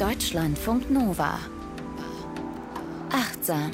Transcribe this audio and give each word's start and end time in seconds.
Deutschlandfunk 0.00 0.90
Nova. 0.90 1.38
Achtsam. 3.12 3.70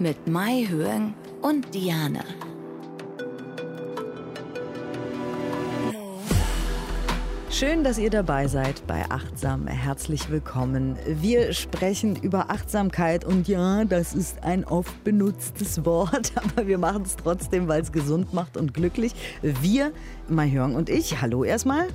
Mit 0.00 0.26
Mai 0.26 0.66
Höhen 0.68 1.14
und 1.40 1.72
Diane. 1.72 2.24
Schön, 7.48 7.84
dass 7.84 7.98
ihr 7.98 8.10
dabei 8.10 8.48
seid 8.48 8.84
bei 8.88 9.08
Achtsam. 9.08 9.68
Herzlich 9.68 10.30
willkommen. 10.30 10.96
Wir 11.06 11.52
sprechen 11.52 12.16
über 12.16 12.50
Achtsamkeit 12.50 13.24
und 13.24 13.46
ja, 13.46 13.84
das 13.84 14.16
ist 14.16 14.42
ein 14.42 14.64
oft 14.64 15.04
benutztes 15.04 15.84
Wort, 15.84 16.32
aber 16.34 16.66
wir 16.66 16.78
machen 16.78 17.02
es 17.02 17.14
trotzdem, 17.14 17.68
weil 17.68 17.82
es 17.82 17.92
gesund 17.92 18.34
macht 18.34 18.56
und 18.56 18.74
glücklich. 18.74 19.12
Wir, 19.42 19.92
Mahjong 20.28 20.74
und 20.74 20.90
ich, 20.90 21.20
hallo 21.20 21.44
erstmal. 21.44 21.86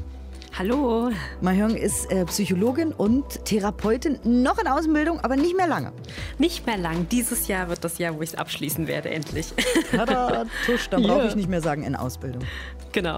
Hallo. 0.56 1.10
Mahjong 1.42 1.76
ist 1.76 2.12
äh, 2.12 2.26
Psychologin 2.26 2.92
und 2.92 3.44
Therapeutin, 3.44 4.20
noch 4.24 4.60
in 4.60 4.68
Ausbildung, 4.68 5.20
aber 5.22 5.36
nicht 5.36 5.58
mehr 5.58 5.66
lange. 5.66 5.92
Nicht 6.38 6.68
mehr 6.68 6.78
lang. 6.78 7.08
Dieses 7.10 7.48
Jahr 7.48 7.70
wird 7.70 7.84
das 7.84 7.98
Jahr, 7.98 8.16
wo 8.16 8.22
ich 8.22 8.34
es 8.34 8.36
abschließen 8.36 8.86
werde, 8.86 9.10
endlich. 9.10 9.52
Tada, 9.90 10.46
tusch, 10.68 10.90
dann 10.90 11.02
brauche 11.02 11.26
ich 11.26 11.36
nicht 11.36 11.50
mehr 11.50 11.62
sagen, 11.62 11.82
in 11.82 11.96
Ausbildung. 11.96 12.44
Genau. 12.92 13.18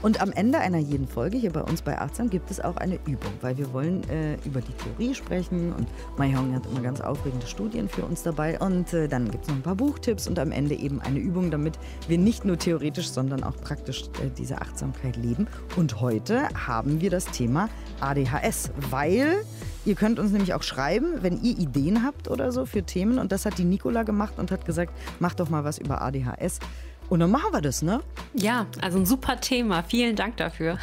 Und 0.00 0.22
am 0.22 0.32
Ende 0.32 0.58
einer 0.58 0.78
jeden 0.78 1.06
Folge 1.06 1.36
hier 1.36 1.52
bei 1.52 1.60
uns 1.60 1.82
bei 1.82 1.98
Achtsam 1.98 2.30
gibt 2.30 2.50
es 2.50 2.58
auch 2.58 2.76
eine 2.78 2.94
Übung, 3.06 3.32
weil 3.42 3.58
wir 3.58 3.70
wollen 3.74 4.02
äh, 4.08 4.36
über 4.46 4.62
die 4.62 4.72
Theorie 4.72 5.14
sprechen 5.14 5.74
und 5.74 5.86
Mahjong 6.16 6.54
hat 6.54 6.64
immer 6.64 6.80
ganz 6.80 7.02
aufregende 7.02 7.46
Studien 7.46 7.88
für 7.90 8.04
uns 8.04 8.22
dabei 8.22 8.58
und 8.58 8.94
äh, 8.94 9.08
dann 9.08 9.30
gibt 9.30 9.44
es 9.44 9.48
noch 9.48 9.56
ein 9.56 9.62
paar 9.62 9.76
Buchtipps 9.76 10.26
und 10.26 10.38
am 10.38 10.50
Ende 10.52 10.74
eben 10.74 11.02
eine 11.02 11.18
Übung, 11.18 11.50
damit 11.50 11.78
wir 12.08 12.16
nicht 12.16 12.46
nur 12.46 12.58
theoretisch, 12.58 13.10
sondern 13.10 13.44
auch 13.44 13.56
praktisch 13.58 14.04
äh, 14.24 14.30
diese 14.36 14.60
Achtsamkeit 14.62 15.16
leben. 15.16 15.46
Und 15.76 15.81
heute 16.00 16.48
haben 16.66 17.00
wir 17.00 17.10
das 17.10 17.26
Thema 17.26 17.68
ADHS, 18.00 18.70
weil 18.90 19.44
Ihr 19.84 19.96
könnt 19.96 20.20
uns 20.20 20.30
nämlich 20.30 20.54
auch 20.54 20.62
schreiben, 20.62 21.22
wenn 21.22 21.42
ihr 21.42 21.58
Ideen 21.58 22.04
habt 22.04 22.28
oder 22.28 22.52
so 22.52 22.66
für 22.66 22.84
Themen. 22.84 23.18
Und 23.18 23.32
das 23.32 23.44
hat 23.44 23.58
die 23.58 23.64
Nicola 23.64 24.04
gemacht 24.04 24.34
und 24.36 24.52
hat 24.52 24.64
gesagt, 24.64 24.92
mach 25.18 25.34
doch 25.34 25.50
mal 25.50 25.64
was 25.64 25.78
über 25.78 26.00
ADHS. 26.02 26.60
Und 27.08 27.18
dann 27.18 27.32
machen 27.32 27.52
wir 27.52 27.60
das, 27.60 27.82
ne? 27.82 28.00
Ja, 28.32 28.66
also 28.80 28.98
ein 28.98 29.06
super 29.06 29.40
Thema. 29.40 29.82
Vielen 29.82 30.14
Dank 30.14 30.36
dafür. 30.36 30.78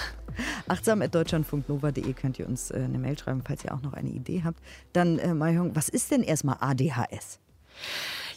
Achtsam.deutschlandfunknova.de 0.68 2.14
könnt 2.14 2.40
ihr 2.40 2.48
uns 2.48 2.72
äh, 2.72 2.82
eine 2.84 3.00
Mail 3.00 3.18
schreiben, 3.18 3.42
falls 3.46 3.64
ihr 3.64 3.74
auch 3.74 3.82
noch 3.82 3.94
eine 3.94 4.10
Idee 4.10 4.42
habt. 4.44 4.60
Dann, 4.94 5.18
äh, 5.18 5.34
Mahjong, 5.34 5.76
was 5.76 5.88
ist 5.88 6.12
denn 6.12 6.22
erstmal 6.22 6.58
ADHS? 6.60 7.40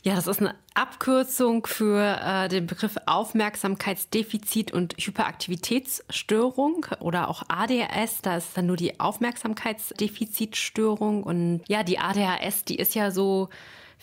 Ja, 0.05 0.17
das 0.17 0.27
ist 0.27 0.41
eine 0.41 0.57
Abkürzung 0.75 1.65
für 1.65 2.19
äh, 2.21 2.49
den 2.49 2.67
Begriff 2.67 2.97
Aufmerksamkeitsdefizit 3.07 4.73
und 4.73 4.97
Hyperaktivitätsstörung 4.99 6.87
oder 6.99 7.29
auch 7.29 7.45
ADHS. 7.47 8.21
Da 8.23 8.39
ist 8.39 8.57
dann 8.57 8.67
nur 8.67 8.77
die 8.77 8.99
Aufmerksamkeitsdefizitstörung. 8.99 11.23
Und 11.23 11.61
ja, 11.69 11.85
die 11.85 12.01
ADHS, 12.01 12.65
die 12.65 12.75
ist 12.77 12.97
ja 12.97 13.13
so 13.13 13.49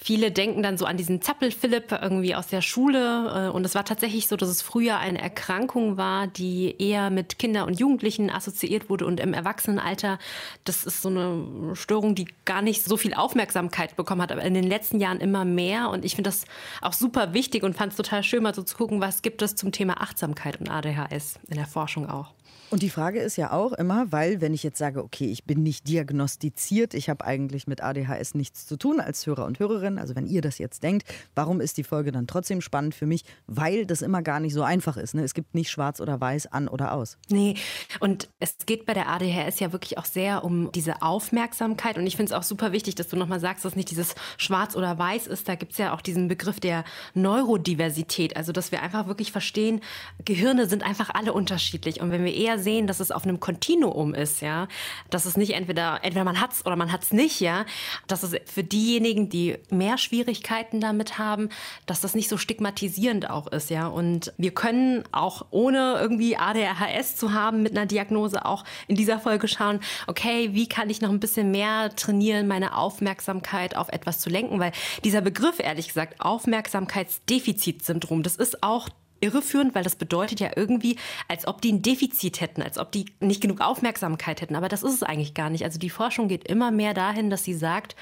Viele 0.01 0.31
denken 0.31 0.63
dann 0.63 0.77
so 0.77 0.85
an 0.85 0.95
diesen 0.95 1.21
Zappel-Philipp 1.21 1.91
irgendwie 1.91 2.33
aus 2.33 2.47
der 2.47 2.61
Schule. 2.61 3.47
Äh, 3.47 3.49
und 3.49 3.65
es 3.65 3.75
war 3.75 3.83
tatsächlich 3.83 4.27
so, 4.27 4.37
dass 4.37 4.47
es 4.47 4.61
früher 4.61 4.97
eine 4.97 5.21
Erkrankung 5.21 5.97
war, 5.97 6.27
die 6.27 6.75
eher 6.79 7.09
mit 7.09 7.37
Kindern 7.37 7.67
und 7.67 7.77
Jugendlichen 7.77 8.29
assoziiert 8.29 8.89
wurde 8.89 9.05
und 9.05 9.19
im 9.19 9.33
Erwachsenenalter. 9.33 10.17
Das 10.63 10.85
ist 10.85 11.01
so 11.01 11.09
eine 11.09 11.75
Störung, 11.75 12.15
die 12.15 12.27
gar 12.45 12.61
nicht 12.61 12.85
so 12.85 12.95
viel 12.95 13.13
Aufmerksamkeit 13.13 13.97
bekommen 13.97 14.21
hat, 14.21 14.31
aber 14.31 14.43
in 14.43 14.53
den 14.53 14.63
letzten 14.63 15.01
Jahren 15.01 15.19
immer 15.19 15.43
mehr. 15.43 15.89
Und 15.89 16.05
ich 16.05 16.15
finde 16.15 16.29
das 16.29 16.45
auch 16.81 16.93
super 16.93 17.33
wichtig 17.33 17.63
und 17.63 17.75
fand 17.75 17.91
es 17.91 17.97
total 17.97 18.23
schön, 18.23 18.41
mal 18.41 18.55
so 18.55 18.63
zu 18.63 18.77
gucken, 18.77 19.01
was 19.01 19.21
gibt 19.21 19.41
es 19.41 19.55
zum 19.55 19.73
Thema 19.73 20.01
Achtsamkeit 20.01 20.61
und 20.61 20.69
ADHS 20.69 21.39
in 21.49 21.57
der 21.57 21.67
Forschung 21.67 22.09
auch. 22.09 22.33
Und 22.69 22.83
die 22.83 22.89
Frage 22.89 23.19
ist 23.19 23.35
ja 23.35 23.51
auch 23.51 23.73
immer, 23.73 24.11
weil 24.11 24.41
wenn 24.41 24.53
ich 24.53 24.61
jetzt 24.61 24.77
sage, 24.77 25.03
okay, 25.03 25.25
ich 25.25 25.43
bin 25.45 25.63
nicht 25.63 25.87
diagnostiziert, 25.87 26.93
ich 26.93 27.09
habe 27.09 27.25
eigentlich 27.25 27.65
mit 27.65 27.81
ADHS 27.81 28.35
nichts 28.35 28.67
zu 28.67 28.77
tun 28.77 28.99
als 28.99 29.25
Hörer 29.25 29.45
und 29.45 29.59
Hörerin, 29.59 29.97
also 29.97 30.15
wenn 30.15 30.27
ihr 30.27 30.41
das 30.41 30.59
jetzt 30.59 30.83
denkt, 30.83 31.07
warum 31.33 31.61
ist 31.61 31.77
die 31.77 31.83
Folge 31.83 32.11
dann 32.11 32.27
trotzdem 32.27 32.61
spannend 32.61 32.93
für 32.93 33.07
mich? 33.07 33.23
Weil 33.47 33.87
das 33.87 34.03
immer 34.03 34.21
gar 34.21 34.39
nicht 34.39 34.53
so 34.53 34.61
einfach 34.61 34.97
ist. 34.97 35.15
Ne? 35.15 35.23
Es 35.23 35.33
gibt 35.33 35.55
nicht 35.55 35.71
schwarz 35.71 35.99
oder 35.99 36.21
weiß, 36.21 36.47
an 36.47 36.67
oder 36.67 36.93
aus. 36.93 37.17
Nee, 37.29 37.55
und 37.99 38.29
es 38.39 38.55
geht 38.65 38.85
bei 38.85 38.93
der 38.93 39.09
ADHS 39.09 39.59
ja 39.59 39.71
wirklich 39.71 39.97
auch 39.97 40.05
sehr 40.05 40.43
um 40.43 40.71
diese 40.71 41.01
Aufmerksamkeit. 41.01 41.97
Und 41.97 42.05
ich 42.05 42.15
finde 42.15 42.31
es 42.31 42.37
auch 42.37 42.43
super 42.43 42.71
wichtig, 42.71 42.93
dass 42.93 43.07
du 43.07 43.15
nochmal 43.15 43.39
sagst, 43.39 43.65
dass 43.65 43.75
nicht 43.75 43.89
dieses 43.89 44.13
schwarz 44.37 44.75
oder 44.75 44.97
weiß 44.97 45.25
ist. 45.25 45.49
Da 45.49 45.55
gibt 45.55 45.71
es 45.71 45.79
ja 45.79 45.93
auch 45.93 46.01
diesen 46.01 46.27
Begriff 46.27 46.59
der 46.59 46.83
Neurodiversität. 47.15 48.37
Also, 48.37 48.51
dass 48.51 48.71
wir 48.71 48.83
einfach 48.83 49.07
wirklich 49.07 49.31
verstehen, 49.31 49.81
Gehirne 50.23 50.67
sind 50.67 50.83
einfach 50.83 51.09
alle 51.13 51.33
unterschiedlich. 51.33 52.01
Und 52.01 52.11
wenn 52.11 52.23
wir 52.23 52.33
eher 52.33 52.58
sehen, 52.59 52.87
dass 52.87 52.99
es 52.99 53.11
auf 53.11 53.23
einem 53.23 53.39
Kontinuum 53.39 54.13
ist, 54.13 54.41
ja, 54.41 54.67
dass 55.09 55.25
es 55.25 55.37
nicht 55.37 55.53
entweder, 55.53 56.03
entweder 56.03 56.23
man 56.23 56.39
hat's 56.39 56.65
oder 56.65 56.75
man 56.75 56.91
hat's 56.91 57.11
nicht, 57.11 57.39
ja, 57.39 57.65
dass 58.07 58.23
es 58.23 58.35
für 58.45 58.63
diejenigen, 58.63 59.29
die 59.29 59.57
mehr 59.69 59.97
Schwierigkeiten 59.97 60.81
damit 60.81 61.17
haben, 61.17 61.49
dass 61.85 62.01
das 62.01 62.15
nicht 62.15 62.29
so 62.29 62.37
stigmatisierend 62.37 63.29
auch 63.29 63.47
ist, 63.47 63.69
ja. 63.69 63.87
Und 63.87 64.33
wir 64.37 64.51
können 64.51 65.03
auch 65.11 65.45
ohne 65.51 65.97
irgendwie 65.99 66.37
ADHS 66.37 67.15
zu 67.15 67.33
haben 67.33 67.63
mit 67.63 67.77
einer 67.77 67.85
Diagnose 67.85 68.45
auch 68.45 68.63
in 68.87 68.95
dieser 68.95 69.19
Folge 69.19 69.47
schauen, 69.47 69.79
okay, 70.07 70.49
wie 70.53 70.67
kann 70.67 70.89
ich 70.89 71.01
noch 71.01 71.09
ein 71.09 71.19
bisschen 71.19 71.51
mehr 71.51 71.95
trainieren, 71.95 72.47
meine 72.47 72.75
Aufmerksamkeit 72.75 73.75
auf 73.75 73.89
etwas 73.89 74.19
zu 74.19 74.29
lenken, 74.29 74.59
weil 74.59 74.71
dieser 75.03 75.21
Begriff, 75.21 75.59
ehrlich 75.59 75.87
gesagt, 75.87 76.19
Aufmerksamkeitsdefizitsyndrom, 76.19 78.23
das 78.23 78.35
ist 78.35 78.63
auch 78.63 78.89
irreführend, 79.21 79.75
weil 79.75 79.83
das 79.83 79.95
bedeutet 79.95 80.39
ja 80.39 80.51
irgendwie, 80.55 80.97
als 81.27 81.47
ob 81.47 81.61
die 81.61 81.71
ein 81.71 81.81
Defizit 81.81 82.41
hätten, 82.41 82.61
als 82.61 82.77
ob 82.77 82.91
die 82.91 83.05
nicht 83.19 83.41
genug 83.41 83.61
Aufmerksamkeit 83.61 84.41
hätten. 84.41 84.55
Aber 84.55 84.69
das 84.69 84.83
ist 84.83 84.93
es 84.93 85.03
eigentlich 85.03 85.33
gar 85.33 85.49
nicht. 85.49 85.63
Also 85.63 85.79
die 85.79 85.89
Forschung 85.89 86.27
geht 86.27 86.47
immer 86.47 86.71
mehr 86.71 86.93
dahin, 86.93 87.29
dass 87.29 87.43
sie 87.43 87.53
sagt, 87.53 87.95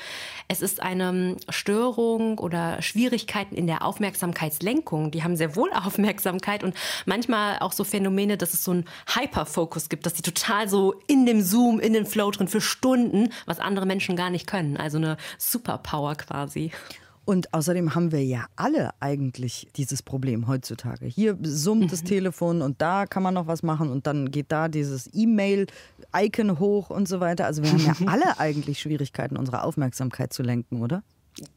es 0.48 0.62
ist 0.62 0.82
eine 0.82 1.38
Störung 1.50 2.40
oder 2.40 2.82
Schwierigkeiten 2.82 3.56
in 3.56 3.68
der 3.68 3.84
Aufmerksamkeitslenkung. 3.84 5.12
Die 5.12 5.24
haben 5.24 5.36
sehr 5.36 5.56
wohl 5.56 5.72
Aufmerksamkeit 5.74 6.64
und 6.64 6.76
manchmal 7.06 7.60
auch 7.60 7.74
so 7.74 7.84
Phänomene, 7.84 8.38
dass 8.38 8.54
es 8.54 8.64
so 8.64 8.72
einen 8.72 8.86
Hyperfokus 9.14 9.90
gibt, 9.90 10.06
dass 10.06 10.16
sie 10.16 10.22
total 10.22 10.68
so 10.70 10.96
in 11.08 11.26
dem 11.26 11.42
Zoom, 11.42 11.80
in 11.80 11.94
den 11.94 12.06
Flow 12.06 12.32
drin 12.32 12.48
für 12.48 12.62
Stunden, 12.62 13.30
was 13.46 13.60
andere 13.60 13.86
Menschen 13.86 14.16
gar 14.16 14.30
nicht 14.30 14.48
können. 14.48 14.78
Also 14.78 14.98
eine 14.98 15.18
Superpower 15.38 16.16
quasi. 16.16 16.72
Und 17.28 17.54
außerdem 17.54 17.94
haben 17.94 18.14
wir 18.14 18.24
ja 18.24 18.46
alle 18.56 18.92
eigentlich 19.02 19.68
dieses 19.76 20.02
Problem 20.02 20.48
heutzutage. 20.48 21.08
Hier 21.08 21.38
summt 21.42 21.92
das 21.92 22.04
mhm. 22.04 22.08
Telefon 22.08 22.62
und 22.62 22.82
da 22.82 23.06
kann 23.06 23.22
man 23.22 23.34
noch 23.34 23.48
was 23.48 23.64
machen 23.64 23.90
und 23.90 24.08
dann 24.08 24.32
geht 24.32 24.46
da 24.50 24.70
dieses 24.70 25.10
E-Mail-Icon 25.14 26.58
hoch 26.58 26.90
und 26.90 27.06
so 27.10 27.20
weiter. 27.20 27.46
Also 27.46 27.64
wir 27.64 27.72
haben 27.74 27.86
ja 27.86 27.96
alle 28.08 28.40
eigentlich 28.40 28.80
Schwierigkeiten, 28.80 29.36
unsere 29.36 29.64
Aufmerksamkeit 29.64 30.32
zu 30.32 30.42
lenken, 30.42 30.82
oder? 30.82 31.04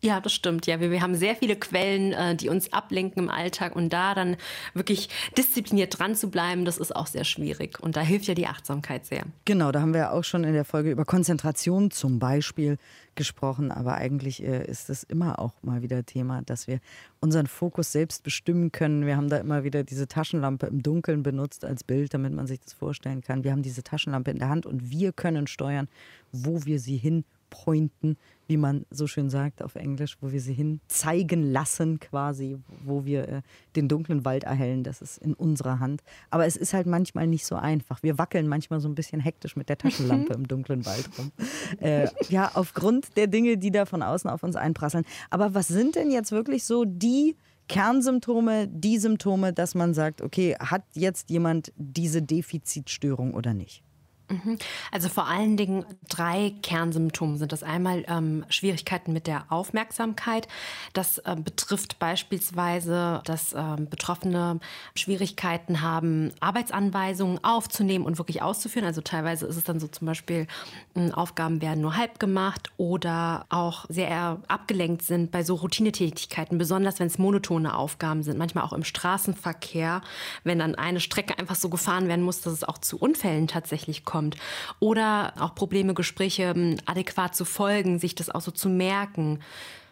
Ja, 0.01 0.21
das 0.21 0.33
stimmt. 0.33 0.67
Ja, 0.67 0.81
wir, 0.81 0.91
wir 0.91 1.01
haben 1.01 1.15
sehr 1.15 1.37
viele 1.37 1.57
Quellen, 1.57 2.13
äh, 2.13 2.35
die 2.35 2.49
uns 2.49 2.73
ablenken 2.73 3.23
im 3.23 3.31
Alltag 3.31 3.77
und 3.77 3.93
da 3.93 4.15
dann 4.15 4.37
wirklich 4.75 5.09
diszipliniert 5.39 5.99
dran 5.99 6.15
zu 6.15 6.31
bleiben, 6.31 6.65
das 6.65 6.79
ist 6.79 6.95
auch 6.95 7.07
sehr 7.07 7.25
schwierig. 7.25 7.81
Und 7.81 7.97
da 7.97 8.01
hilft 8.01 8.27
ja 8.27 8.35
die 8.35 8.47
Achtsamkeit 8.47 9.07
sehr. 9.07 9.23
Genau, 9.45 9.73
da 9.73 9.81
haben 9.81 9.95
wir 9.95 10.13
auch 10.13 10.25
schon 10.25 10.45
in 10.45 10.53
der 10.53 10.65
Folge 10.65 10.91
über 10.91 11.05
Konzentration 11.05 11.91
zum 11.91 12.19
Beispiel 12.19 12.77
gesprochen. 13.15 13.71
Aber 13.71 13.95
eigentlich 13.95 14.43
äh, 14.43 14.65
ist 14.65 14.91
es 14.91 15.03
immer 15.03 15.39
auch 15.39 15.53
mal 15.63 15.83
wieder 15.83 16.05
Thema, 16.05 16.43
dass 16.43 16.67
wir 16.67 16.81
unseren 17.21 17.47
Fokus 17.47 17.93
selbst 17.93 18.23
bestimmen 18.23 18.73
können. 18.73 19.07
Wir 19.07 19.17
haben 19.17 19.29
da 19.29 19.39
immer 19.39 19.65
wieder 19.65 19.85
diese 19.85 20.09
Taschenlampe 20.09 20.67
im 20.67 20.83
Dunkeln 20.83 21.23
benutzt 21.23 21.65
als 21.65 21.85
Bild, 21.85 22.15
damit 22.15 22.33
man 22.33 22.47
sich 22.47 22.61
das 22.61 22.73
vorstellen 22.73 23.23
kann. 23.23 23.45
Wir 23.45 23.53
haben 23.53 23.63
diese 23.63 23.83
Taschenlampe 23.83 24.31
in 24.31 24.39
der 24.39 24.49
Hand 24.49 24.67
und 24.67 24.91
wir 24.91 25.13
können 25.13 25.47
steuern, 25.47 25.89
wo 26.33 26.65
wir 26.65 26.79
sie 26.79 26.97
hin 26.97 27.25
pointen, 27.51 28.17
wie 28.51 28.57
man 28.57 28.85
so 28.91 29.07
schön 29.07 29.31
sagt 29.31 29.63
auf 29.63 29.77
Englisch, 29.77 30.17
wo 30.21 30.33
wir 30.33 30.41
sie 30.41 30.53
hin 30.53 30.81
zeigen 30.89 31.53
lassen 31.53 32.01
quasi, 32.01 32.59
wo 32.85 33.05
wir 33.05 33.29
äh, 33.29 33.43
den 33.77 33.89
dunklen 33.89 34.25
Wald 34.25 34.43
erhellen. 34.43 34.83
Das 34.83 35.01
ist 35.01 35.19
in 35.19 35.35
unserer 35.35 35.79
Hand. 35.79 36.03
Aber 36.31 36.47
es 36.47 36.57
ist 36.57 36.75
halt 36.75 36.89
manchmal 36.89 37.29
nicht 37.29 37.47
so 37.47 37.55
einfach. 37.55 38.03
Wir 38.03 38.19
wackeln 38.19 38.49
manchmal 38.49 38.81
so 38.81 38.89
ein 38.89 38.97
bisschen 38.97 39.21
hektisch 39.21 39.55
mit 39.55 39.69
der 39.69 39.79
Taschenlampe 39.79 40.35
im 40.35 40.49
dunklen 40.49 40.85
Wald 40.85 41.09
rum. 41.17 41.31
Äh, 41.79 42.09
ja, 42.29 42.51
aufgrund 42.55 43.17
der 43.17 43.29
Dinge, 43.29 43.57
die 43.57 43.71
da 43.71 43.87
von 43.87 44.03
außen 44.03 44.29
auf 44.29 44.43
uns 44.43 44.57
einprasseln. 44.57 45.05
Aber 45.31 45.55
was 45.55 45.69
sind 45.69 45.95
denn 45.95 46.11
jetzt 46.11 46.33
wirklich 46.33 46.65
so 46.65 46.85
die 46.85 47.37
Kernsymptome, 47.69 48.67
die 48.67 48.99
Symptome, 48.99 49.53
dass 49.53 49.77
man 49.77 49.95
sagt, 49.95 50.23
okay, 50.23 50.57
hat 50.59 50.83
jetzt 50.95 51.31
jemand 51.31 51.73
diese 51.77 52.21
Defizitstörung 52.21 53.33
oder 53.33 53.55
nicht? 53.55 53.85
Mhm. 54.31 54.59
Also 54.93 55.09
vor 55.09 55.27
allen 55.27 55.57
Dingen 55.57 55.85
drei 56.09 56.55
Kernsymptome 56.63 57.37
sind 57.37 57.51
das. 57.51 57.65
Einmal 57.65 58.05
ähm, 58.07 58.45
Schwierigkeiten 58.49 59.13
mit 59.13 59.27
der 59.27 59.45
Aufmerksamkeit. 59.49 60.47
Das 60.93 61.19
äh, 61.19 61.37
betrifft 61.37 61.99
beispielsweise, 61.99 63.23
dass 63.25 63.53
äh, 63.53 63.77
Betroffene 63.79 64.61
Schwierigkeiten 64.95 65.81
haben, 65.83 66.33
Arbeitsanweisungen 66.39 67.43
aufzunehmen 67.43 68.05
und 68.05 68.19
wirklich 68.19 68.41
auszuführen. 68.41 68.87
Also 68.87 69.01
teilweise 69.01 69.47
ist 69.47 69.57
es 69.57 69.65
dann 69.65 69.81
so 69.81 69.89
zum 69.89 70.07
Beispiel, 70.07 70.47
äh, 70.95 71.11
Aufgaben 71.11 71.61
werden 71.61 71.81
nur 71.81 71.97
halb 71.97 72.21
gemacht 72.21 72.71
oder 72.77 73.47
auch 73.49 73.87
sehr 73.89 74.41
abgelenkt 74.47 75.03
sind 75.03 75.33
bei 75.33 75.43
so 75.43 75.57
Routinetätigkeiten, 75.57 76.57
besonders 76.57 77.01
wenn 77.01 77.09
es 77.09 77.19
monotone 77.19 77.77
Aufgaben 77.77 78.23
sind. 78.23 78.39
Manchmal 78.39 78.65
auch 78.65 78.73
im 78.73 78.85
Straßenverkehr, 78.85 80.03
wenn 80.45 80.61
dann 80.61 80.77
eine 80.77 81.01
Strecke 81.01 81.37
einfach 81.37 81.57
so 81.57 81.69
gefahren 81.69 82.07
werden 82.07 82.25
muss, 82.25 82.43
dass 82.43 82.53
es 82.53 82.65
auch 82.65 82.79
zu 82.79 82.97
Unfällen 82.97 83.49
tatsächlich 83.49 84.05
kommt 84.05 84.20
bekommt. 84.21 84.37
Oder 84.79 85.35
auch 85.39 85.55
Probleme, 85.55 85.95
Gespräche 85.95 86.55
ähm, 86.55 86.77
adäquat 86.87 87.35
zu 87.35 87.45
folgen, 87.45 87.99
sich 87.99 88.15
das 88.15 88.31
auch 88.31 88.41
so 88.41 88.51
zu 88.51 88.69
merken. 88.69 89.41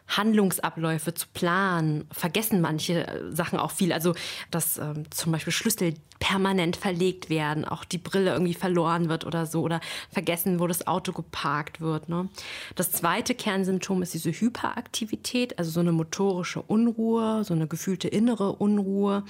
Handlungsabläufe 0.09 1.13
zu 1.13 1.27
planen, 1.35 2.07
vergessen 2.11 2.63
manche 2.63 3.07
äh, 3.07 3.31
Sachen 3.31 3.59
auch 3.59 3.71
viel. 3.71 3.93
Also, 3.93 4.15
dass 4.51 4.79
ähm, 4.79 5.05
zum 5.11 5.33
Beispiel 5.33 5.53
Schlüssel 5.53 5.95
permanent 6.19 6.77
verlegt 6.77 7.29
werden, 7.29 7.67
auch 7.67 7.85
die 7.85 7.99
Brille 7.99 8.33
irgendwie 8.33 8.55
verloren 8.55 9.11
wird 9.11 9.27
oder 9.27 9.45
so, 9.45 9.61
oder 9.61 9.81
vergessen, 10.11 10.61
wo 10.61 10.67
das 10.67 10.87
Auto 10.87 11.13
geparkt 11.13 11.83
wird. 11.83 12.09
Ne? 12.09 12.29
Das 12.75 12.91
zweite 12.91 13.35
Kernsymptom 13.35 14.03
ist 14.03 14.15
diese 14.15 14.33
Hyperaktivität, 14.33 15.59
also 15.59 15.71
so 15.71 15.81
eine 15.81 15.93
motorische 15.93 16.63
Unruhe, 16.63 17.45
so 17.45 17.53
eine 17.53 17.67
gefühlte 17.67 18.09
innere 18.09 18.53
Unruhe 18.53 19.25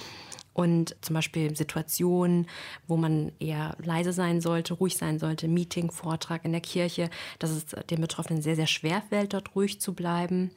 und 0.59 0.97
zum 1.03 1.15
Beispiel 1.15 1.57
Situationen, 1.57 2.49
wo 2.89 2.97
man 2.97 3.31
eher 3.39 3.77
leise 3.81 4.13
sein 4.13 4.41
sollte, 4.41 4.75
ruhig 4.75 4.97
sein 4.97 5.21
sollte, 5.21 5.47
Meeting, 5.47 5.93
Vortrag 5.93 6.45
in 6.45 6.51
der 6.51 6.61
Kirche, 6.61 7.11
dass 7.39 7.51
es 7.51 7.67
den 7.89 8.01
Betroffenen 8.01 8.43
sehr, 8.43 8.57
sehr 8.57 8.67
schwer 8.67 9.01
fällt, 9.09 9.35
dort 9.35 9.55
ruhig 9.55 9.81
zu 9.81 9.95
bleiben. 9.95 10.51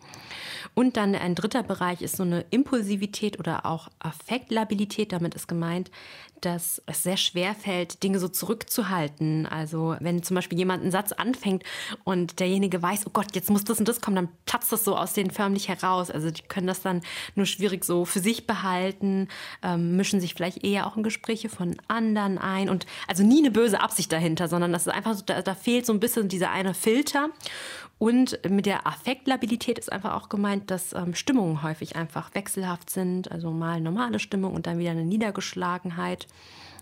Und 0.74 0.98
dann 0.98 1.14
ein 1.14 1.36
dritter 1.36 1.62
Bereich 1.62 2.02
ist 2.02 2.18
so 2.18 2.24
eine 2.24 2.44
Impulsivität 2.50 3.38
oder 3.38 3.68
auch 3.68 3.90
Affektlabilität. 4.00 5.12
Damit 5.12 5.36
ist 5.36 5.48
gemeint, 5.48 5.92
dass 6.42 6.82
es 6.86 7.04
sehr 7.04 7.18
schwer 7.18 7.56
fällt, 7.56 8.04
Dinge 8.04 8.20
so 8.20 8.28
zurückzuhalten. 8.28 9.46
Also 9.46 9.96
wenn 10.00 10.24
zum 10.24 10.36
Beispiel 10.36 10.58
jemand 10.58 10.82
einen 10.82 10.92
Satz 10.92 11.12
anfängt 11.12 11.64
und 12.04 12.40
derjenige 12.40 12.82
weiß, 12.82 13.08
oh 13.08 13.12
Gott, 13.14 13.36
jetzt 13.36 13.50
muss 13.50 13.64
das 13.64 13.80
und 13.80 13.88
das 13.88 14.02
kommen, 14.02 14.16
dann 14.16 14.30
platzt 14.46 14.72
das 14.72 14.84
so 14.84 14.96
aus 14.96 15.14
denen 15.14 15.32
förmlich 15.32 15.70
heraus. 15.70 16.12
Also 16.12 16.32
die 16.32 16.42
können 16.44 16.68
das 16.68 16.82
dann 16.82 17.02
nur 17.36 17.46
schwierig 17.46 17.86
so 17.86 18.06
für 18.06 18.20
sich 18.20 18.48
behalten, 18.48 19.28
ähm, 19.64 19.96
mischen 19.96 20.20
sich 20.20 20.34
vielleicht 20.34 20.64
eher 20.64 20.88
auch 20.88 20.98
in 20.98 21.04
Gespräche 21.04 21.50
von 21.50 21.78
anderen 21.88 22.38
ein 22.38 22.70
und 22.70 22.86
also 23.08 23.24
nie 23.24 23.40
eine 23.40 23.52
böse 23.52 23.80
Absicht 23.80 24.12
dahinter, 24.12 24.48
sondern 24.48 24.72
das 24.74 24.88
ist 24.88 24.94
einfach 24.94 25.14
so, 25.14 25.24
da, 25.26 25.42
da 25.42 25.56
fehlt 25.56 25.86
so 25.86 25.94
ein 25.94 26.00
bisschen 26.00 26.28
dieser 26.28 26.52
eine 26.52 26.74
Filter. 26.74 27.30
Und 28.02 28.40
mit 28.50 28.66
der 28.66 28.88
Affektlabilität 28.88 29.78
ist 29.78 29.92
einfach 29.92 30.16
auch 30.16 30.28
gemeint, 30.28 30.72
dass 30.72 30.92
ähm, 30.94 31.14
Stimmungen 31.14 31.62
häufig 31.62 31.96
einfach 31.96 32.34
wechselhaft 32.34 32.90
sind. 32.90 33.32
Also 33.32 33.52
mal 33.52 33.80
normale 33.80 34.18
Stimmung 34.18 34.56
und 34.56 34.66
dann 34.66 34.80
wieder 34.80 34.90
eine 34.90 35.06
Niedergeschlagenheit. 35.06 36.26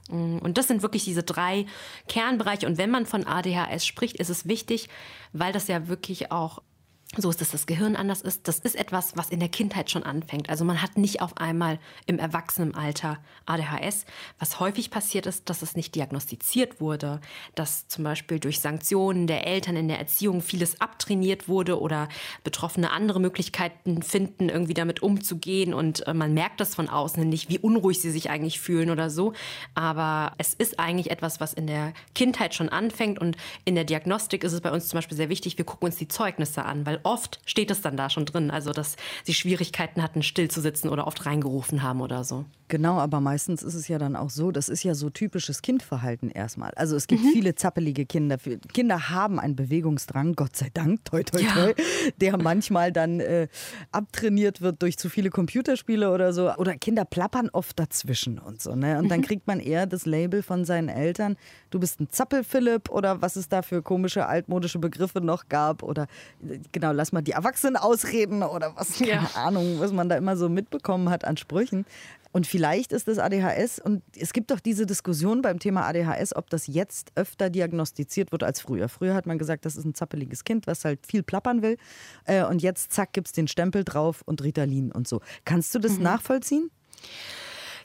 Mm, 0.10 0.38
und 0.38 0.58
das 0.58 0.70
sind 0.70 0.82
wirklich 0.82 1.04
diese 1.04 1.24
drei 1.24 1.66
Kernbereiche. 2.08 2.66
Und 2.66 2.78
wenn 2.78 2.90
man 2.90 3.06
von 3.06 3.28
ADHS 3.28 3.86
spricht, 3.86 4.16
ist 4.16 4.30
es 4.30 4.48
wichtig, 4.48 4.88
weil 5.34 5.52
das 5.52 5.68
ja 5.68 5.90
wirklich 5.90 6.32
auch 6.32 6.62
so 7.18 7.32
ist, 7.32 7.42
dass 7.42 7.50
das 7.50 7.66
Gehirn 7.66 7.96
anders 7.96 8.22
ist. 8.22 8.48
Das 8.48 8.60
ist 8.60 8.76
etwas, 8.76 9.18
was 9.18 9.32
in 9.32 9.40
der 9.40 9.50
Kindheit 9.50 9.90
schon 9.90 10.04
anfängt. 10.04 10.48
Also 10.48 10.64
man 10.64 10.80
hat 10.80 10.96
nicht 10.96 11.24
auf 11.24 11.38
einmal 11.38 11.80
im 12.06 12.20
Erwachsenenalter 12.20 13.18
ADHS. 13.48 14.06
Was 14.38 14.60
häufig 14.60 14.92
passiert 14.92 15.26
ist, 15.26 15.50
dass 15.50 15.64
es 15.64 15.76
nicht 15.76 15.96
diagnostiziert 15.96 16.80
wurde, 16.80 17.20
dass 17.56 17.88
zum 17.88 18.04
Beispiel 18.04 18.40
durch 18.40 18.60
Sanktionen 18.60 19.26
der 19.26 19.48
Eltern 19.48 19.76
in 19.76 19.88
der 19.88 19.98
Erziehung 19.98 20.44
vieles 20.44 20.82
abtrainiert 20.82 21.48
wurde 21.48 21.82
oder 21.82 22.10
Betroffene 22.44 22.92
andere 22.92 23.20
Möglichkeiten 23.20 24.04
finden, 24.04 24.48
irgendwie 24.48 24.76
damit 24.76 25.02
umzugehen. 25.02 25.74
Und 25.74 26.06
äh, 26.06 26.14
man 26.14 26.36
merkt 26.36 26.60
das 26.60 26.76
von 26.76 26.90
außen 26.90 27.28
nicht, 27.28 27.50
wie 27.50 27.58
unruhig 27.58 28.00
sie 28.00 28.12
sich 28.12 28.30
eigentlich 28.30 28.60
fühlen 28.60 28.92
oder 28.92 29.10
so. 29.10 29.34
Aber 29.74 30.34
es 30.38 30.54
ist 30.54 30.80
eigentlich 30.80 31.10
etwas, 31.10 31.40
was 31.40 31.54
in 31.54 31.66
der 31.66 31.94
Kindheit 32.14 32.54
schon 32.54 32.70
anfängt. 32.70 33.18
Und 33.18 33.36
in 33.66 33.74
der 33.74 33.84
Diagnostik 33.84 34.44
ist 34.44 34.54
es 34.54 34.62
bei 34.62 34.72
uns 34.72 34.90
zum 34.90 34.98
Beispiel 34.98 35.18
sehr 35.18 35.30
wichtig, 35.30 35.58
wir 35.58 35.66
gucken 35.66 35.88
uns 35.88 35.96
die 35.96 36.08
Zeugnisse 36.08 36.64
an, 36.66 36.86
weil 36.86 36.99
oft 37.04 37.40
steht 37.46 37.72
es 37.72 37.82
dann 37.82 37.98
da 37.98 38.10
schon 38.10 38.26
drin, 38.26 38.52
also 38.52 38.72
dass 38.72 38.96
sie 39.24 39.34
Schwierigkeiten 39.34 40.02
hatten, 40.02 40.24
stillzusitzen 40.24 40.90
oder 40.90 41.08
oft 41.08 41.26
reingerufen 41.26 41.84
haben 41.84 42.02
oder 42.02 42.24
so. 42.24 42.46
Genau, 42.70 43.00
aber 43.00 43.20
meistens 43.20 43.64
ist 43.64 43.74
es 43.74 43.88
ja 43.88 43.98
dann 43.98 44.16
auch 44.16 44.30
so, 44.30 44.52
das 44.52 44.70
ist 44.70 44.84
ja 44.84 44.94
so 44.94 45.10
typisches 45.10 45.64
Kindverhalten 45.64 46.30
erstmal. 46.30 46.72
Also 46.76 46.96
es 46.96 47.08
gibt 47.08 47.24
mhm. 47.24 47.32
viele 47.34 47.56
zappelige 47.56 48.06
Kinder. 48.06 48.38
Kinder 48.72 49.10
haben 49.10 49.40
einen 49.40 49.56
Bewegungsdrang, 49.56 50.36
Gott 50.36 50.56
sei 50.56 50.70
Dank, 50.72 51.04
toi 51.04 51.24
toi 51.24 51.42
toi, 51.42 51.68
ja. 51.70 51.84
der 52.22 52.38
manchmal 52.38 52.92
dann 52.92 53.20
äh, 53.20 53.48
abtrainiert 53.92 54.62
wird 54.62 54.84
durch 54.84 55.00
zu 55.00 55.10
viele 55.10 55.32
Computerspiele 55.32 56.12
oder 56.12 56.32
so. 56.32 56.54
Oder 56.58 56.76
Kinder 56.76 57.06
plappern 57.06 57.50
oft 57.52 57.80
dazwischen 57.80 58.38
und 58.38 58.62
so. 58.62 58.76
Ne? 58.76 59.00
Und 59.00 59.10
dann 59.10 59.22
mhm. 59.22 59.26
kriegt 59.26 59.48
man 59.48 59.60
eher 59.60 59.88
das 59.88 60.06
Label 60.06 60.44
von 60.44 60.64
seinen 60.64 60.90
Eltern, 60.90 61.38
du 61.72 61.80
bist 61.80 62.00
ein 62.00 62.10
Zappel-Philipp 62.12 62.90
oder 62.90 63.24
was 63.24 63.36
es 63.36 63.50
da 63.50 63.64
für 63.64 63.82
komische 63.82 64.28
altmodische 64.28 64.78
Begriffe 64.78 65.22
noch 65.22 65.50
gab. 65.50 65.82
Oder 65.82 66.06
genau, 66.72 66.92
lass 66.92 67.12
mal 67.12 67.22
die 67.22 67.32
Erwachsenen 67.32 67.78
ausreden 67.78 68.44
oder 68.44 68.76
was, 68.76 69.00
keine 69.00 69.10
ja. 69.12 69.30
Ahnung, 69.34 69.80
was 69.80 69.92
man 69.92 70.08
da 70.08 70.18
immer 70.18 70.38
so 70.38 70.50
mitbekommen 70.50 71.10
hat 71.10 71.26
an 71.26 71.36
Sprüchen. 71.36 71.86
Und 72.32 72.46
vielleicht 72.46 72.92
ist 72.92 73.08
das 73.08 73.18
ADHS, 73.18 73.80
und 73.80 74.04
es 74.16 74.34
gibt 74.34 74.52
doch 74.52 74.60
diese 74.60 74.86
Diskussion 74.86 75.42
beim 75.42 75.60
Thema 75.60 75.88
ADHS, 75.88 76.36
ob 76.36 76.50
das 76.50 76.68
jetzt 76.68 77.12
öfter 77.16 77.50
diagnostiziert 77.50 78.32
wird 78.32 78.44
als 78.44 78.62
früher. 78.62 78.88
Früher 78.88 79.16
hat 79.16 79.26
man 79.26 79.38
gesagt, 79.38 79.66
das 79.66 79.76
ist 79.76 79.86
ein 79.86 79.96
zappeliges 79.96 80.44
Kind, 80.44 80.68
was 80.68 80.86
halt 80.86 81.06
viel 81.08 81.24
plappern 81.24 81.62
will. 81.62 81.78
Äh, 82.26 82.44
und 82.46 82.62
jetzt, 82.62 82.92
zack, 82.92 83.14
gibt 83.14 83.28
es 83.28 83.34
den 83.34 83.48
Stempel 83.48 83.84
drauf 83.84 84.22
und 84.26 84.44
Ritalin 84.44 84.92
und 84.92 85.08
so. 85.08 85.22
Kannst 85.44 85.74
du 85.74 85.80
das 85.80 85.94
mhm. 85.94 86.04
nachvollziehen? 86.04 86.70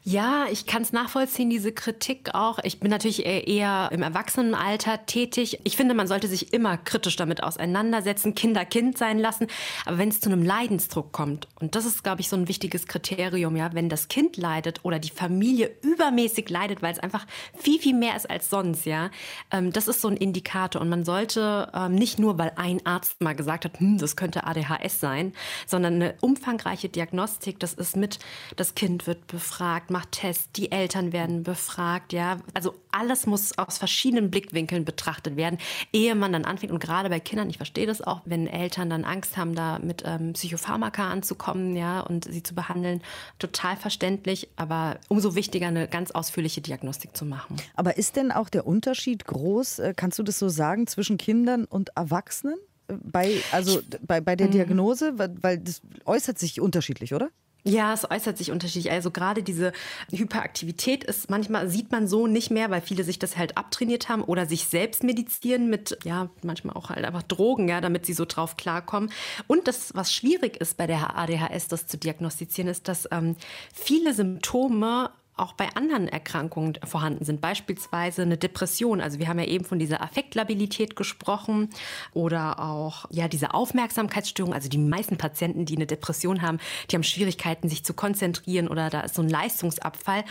Ja, 0.06 0.48
ich 0.52 0.66
kann 0.66 0.82
es 0.82 0.92
nachvollziehen, 0.92 1.48
diese 1.48 1.72
Kritik 1.72 2.34
auch. 2.34 2.58
Ich 2.62 2.78
bin 2.78 2.90
natürlich 2.90 3.24
eher 3.24 3.88
im 3.90 4.02
Erwachsenenalter 4.02 5.06
tätig. 5.06 5.60
Ich 5.64 5.78
finde, 5.78 5.94
man 5.94 6.06
sollte 6.06 6.28
sich 6.28 6.52
immer 6.52 6.76
kritisch 6.76 7.16
damit 7.16 7.42
auseinandersetzen, 7.42 8.34
Kinder 8.34 8.66
Kind 8.66 8.98
sein 8.98 9.18
lassen. 9.18 9.46
Aber 9.86 9.96
wenn 9.96 10.10
es 10.10 10.20
zu 10.20 10.28
einem 10.28 10.42
Leidensdruck 10.42 11.12
kommt, 11.12 11.48
und 11.58 11.74
das 11.74 11.86
ist, 11.86 12.04
glaube 12.04 12.20
ich, 12.20 12.28
so 12.28 12.36
ein 12.36 12.48
wichtiges 12.48 12.86
Kriterium, 12.86 13.56
ja, 13.56 13.72
wenn 13.72 13.88
das 13.88 14.08
Kind 14.08 14.36
leidet 14.36 14.84
oder 14.84 14.98
die 14.98 15.08
Familie 15.08 15.70
übermäßig 15.80 16.50
leidet, 16.50 16.82
weil 16.82 16.92
es 16.92 16.98
einfach 16.98 17.26
viel, 17.56 17.80
viel 17.80 17.94
mehr 17.94 18.14
ist 18.14 18.28
als 18.28 18.50
sonst, 18.50 18.84
ja, 18.84 19.10
ähm, 19.52 19.72
das 19.72 19.88
ist 19.88 20.02
so 20.02 20.08
ein 20.08 20.18
Indikator. 20.18 20.82
Und 20.82 20.90
man 20.90 21.04
sollte 21.04 21.72
ähm, 21.72 21.94
nicht 21.94 22.18
nur, 22.18 22.36
weil 22.36 22.52
ein 22.56 22.84
Arzt 22.84 23.22
mal 23.22 23.34
gesagt 23.34 23.64
hat, 23.64 23.80
hm, 23.80 23.96
das 23.96 24.16
könnte 24.16 24.44
ADHS 24.44 25.00
sein, 25.00 25.32
sondern 25.66 25.94
eine 25.94 26.14
umfangreiche 26.20 26.90
Diagnostik, 26.90 27.58
das 27.58 27.72
ist 27.72 27.96
mit, 27.96 28.18
das 28.56 28.74
Kind 28.74 29.06
wird 29.06 29.26
befragt, 29.28 29.93
macht 29.94 30.10
Tests, 30.10 30.50
die 30.50 30.72
Eltern 30.72 31.12
werden 31.12 31.44
befragt, 31.44 32.12
ja. 32.12 32.38
Also 32.52 32.74
alles 32.90 33.26
muss 33.26 33.56
aus 33.56 33.78
verschiedenen 33.78 34.28
Blickwinkeln 34.28 34.84
betrachtet 34.84 35.36
werden, 35.36 35.56
ehe 35.92 36.16
man 36.16 36.32
dann 36.32 36.44
anfängt. 36.44 36.72
Und 36.72 36.80
gerade 36.80 37.08
bei 37.08 37.20
Kindern, 37.20 37.48
ich 37.48 37.58
verstehe 37.58 37.86
das 37.86 38.02
auch, 38.02 38.22
wenn 38.24 38.48
Eltern 38.48 38.90
dann 38.90 39.04
Angst 39.04 39.36
haben, 39.36 39.54
da 39.54 39.78
mit 39.78 40.02
ähm, 40.04 40.32
Psychopharmaka 40.32 41.08
anzukommen, 41.08 41.76
ja, 41.76 42.00
und 42.00 42.24
sie 42.24 42.42
zu 42.42 42.56
behandeln, 42.56 43.02
total 43.38 43.76
verständlich. 43.76 44.48
Aber 44.56 44.98
umso 45.06 45.36
wichtiger, 45.36 45.68
eine 45.68 45.86
ganz 45.86 46.10
ausführliche 46.10 46.60
Diagnostik 46.60 47.16
zu 47.16 47.24
machen. 47.24 47.56
Aber 47.74 47.96
ist 47.96 48.16
denn 48.16 48.32
auch 48.32 48.48
der 48.48 48.66
Unterschied 48.66 49.26
groß, 49.26 49.78
äh, 49.78 49.94
kannst 49.96 50.18
du 50.18 50.24
das 50.24 50.40
so 50.40 50.48
sagen, 50.48 50.88
zwischen 50.88 51.18
Kindern 51.18 51.66
und 51.66 51.90
Erwachsenen? 51.96 52.56
Äh, 52.88 52.94
bei, 53.00 53.40
also 53.52 53.80
bei, 54.02 54.20
bei 54.20 54.34
der 54.34 54.48
mhm. 54.48 54.52
Diagnose, 54.52 55.16
weil 55.18 55.58
das 55.58 55.82
äußert 56.04 56.36
sich 56.36 56.60
unterschiedlich, 56.60 57.14
oder? 57.14 57.30
Ja, 57.66 57.94
es 57.94 58.10
äußert 58.10 58.36
sich 58.36 58.50
unterschiedlich. 58.50 58.92
Also 58.92 59.10
gerade 59.10 59.42
diese 59.42 59.72
Hyperaktivität 60.10 61.02
ist 61.02 61.30
manchmal 61.30 61.70
sieht 61.70 61.90
man 61.90 62.06
so 62.06 62.26
nicht 62.26 62.50
mehr, 62.50 62.70
weil 62.70 62.82
viele 62.82 63.04
sich 63.04 63.18
das 63.18 63.38
halt 63.38 63.56
abtrainiert 63.56 64.10
haben 64.10 64.22
oder 64.22 64.44
sich 64.44 64.66
selbst 64.66 65.02
medizieren 65.02 65.70
mit, 65.70 65.96
ja, 66.04 66.28
manchmal 66.42 66.76
auch 66.76 66.90
halt 66.90 67.06
einfach 67.06 67.22
Drogen, 67.22 67.66
ja, 67.68 67.80
damit 67.80 68.04
sie 68.04 68.12
so 68.12 68.26
drauf 68.26 68.58
klarkommen. 68.58 69.10
Und 69.46 69.66
das, 69.66 69.94
was 69.94 70.12
schwierig 70.12 70.58
ist 70.58 70.76
bei 70.76 70.86
der 70.86 71.16
ADHS, 71.16 71.68
das 71.68 71.86
zu 71.86 71.96
diagnostizieren, 71.96 72.70
ist, 72.70 72.86
dass 72.86 73.08
ähm, 73.10 73.34
viele 73.72 74.12
Symptome 74.12 75.10
auch 75.36 75.52
bei 75.52 75.68
anderen 75.74 76.06
Erkrankungen 76.06 76.78
vorhanden 76.84 77.24
sind, 77.24 77.40
beispielsweise 77.40 78.22
eine 78.22 78.36
Depression. 78.36 79.00
Also 79.00 79.18
wir 79.18 79.28
haben 79.28 79.38
ja 79.38 79.46
eben 79.46 79.64
von 79.64 79.78
dieser 79.78 80.00
Affektlabilität 80.00 80.94
gesprochen 80.94 81.70
oder 82.12 82.60
auch 82.60 83.06
ja 83.10 83.26
diese 83.26 83.52
Aufmerksamkeitsstörung. 83.52 84.54
Also 84.54 84.68
die 84.68 84.78
meisten 84.78 85.16
Patienten, 85.16 85.64
die 85.64 85.76
eine 85.76 85.86
Depression 85.86 86.42
haben, 86.42 86.58
die 86.90 86.96
haben 86.96 87.02
Schwierigkeiten, 87.02 87.68
sich 87.68 87.84
zu 87.84 87.94
konzentrieren 87.94 88.68
oder 88.68 88.90
da 88.90 89.00
ist 89.00 89.16
so 89.16 89.22
ein 89.22 89.28
Leistungsabfall. 89.28 90.24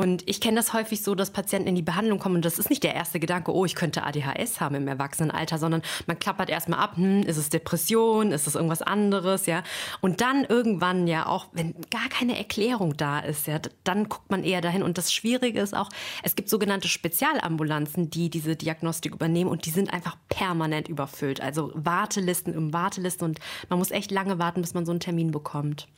Und 0.00 0.26
ich 0.26 0.40
kenne 0.40 0.56
das 0.56 0.72
häufig 0.72 1.02
so, 1.02 1.14
dass 1.14 1.30
Patienten 1.30 1.68
in 1.68 1.74
die 1.74 1.82
Behandlung 1.82 2.18
kommen 2.18 2.36
und 2.36 2.44
das 2.46 2.58
ist 2.58 2.70
nicht 2.70 2.82
der 2.82 2.94
erste 2.94 3.20
Gedanke, 3.20 3.54
oh, 3.54 3.66
ich 3.66 3.74
könnte 3.74 4.02
ADHS 4.02 4.58
haben 4.58 4.74
im 4.76 4.88
Erwachsenenalter, 4.88 5.58
sondern 5.58 5.82
man 6.06 6.18
klappert 6.18 6.48
erstmal 6.48 6.78
ab, 6.78 6.96
hm, 6.96 7.22
ist 7.24 7.36
es 7.36 7.50
Depression, 7.50 8.32
ist 8.32 8.46
es 8.46 8.54
irgendwas 8.54 8.80
anderes, 8.80 9.44
ja. 9.44 9.62
Und 10.00 10.22
dann 10.22 10.44
irgendwann 10.44 11.06
ja 11.06 11.26
auch, 11.26 11.48
wenn 11.52 11.74
gar 11.90 12.08
keine 12.08 12.38
Erklärung 12.38 12.96
da 12.96 13.18
ist, 13.18 13.46
ja, 13.46 13.60
dann 13.84 14.08
guckt 14.08 14.30
man 14.30 14.42
eher 14.42 14.62
dahin. 14.62 14.82
Und 14.82 14.96
das 14.96 15.12
Schwierige 15.12 15.60
ist 15.60 15.76
auch, 15.76 15.90
es 16.22 16.34
gibt 16.34 16.48
sogenannte 16.48 16.88
Spezialambulanzen, 16.88 18.08
die 18.08 18.30
diese 18.30 18.56
Diagnostik 18.56 19.12
übernehmen 19.12 19.50
und 19.50 19.66
die 19.66 19.70
sind 19.70 19.92
einfach 19.92 20.16
permanent 20.30 20.88
überfüllt. 20.88 21.42
Also 21.42 21.72
Wartelisten 21.74 22.56
um 22.56 22.72
Wartelisten 22.72 23.26
und 23.26 23.40
man 23.68 23.78
muss 23.78 23.90
echt 23.90 24.10
lange 24.10 24.38
warten, 24.38 24.62
bis 24.62 24.72
man 24.72 24.86
so 24.86 24.92
einen 24.92 25.00
Termin 25.00 25.30
bekommt. 25.30 25.88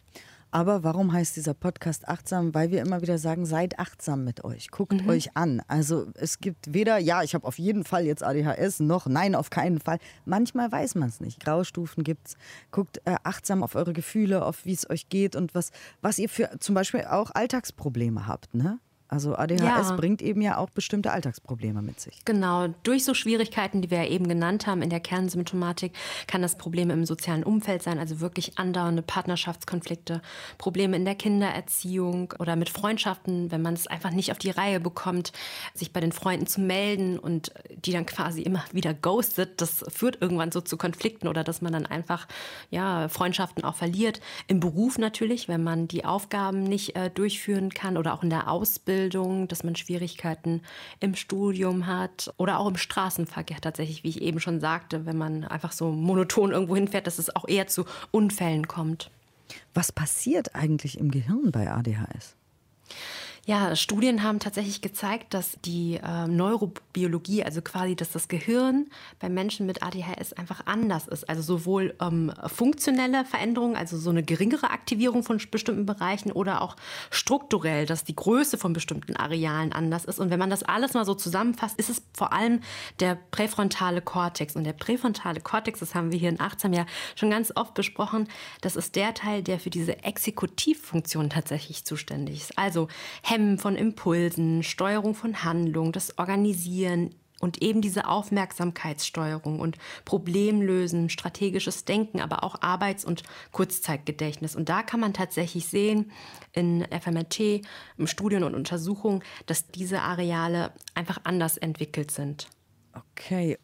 Aber 0.55 0.85
warum 0.85 1.15
heißt 1.15 1.35
dieser 1.35 1.55
Podcast 1.55 2.07
achtsam? 2.09 2.55
Weil 2.55 2.71
wir 2.71 2.83
immer 2.83 3.01
wieder 3.01 3.17
sagen, 3.17 3.47
seid 3.47 3.79
achtsam 3.79 4.23
mit 4.23 4.45
euch. 4.45 4.71
Guckt 4.71 5.03
mhm. 5.03 5.09
euch 5.09 5.35
an. 5.35 5.63
Also 5.67 6.07
es 6.15 6.41
gibt 6.41 6.75
weder, 6.75 6.99
ja, 6.99 7.23
ich 7.23 7.35
habe 7.35 7.47
auf 7.47 7.59
jeden 7.59 7.85
Fall 7.85 8.05
jetzt 8.05 8.23
ADHS, 8.23 8.81
noch 8.81 9.07
nein, 9.07 9.35
auf 9.35 9.49
keinen 9.49 9.81
Fall. 9.81 9.99
Manchmal 10.27 10.71
weiß 10.71 10.95
man 10.97 11.09
es 11.09 11.21
nicht. 11.21 11.41
Graustufen 11.41 12.05
gibt 12.05 12.29
es. 12.29 12.37
Guckt 12.71 13.01
äh, 13.07 13.17
achtsam 13.25 13.63
auf 13.63 13.75
eure 13.75 13.95
Gefühle, 13.95 14.45
auf 14.45 14.67
wie 14.67 14.75
es 14.75 14.89
euch 14.91 15.09
geht 15.09 15.37
und 15.37 15.55
was, 15.55 15.73
was 16.03 16.19
ihr 16.19 16.29
für 16.29 16.51
zum 16.61 16.75
Beispiel 16.75 17.07
auch 17.07 17.31
Alltagsprobleme 17.35 18.27
habt. 18.27 18.55
Ne? 18.55 18.79
Also 19.13 19.37
ADHS 19.37 19.61
ja. 19.61 19.97
bringt 19.97 20.23
eben 20.23 20.41
ja 20.41 20.57
auch 20.57 20.71
bestimmte 20.71 21.13
Alltagsprobleme 21.13 21.83
mit 21.83 22.01
sich. 22.01 22.25
Genau, 22.25 22.69
durch 22.83 23.05
so 23.05 23.13
Schwierigkeiten, 23.13 23.83
die 23.83 23.91
wir 23.91 24.05
ja 24.05 24.09
eben 24.09 24.27
genannt 24.27 24.67
haben 24.67 24.81
in 24.81 24.89
der 24.89 25.01
Kernsymptomatik, 25.01 25.93
kann 26.27 26.41
das 26.41 26.57
Problem 26.57 26.89
im 26.89 27.05
sozialen 27.05 27.45
Umfeld 27.45 27.83
sein, 27.83 27.99
also 27.99 28.21
wirklich 28.21 28.59
andauernde 28.59 29.03
Partnerschaftskonflikte, 29.03 30.23
Probleme 30.57 30.97
in 30.97 31.05
der 31.05 31.15
Kindererziehung 31.15 32.33
oder 32.39 32.57
mit 32.57 32.71
Freundschaften, 32.71 33.53
wenn 33.53 33.61
man 33.61 33.75
es 33.75 33.87
einfach 33.87 34.13
nicht 34.13 34.33
auf 34.33 34.39
die 34.39 34.49
Reihe 34.49 34.81
bekommt, 34.81 35.35
sich 35.75 35.93
bei 35.93 36.01
den 36.01 36.13
Freunden 36.13 36.47
zu 36.47 36.63
melden 36.63 37.19
und 37.19 37.53
die 37.85 37.93
dann 37.93 38.07
quasi 38.07 38.41
immer 38.41 38.65
wieder 38.73 38.95
ghostet. 38.95 39.61
Das 39.61 39.85
führt 39.89 40.23
irgendwann 40.23 40.53
so 40.53 40.63
zu 40.63 40.79
Konflikten 40.79 41.29
oder 41.29 41.45
dass 41.45 41.61
man 41.61 41.75
dann 41.75 41.85
einfach 41.85 42.27
ja, 42.71 43.11
Freundschaften 43.11 43.63
auch 43.63 43.75
verliert. 43.75 44.23
Im 44.47 44.61
Beruf 44.61 44.97
natürlich, 44.97 45.49
wenn 45.49 45.63
man 45.63 45.87
die 45.87 46.07
Aufgaben 46.07 46.63
nicht 46.63 46.97
äh, 46.97 47.11
durchführen 47.11 47.69
kann 47.75 47.99
oder 47.99 48.15
auch 48.15 48.23
in 48.23 48.31
der 48.31 48.51
Ausbildung, 48.51 49.02
dass 49.09 49.65
man 49.65 49.77
Schwierigkeiten 49.77 50.63
im 51.01 51.15
Studium 51.15 51.87
hat 51.87 52.33
oder 52.37 52.59
auch 52.59 52.69
im 52.69 52.77
Straßenverkehr 52.77 53.61
tatsächlich, 53.61 54.05
wie 54.05 54.09
ich 54.09 54.23
eben 54.23 54.41
schon 54.41 54.61
sagte, 54.61 55.07
wenn 55.07 55.19
man 55.19 55.45
einfach 55.45 55.73
so 55.73 55.91
monoton 55.91 56.53
irgendwo 56.53 56.75
hinfährt, 56.77 57.07
dass 57.07 57.19
es 57.19 57.35
auch 57.35 57.49
eher 57.49 57.67
zu 57.67 57.85
Unfällen 58.11 58.69
kommt. 58.69 59.11
Was 59.75 59.93
passiert 59.93 60.55
eigentlich 60.55 60.99
im 60.99 61.11
Gehirn 61.11 61.53
bei 61.53 61.71
ADHS? 61.71 62.37
Ja, 63.45 63.75
Studien 63.75 64.23
haben 64.23 64.39
tatsächlich 64.39 64.83
gezeigt, 64.83 65.35
dass 65.35 65.59
die 65.65 65.99
äh, 66.01 66.29
Neurobiologie, 66.29 67.43
also 67.43 67.61
quasi, 67.61 67.97
dass 67.97 68.13
das 68.13 68.29
Gehirn 68.29 68.87
bei 69.19 69.29
Menschen 69.29 69.67
mit 69.67 69.83
ADHS 69.83 70.33
einfach 70.35 70.67
anders 70.67 71.09
ist. 71.09 71.29
Also 71.29 71.43
sowohl 71.43 71.93
ähm, 72.01 72.33
funktionelle 72.47 73.25
Veränderungen, 73.25 73.75
also 73.75 73.99
so 73.99 74.11
eine 74.11 74.23
geringere 74.23 74.71
Aktivierung 74.71 75.25
von 75.25 75.41
bestimmten 75.51 75.87
Bereichen 75.87 76.31
oder 76.31 76.63
auch 76.63 76.77
strukturell, 77.11 77.85
dass 77.85 78.05
die 78.05 78.15
Größe 78.15 78.59
von 78.59 78.75
bestimmten 78.75 79.17
Arealen 79.17 79.73
anders 79.73 80.05
ist. 80.05 80.21
Und 80.21 80.31
wenn 80.31 80.39
man 80.39 80.51
das 80.51 80.63
alles 80.63 80.95
mal 80.95 81.05
so 81.05 81.15
zusammenfasst, 81.15 81.77
ist 81.81 81.91
es 81.91 82.01
vor 82.13 82.33
allem 82.33 82.61
der 83.01 83.19
präfrontale 83.33 84.03
Kortex. 84.03 84.55
Und 84.55 84.63
der 84.63 84.73
präfrontale 84.73 85.41
Kortex, 85.41 85.81
das 85.81 85.97
haben 85.97 86.13
wir 86.13 86.19
hier 86.21 86.29
in 86.29 86.41
Achtsam 86.41 86.73
ja 86.73 86.87
schon 87.17 87.31
ganz 87.31 87.53
oft 87.57 87.75
besprochen, 87.75 88.29
das 88.61 88.77
ist 88.77 88.95
der 88.95 89.15
Teil, 89.15 89.43
der 89.43 89.59
für 89.59 89.71
diese 89.71 90.05
Exekutivfunktion 90.05 91.29
tatsächlich 91.29 91.85
zuständig 91.85 92.37
ist. 92.37 92.57
Also 92.57 92.87
Hemmen 93.33 93.57
von 93.57 93.77
Impulsen, 93.77 94.63
Steuerung 94.63 95.15
von 95.15 95.43
Handlung, 95.43 95.91
das 95.91 96.19
Organisieren 96.19 97.15
und 97.41 97.63
eben 97.63 97.81
diese 97.81 98.07
Aufmerksamkeitssteuerung 98.07 99.59
und 99.59 99.79
Problemlösen, 100.05 101.09
strategisches 101.09 101.87
Denken, 101.87 102.21
aber 102.21 102.45
auch 102.45 102.61
Arbeits- 102.61 103.07
und 103.07 103.23
Kurzzeitgedächtnis. 103.51 104.55
Und 104.55 104.69
da 104.69 104.83
kann 104.83 105.01
man 105.01 105.15
tatsächlich 105.15 105.67
sehen 105.67 106.13
in 106.53 106.87
FMRT, 106.91 107.63
im 107.97 108.07
Studien 108.07 108.45
und 108.45 108.55
Untersuchungen, 108.55 109.23
dass 109.47 109.67
diese 109.67 110.03
Areale 110.03 110.71
einfach 110.95 111.21
anders 111.25 111.57
entwickelt 111.57 112.11
sind. 112.11 112.49
Okay, 112.93 113.57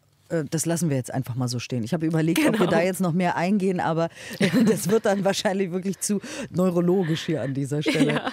das 0.49 0.65
lassen 0.65 0.89
wir 0.89 0.97
jetzt 0.97 1.13
einfach 1.13 1.35
mal 1.35 1.47
so 1.47 1.59
stehen. 1.59 1.83
Ich 1.83 1.93
habe 1.93 2.05
überlegt, 2.05 2.39
genau. 2.39 2.53
ob 2.53 2.59
wir 2.59 2.67
da 2.67 2.77
genau. 2.77 2.87
jetzt 2.87 3.01
noch 3.01 3.13
mehr 3.13 3.35
eingehen, 3.35 3.79
aber 3.79 4.09
das 4.65 4.89
wird 4.89 5.05
dann 5.05 5.23
wahrscheinlich 5.25 5.71
wirklich 5.71 5.99
zu 5.99 6.21
neurologisch 6.49 7.25
hier 7.25 7.41
an 7.41 7.53
dieser 7.53 7.81
Stelle. 7.81 8.13
Ja. 8.13 8.31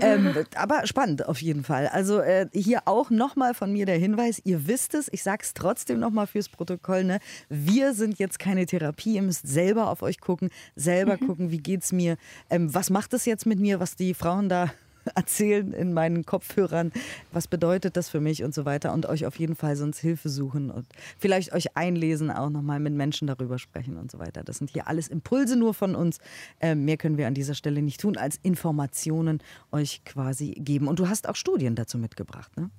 Ähm, 0.00 0.34
aber 0.56 0.86
spannend 0.86 1.26
auf 1.28 1.40
jeden 1.40 1.64
Fall. 1.64 1.88
Also 1.88 2.20
äh, 2.20 2.48
hier 2.52 2.82
auch 2.86 3.10
nochmal 3.10 3.54
von 3.54 3.72
mir 3.72 3.86
der 3.86 3.98
Hinweis, 3.98 4.40
ihr 4.44 4.66
wisst 4.66 4.94
es, 4.94 5.08
ich 5.12 5.22
sage 5.22 5.42
es 5.42 5.54
trotzdem 5.54 6.00
nochmal 6.00 6.26
fürs 6.26 6.48
Protokoll, 6.48 7.04
ne? 7.04 7.18
wir 7.48 7.94
sind 7.94 8.18
jetzt 8.18 8.38
keine 8.38 8.66
Therapie, 8.66 9.14
ihr 9.14 9.22
müsst 9.22 9.46
selber 9.46 9.90
auf 9.90 10.02
euch 10.02 10.20
gucken, 10.20 10.50
selber 10.76 11.16
mhm. 11.20 11.26
gucken, 11.26 11.50
wie 11.50 11.58
geht 11.58 11.84
es 11.84 11.92
mir, 11.92 12.16
ähm, 12.50 12.72
was 12.74 12.90
macht 12.90 13.12
es 13.14 13.24
jetzt 13.24 13.46
mit 13.46 13.60
mir, 13.60 13.80
was 13.80 13.96
die 13.96 14.14
Frauen 14.14 14.48
da 14.48 14.72
erzählen 15.14 15.72
in 15.72 15.92
meinen 15.92 16.24
Kopfhörern, 16.24 16.92
was 17.32 17.48
bedeutet 17.48 17.96
das 17.96 18.08
für 18.08 18.20
mich 18.20 18.44
und 18.44 18.54
so 18.54 18.64
weiter 18.64 18.92
und 18.92 19.06
euch 19.06 19.26
auf 19.26 19.38
jeden 19.38 19.56
Fall 19.56 19.76
sonst 19.76 19.98
Hilfe 19.98 20.28
suchen 20.28 20.70
und 20.70 20.86
vielleicht 21.18 21.52
euch 21.52 21.76
einlesen, 21.76 22.30
auch 22.30 22.50
nochmal 22.50 22.80
mit 22.80 22.94
Menschen 22.94 23.26
darüber 23.28 23.58
sprechen 23.58 23.96
und 23.96 24.10
so 24.10 24.18
weiter. 24.18 24.42
Das 24.44 24.58
sind 24.58 24.70
hier 24.70 24.88
alles 24.88 25.08
Impulse 25.08 25.56
nur 25.56 25.74
von 25.74 25.94
uns. 25.94 26.18
Äh, 26.60 26.74
mehr 26.74 26.96
können 26.96 27.18
wir 27.18 27.26
an 27.26 27.34
dieser 27.34 27.54
Stelle 27.54 27.82
nicht 27.82 28.00
tun, 28.00 28.16
als 28.16 28.38
Informationen 28.42 29.40
euch 29.72 30.04
quasi 30.04 30.52
geben. 30.52 30.88
Und 30.88 30.98
du 30.98 31.08
hast 31.08 31.28
auch 31.28 31.36
Studien 31.36 31.74
dazu 31.74 31.98
mitgebracht, 31.98 32.56
ne? 32.56 32.70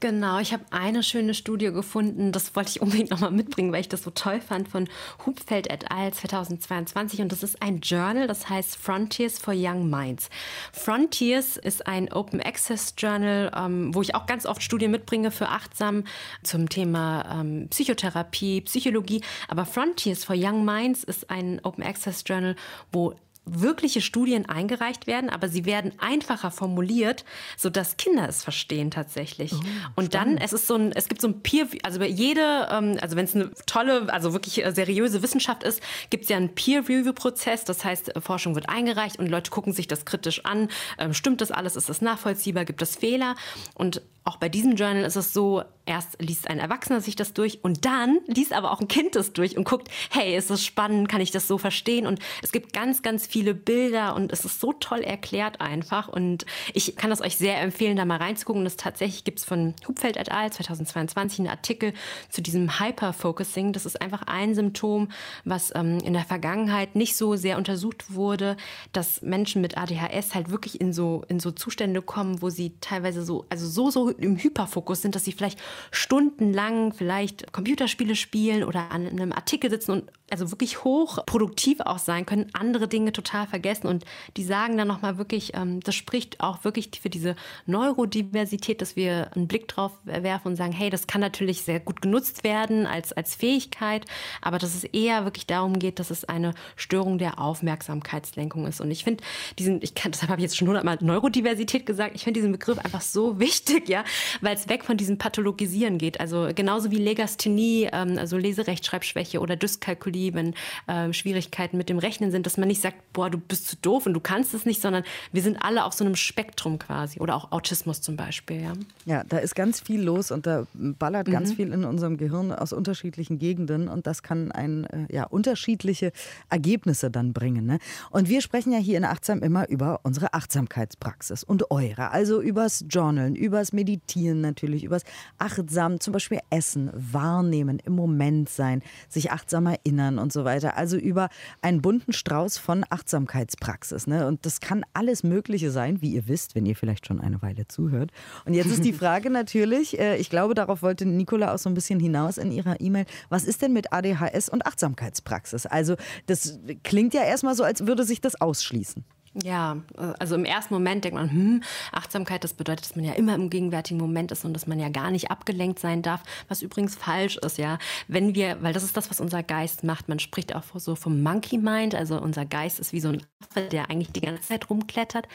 Genau, 0.00 0.38
ich 0.38 0.52
habe 0.52 0.64
eine 0.70 1.02
schöne 1.02 1.34
Studie 1.34 1.72
gefunden, 1.72 2.32
das 2.32 2.54
wollte 2.54 2.70
ich 2.70 2.82
unbedingt 2.82 3.10
nochmal 3.10 3.30
mitbringen, 3.30 3.72
weil 3.72 3.80
ich 3.80 3.88
das 3.88 4.02
so 4.02 4.10
toll 4.10 4.40
fand, 4.40 4.68
von 4.68 4.88
Hupfeld 5.24 5.70
et 5.70 5.90
al. 5.90 6.12
2022 6.12 7.20
und 7.20 7.32
das 7.32 7.42
ist 7.42 7.62
ein 7.62 7.80
Journal, 7.80 8.26
das 8.26 8.48
heißt 8.48 8.76
Frontiers 8.76 9.38
for 9.38 9.54
Young 9.56 9.88
Minds. 9.88 10.28
Frontiers 10.72 11.56
ist 11.56 11.86
ein 11.86 12.12
Open 12.12 12.40
Access 12.40 12.94
Journal, 12.98 13.50
ähm, 13.56 13.94
wo 13.94 14.02
ich 14.02 14.14
auch 14.14 14.26
ganz 14.26 14.46
oft 14.46 14.62
Studien 14.62 14.90
mitbringe 14.90 15.30
für 15.30 15.48
achtsam 15.48 16.04
zum 16.42 16.68
Thema 16.68 17.40
ähm, 17.40 17.68
Psychotherapie, 17.70 18.60
Psychologie, 18.62 19.22
aber 19.48 19.64
Frontiers 19.64 20.24
for 20.24 20.36
Young 20.38 20.64
Minds 20.64 21.04
ist 21.04 21.30
ein 21.30 21.60
Open 21.62 21.82
Access 21.82 22.24
Journal, 22.26 22.56
wo 22.92 23.14
wirkliche 23.46 24.00
Studien 24.00 24.48
eingereicht 24.48 25.06
werden, 25.06 25.30
aber 25.30 25.48
sie 25.48 25.64
werden 25.64 25.92
einfacher 25.98 26.50
formuliert, 26.50 27.24
sodass 27.56 27.96
Kinder 27.96 28.28
es 28.28 28.42
verstehen 28.42 28.90
tatsächlich. 28.90 29.52
Oh, 29.52 29.60
und 29.96 30.14
dann, 30.14 30.38
es 30.38 30.52
ist 30.52 30.66
so 30.66 30.74
ein, 30.74 30.92
es 30.92 31.08
gibt 31.08 31.20
so 31.20 31.28
ein 31.28 31.42
Peer, 31.42 31.66
also 31.82 31.98
bei 31.98 32.08
jede, 32.08 32.68
ähm, 32.70 32.98
also 33.00 33.16
wenn 33.16 33.24
es 33.24 33.34
eine 33.34 33.50
tolle, 33.66 34.12
also 34.12 34.32
wirklich 34.32 34.64
äh, 34.64 34.72
seriöse 34.72 35.22
Wissenschaft 35.22 35.62
ist, 35.62 35.82
gibt 36.10 36.24
es 36.24 36.30
ja 36.30 36.36
einen 36.36 36.54
Peer-Review-Prozess. 36.54 37.64
Das 37.64 37.84
heißt, 37.84 38.16
äh, 38.16 38.20
Forschung 38.20 38.54
wird 38.54 38.68
eingereicht 38.68 39.18
und 39.18 39.28
Leute 39.28 39.50
gucken 39.50 39.72
sich 39.72 39.88
das 39.88 40.04
kritisch 40.04 40.44
an. 40.44 40.68
Ähm, 40.98 41.12
stimmt 41.12 41.40
das 41.40 41.50
alles? 41.50 41.76
Ist 41.76 41.88
das 41.88 42.00
nachvollziehbar? 42.00 42.64
Gibt 42.64 42.82
es 42.82 42.96
Fehler? 42.96 43.36
Und 43.74 44.02
auch 44.24 44.38
bei 44.38 44.48
diesem 44.48 44.74
Journal 44.76 45.04
ist 45.04 45.16
es 45.16 45.34
so, 45.34 45.62
erst 45.86 46.20
liest 46.20 46.48
ein 46.48 46.58
Erwachsener 46.58 47.02
sich 47.02 47.14
das 47.14 47.34
durch 47.34 47.62
und 47.62 47.84
dann 47.84 48.20
liest 48.26 48.54
aber 48.54 48.72
auch 48.72 48.80
ein 48.80 48.88
Kind 48.88 49.16
das 49.16 49.34
durch 49.34 49.58
und 49.58 49.64
guckt, 49.64 49.88
hey, 50.10 50.34
ist 50.34 50.48
das 50.48 50.64
spannend, 50.64 51.10
kann 51.10 51.20
ich 51.20 51.30
das 51.30 51.46
so 51.46 51.58
verstehen? 51.58 52.06
Und 52.06 52.20
es 52.42 52.50
gibt 52.50 52.72
ganz, 52.72 53.02
ganz 53.02 53.26
viele 53.26 53.54
Bilder 53.54 54.14
und 54.14 54.32
es 54.32 54.46
ist 54.46 54.60
so 54.60 54.72
toll 54.72 55.00
erklärt 55.00 55.60
einfach. 55.60 56.08
Und 56.08 56.46
ich 56.72 56.96
kann 56.96 57.10
das 57.10 57.20
euch 57.20 57.36
sehr 57.36 57.60
empfehlen, 57.60 57.96
da 57.96 58.06
mal 58.06 58.16
reinzugucken. 58.16 58.64
Das 58.64 58.76
tatsächlich 58.76 59.24
gibt 59.24 59.40
es 59.40 59.44
von 59.44 59.74
Hupfeld 59.86 60.16
et 60.16 60.32
al. 60.32 60.50
2022 60.50 61.40
einen 61.40 61.48
Artikel 61.48 61.92
zu 62.30 62.40
diesem 62.40 62.80
Hyperfocusing. 62.80 63.74
Das 63.74 63.84
ist 63.84 64.00
einfach 64.00 64.22
ein 64.26 64.54
Symptom, 64.54 65.08
was 65.44 65.74
ähm, 65.74 65.98
in 65.98 66.14
der 66.14 66.24
Vergangenheit 66.24 66.96
nicht 66.96 67.16
so 67.16 67.36
sehr 67.36 67.58
untersucht 67.58 68.14
wurde, 68.14 68.56
dass 68.92 69.20
Menschen 69.20 69.60
mit 69.60 69.76
ADHS 69.76 70.34
halt 70.34 70.50
wirklich 70.50 70.80
in 70.80 70.94
so, 70.94 71.24
in 71.28 71.40
so 71.40 71.50
Zustände 71.50 72.00
kommen, 72.00 72.40
wo 72.40 72.48
sie 72.48 72.72
teilweise 72.80 73.22
so, 73.22 73.44
also 73.50 73.66
so, 73.66 73.90
so 73.90 74.13
im 74.18 74.36
Hyperfokus 74.36 75.02
sind, 75.02 75.14
dass 75.14 75.24
sie 75.24 75.32
vielleicht 75.32 75.58
stundenlang 75.90 76.92
vielleicht 76.92 77.52
Computerspiele 77.52 78.16
spielen 78.16 78.64
oder 78.64 78.90
an 78.90 79.06
einem 79.06 79.32
Artikel 79.32 79.70
sitzen 79.70 79.92
und 79.92 80.04
also 80.30 80.50
wirklich 80.50 80.84
hochproduktiv 80.84 81.80
auch 81.80 81.98
sein 81.98 82.26
können, 82.26 82.50
andere 82.54 82.88
Dinge 82.88 83.12
total 83.12 83.46
vergessen 83.46 83.86
und 83.86 84.04
die 84.36 84.44
sagen 84.44 84.76
dann 84.76 84.88
nochmal 84.88 85.18
wirklich, 85.18 85.52
ähm, 85.54 85.80
das 85.80 85.94
spricht 85.94 86.40
auch 86.40 86.64
wirklich 86.64 86.90
für 87.00 87.10
diese 87.10 87.36
Neurodiversität, 87.66 88.80
dass 88.80 88.96
wir 88.96 89.30
einen 89.34 89.48
Blick 89.48 89.68
drauf 89.68 89.92
werfen 90.04 90.48
und 90.48 90.56
sagen, 90.56 90.72
hey, 90.72 90.90
das 90.90 91.06
kann 91.06 91.20
natürlich 91.20 91.62
sehr 91.62 91.78
gut 91.78 92.00
genutzt 92.00 92.42
werden 92.42 92.86
als, 92.86 93.12
als 93.12 93.34
Fähigkeit, 93.34 94.06
aber 94.40 94.58
dass 94.58 94.74
es 94.74 94.84
eher 94.84 95.24
wirklich 95.24 95.46
darum 95.46 95.78
geht, 95.78 95.98
dass 95.98 96.10
es 96.10 96.24
eine 96.24 96.54
Störung 96.76 97.18
der 97.18 97.38
Aufmerksamkeitslenkung 97.38 98.66
ist. 98.66 98.80
Und 98.80 98.90
ich 98.90 99.04
finde 99.04 99.22
diesen, 99.58 99.82
ich 99.82 99.94
kann, 99.94 100.12
deshalb 100.12 100.30
habe 100.30 100.40
ich 100.40 100.44
jetzt 100.44 100.56
schon 100.56 100.68
hundertmal 100.68 100.98
Neurodiversität 101.00 101.86
gesagt, 101.86 102.14
ich 102.14 102.24
finde 102.24 102.40
diesen 102.40 102.52
Begriff 102.52 102.78
einfach 102.78 103.02
so 103.02 103.38
wichtig, 103.38 103.88
ja, 103.88 104.03
weil 104.40 104.54
es 104.54 104.68
weg 104.68 104.84
von 104.84 104.96
diesem 104.96 105.18
Pathologisieren 105.18 105.98
geht. 105.98 106.20
Also 106.20 106.48
genauso 106.54 106.90
wie 106.90 106.98
Legasthenie, 106.98 107.88
ähm, 107.92 108.18
also 108.18 108.36
Leserechtschreibschwäche 108.36 109.40
oder 109.40 109.56
Dyskalkulie, 109.56 110.34
wenn 110.34 110.54
äh, 110.86 111.12
Schwierigkeiten 111.12 111.76
mit 111.76 111.88
dem 111.88 111.98
Rechnen 111.98 112.30
sind, 112.30 112.46
dass 112.46 112.56
man 112.56 112.68
nicht 112.68 112.80
sagt, 112.80 112.96
boah, 113.12 113.30
du 113.30 113.38
bist 113.38 113.68
zu 113.68 113.76
doof 113.76 114.06
und 114.06 114.14
du 114.14 114.20
kannst 114.20 114.54
es 114.54 114.66
nicht, 114.66 114.80
sondern 114.80 115.04
wir 115.32 115.42
sind 115.42 115.58
alle 115.62 115.84
auf 115.84 115.92
so 115.92 116.04
einem 116.04 116.16
Spektrum 116.16 116.78
quasi 116.78 117.20
oder 117.20 117.36
auch 117.36 117.52
Autismus 117.52 118.00
zum 118.00 118.16
Beispiel. 118.16 118.62
Ja, 118.62 118.72
ja 119.04 119.24
da 119.24 119.38
ist 119.38 119.54
ganz 119.54 119.80
viel 119.80 120.02
los 120.02 120.30
und 120.30 120.46
da 120.46 120.66
ballert 120.72 121.28
mhm. 121.28 121.32
ganz 121.32 121.52
viel 121.52 121.72
in 121.72 121.84
unserem 121.84 122.16
Gehirn 122.16 122.52
aus 122.52 122.72
unterschiedlichen 122.72 123.38
Gegenden 123.38 123.88
und 123.88 124.06
das 124.06 124.22
kann 124.22 124.52
ein, 124.52 124.84
äh, 124.84 125.06
ja, 125.10 125.24
unterschiedliche 125.24 126.12
Ergebnisse 126.50 127.10
dann 127.10 127.32
bringen. 127.32 127.66
Ne? 127.66 127.78
Und 128.10 128.28
wir 128.28 128.40
sprechen 128.40 128.72
ja 128.72 128.78
hier 128.78 128.98
in 128.98 129.04
Achtsam 129.04 129.42
immer 129.42 129.68
über 129.68 130.00
unsere 130.02 130.34
Achtsamkeitspraxis 130.34 131.44
und 131.44 131.70
eure, 131.70 132.10
also 132.10 132.40
übers 132.40 132.84
Journalen, 132.88 133.36
übers 133.36 133.72
Meditieren 133.72 133.93
natürlich, 134.40 134.84
übers 134.84 135.02
achtsam 135.38 136.00
zum 136.00 136.12
Beispiel 136.12 136.40
Essen, 136.50 136.90
wahrnehmen, 136.94 137.78
im 137.84 137.94
Moment 137.94 138.48
sein, 138.48 138.82
sich 139.08 139.32
achtsam 139.32 139.66
erinnern 139.66 140.18
und 140.18 140.32
so 140.32 140.44
weiter. 140.44 140.76
Also 140.76 140.96
über 140.96 141.28
einen 141.62 141.82
bunten 141.82 142.12
Strauß 142.12 142.58
von 142.58 142.84
Achtsamkeitspraxis. 142.88 144.06
Ne? 144.06 144.26
Und 144.26 144.46
das 144.46 144.60
kann 144.60 144.84
alles 144.92 145.22
Mögliche 145.22 145.70
sein, 145.70 146.00
wie 146.02 146.12
ihr 146.12 146.28
wisst, 146.28 146.54
wenn 146.54 146.66
ihr 146.66 146.76
vielleicht 146.76 147.06
schon 147.06 147.20
eine 147.20 147.42
Weile 147.42 147.66
zuhört. 147.68 148.10
Und 148.44 148.54
jetzt 148.54 148.70
ist 148.70 148.84
die 148.84 148.92
Frage 149.04 149.30
natürlich, 149.30 149.98
äh, 149.98 150.16
ich 150.16 150.30
glaube, 150.30 150.54
darauf 150.54 150.82
wollte 150.82 151.06
Nicola 151.06 151.54
auch 151.54 151.58
so 151.58 151.68
ein 151.68 151.74
bisschen 151.74 152.00
hinaus 152.00 152.38
in 152.38 152.52
ihrer 152.52 152.80
E-Mail, 152.80 153.06
was 153.28 153.44
ist 153.44 153.62
denn 153.62 153.72
mit 153.72 153.92
ADHS 153.92 154.48
und 154.48 154.66
Achtsamkeitspraxis? 154.66 155.66
Also 155.66 155.96
das 156.26 156.58
klingt 156.82 157.14
ja 157.14 157.22
erstmal 157.22 157.54
so, 157.54 157.64
als 157.64 157.86
würde 157.86 158.04
sich 158.04 158.20
das 158.20 158.40
ausschließen. 158.40 159.04
Ja, 159.42 159.78
also 160.20 160.36
im 160.36 160.44
ersten 160.44 160.74
Moment 160.74 161.04
denkt 161.04 161.16
man, 161.16 161.30
hm, 161.30 161.62
Achtsamkeit, 161.90 162.44
das 162.44 162.54
bedeutet, 162.54 162.84
dass 162.84 162.94
man 162.94 163.04
ja 163.04 163.14
immer 163.14 163.34
im 163.34 163.50
gegenwärtigen 163.50 163.98
Moment 163.98 164.30
ist 164.30 164.44
und 164.44 164.54
dass 164.54 164.68
man 164.68 164.78
ja 164.78 164.90
gar 164.90 165.10
nicht 165.10 165.30
abgelenkt 165.30 165.80
sein 165.80 166.02
darf, 166.02 166.22
was 166.48 166.62
übrigens 166.62 166.94
falsch 166.94 167.36
ist, 167.38 167.58
ja. 167.58 167.78
Wenn 168.06 168.36
wir, 168.36 168.62
weil 168.62 168.72
das 168.72 168.84
ist 168.84 168.96
das, 168.96 169.10
was 169.10 169.20
unser 169.20 169.42
Geist 169.42 169.82
macht, 169.82 170.08
man 170.08 170.20
spricht 170.20 170.54
auch 170.54 170.62
so 170.76 170.94
vom 170.94 171.20
Monkey 171.20 171.58
Mind, 171.58 171.96
also 171.96 172.20
unser 172.20 172.44
Geist 172.44 172.78
ist 172.78 172.92
wie 172.92 173.00
so 173.00 173.08
ein 173.08 173.26
Affe, 173.42 173.68
der 173.68 173.90
eigentlich 173.90 174.12
die 174.12 174.20
ganze 174.20 174.42
Zeit 174.42 174.70
rumklettert. 174.70 175.26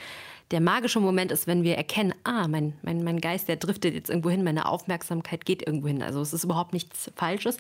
Der 0.52 0.62
magische 0.62 1.00
Moment 1.00 1.32
ist, 1.32 1.46
wenn 1.46 1.64
wir 1.64 1.76
erkennen, 1.76 2.14
ah, 2.24 2.48
mein, 2.48 2.74
mein, 2.82 3.04
mein 3.04 3.20
Geist, 3.20 3.50
der 3.50 3.58
driftet 3.58 3.94
jetzt 3.94 4.10
irgendwo 4.10 4.30
hin, 4.30 4.44
meine 4.44 4.66
Aufmerksamkeit 4.68 5.46
geht 5.46 5.68
irgendwo 5.68 5.90
hin. 5.90 6.02
Also 6.02 6.22
es 6.22 6.34
ist 6.34 6.46
überhaupt 6.46 6.74
nichts 6.74 7.12
Falsches. 7.16 7.58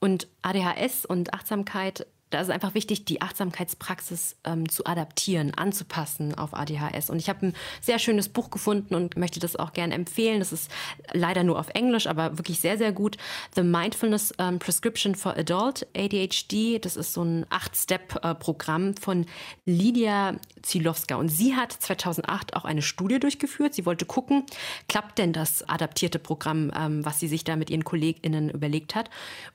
Und 0.00 0.26
ADHS 0.42 1.06
und 1.06 1.32
Achtsamkeit 1.32 2.06
da 2.30 2.40
ist 2.40 2.48
es 2.48 2.54
einfach 2.54 2.74
wichtig, 2.74 3.04
die 3.04 3.22
Achtsamkeitspraxis 3.22 4.36
ähm, 4.44 4.68
zu 4.68 4.84
adaptieren, 4.84 5.54
anzupassen 5.54 6.34
auf 6.34 6.54
ADHS. 6.54 7.10
Und 7.10 7.18
ich 7.18 7.28
habe 7.28 7.48
ein 7.48 7.54
sehr 7.80 7.98
schönes 7.98 8.28
Buch 8.28 8.50
gefunden 8.50 8.94
und 8.94 9.16
möchte 9.16 9.40
das 9.40 9.56
auch 9.56 9.72
gerne 9.72 9.94
empfehlen. 9.94 10.38
Das 10.38 10.52
ist 10.52 10.70
leider 11.12 11.44
nur 11.44 11.58
auf 11.58 11.70
Englisch, 11.70 12.06
aber 12.06 12.36
wirklich 12.38 12.60
sehr, 12.60 12.76
sehr 12.76 12.92
gut. 12.92 13.16
The 13.54 13.62
Mindfulness 13.62 14.34
ähm, 14.38 14.58
Prescription 14.58 15.14
for 15.14 15.36
Adult 15.36 15.86
ADHD. 15.96 16.84
Das 16.84 16.96
ist 16.96 17.14
so 17.14 17.22
ein 17.22 17.46
Acht-Step-Programm 17.48 18.96
von 18.96 19.26
Lydia 19.64 20.36
Zilowska. 20.62 21.16
Und 21.16 21.28
sie 21.28 21.56
hat 21.56 21.72
2008 21.72 22.56
auch 22.56 22.64
eine 22.64 22.82
Studie 22.82 23.18
durchgeführt. 23.18 23.74
Sie 23.74 23.86
wollte 23.86 24.04
gucken, 24.04 24.44
klappt 24.88 25.18
denn 25.18 25.32
das 25.32 25.66
adaptierte 25.68 26.18
Programm, 26.18 26.70
ähm, 26.76 27.04
was 27.04 27.20
sie 27.20 27.28
sich 27.28 27.44
da 27.44 27.56
mit 27.56 27.70
ihren 27.70 27.84
KollegInnen 27.84 28.50
überlegt 28.50 28.94
hat. 28.94 29.08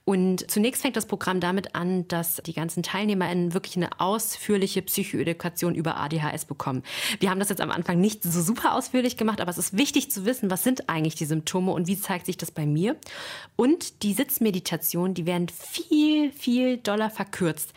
Und 0.06 0.50
zunächst 0.50 0.82
fängt 0.82 0.96
das 0.96 1.06
Programm 1.06 1.40
damit 1.40 1.76
an, 1.76 2.08
dass 2.08 2.38
die 2.46 2.54
ganzen 2.64 2.82
TeilnehmerInnen 2.82 3.54
wirklich 3.54 3.76
eine 3.76 4.00
ausführliche 4.00 4.82
Psychoedukation 4.82 5.76
über 5.76 5.98
ADHS 5.98 6.46
bekommen. 6.46 6.82
Wir 7.20 7.30
haben 7.30 7.40
das 7.40 7.50
jetzt 7.50 7.60
am 7.60 7.72
Anfang 7.72 8.00
nicht 8.00 8.24
so 8.24 8.42
super 8.42 8.74
ausführlich 8.74 9.18
gemacht, 9.18 9.42
aber 9.42 9.52
es 9.52 9.58
ist 9.58 9.78
wichtig 9.78 10.10
zu 10.10 10.24
wissen, 10.24 10.50
was 10.50 10.64
sind 10.64 10.88
eigentlich 10.88 11.16
die 11.16 11.26
Symptome 11.26 11.74
und 11.74 11.88
wie 11.88 12.00
zeigt 12.00 12.26
sich 12.26 12.38
das 12.38 12.52
bei 12.52 12.66
mir. 12.66 12.96
Und 13.58 14.02
die 14.04 14.14
Sitzmeditation, 14.14 15.14
die 15.14 15.26
werden 15.26 15.50
viel, 15.50 16.32
viel 16.32 16.78
doller 16.78 17.10
verkürzt. 17.10 17.74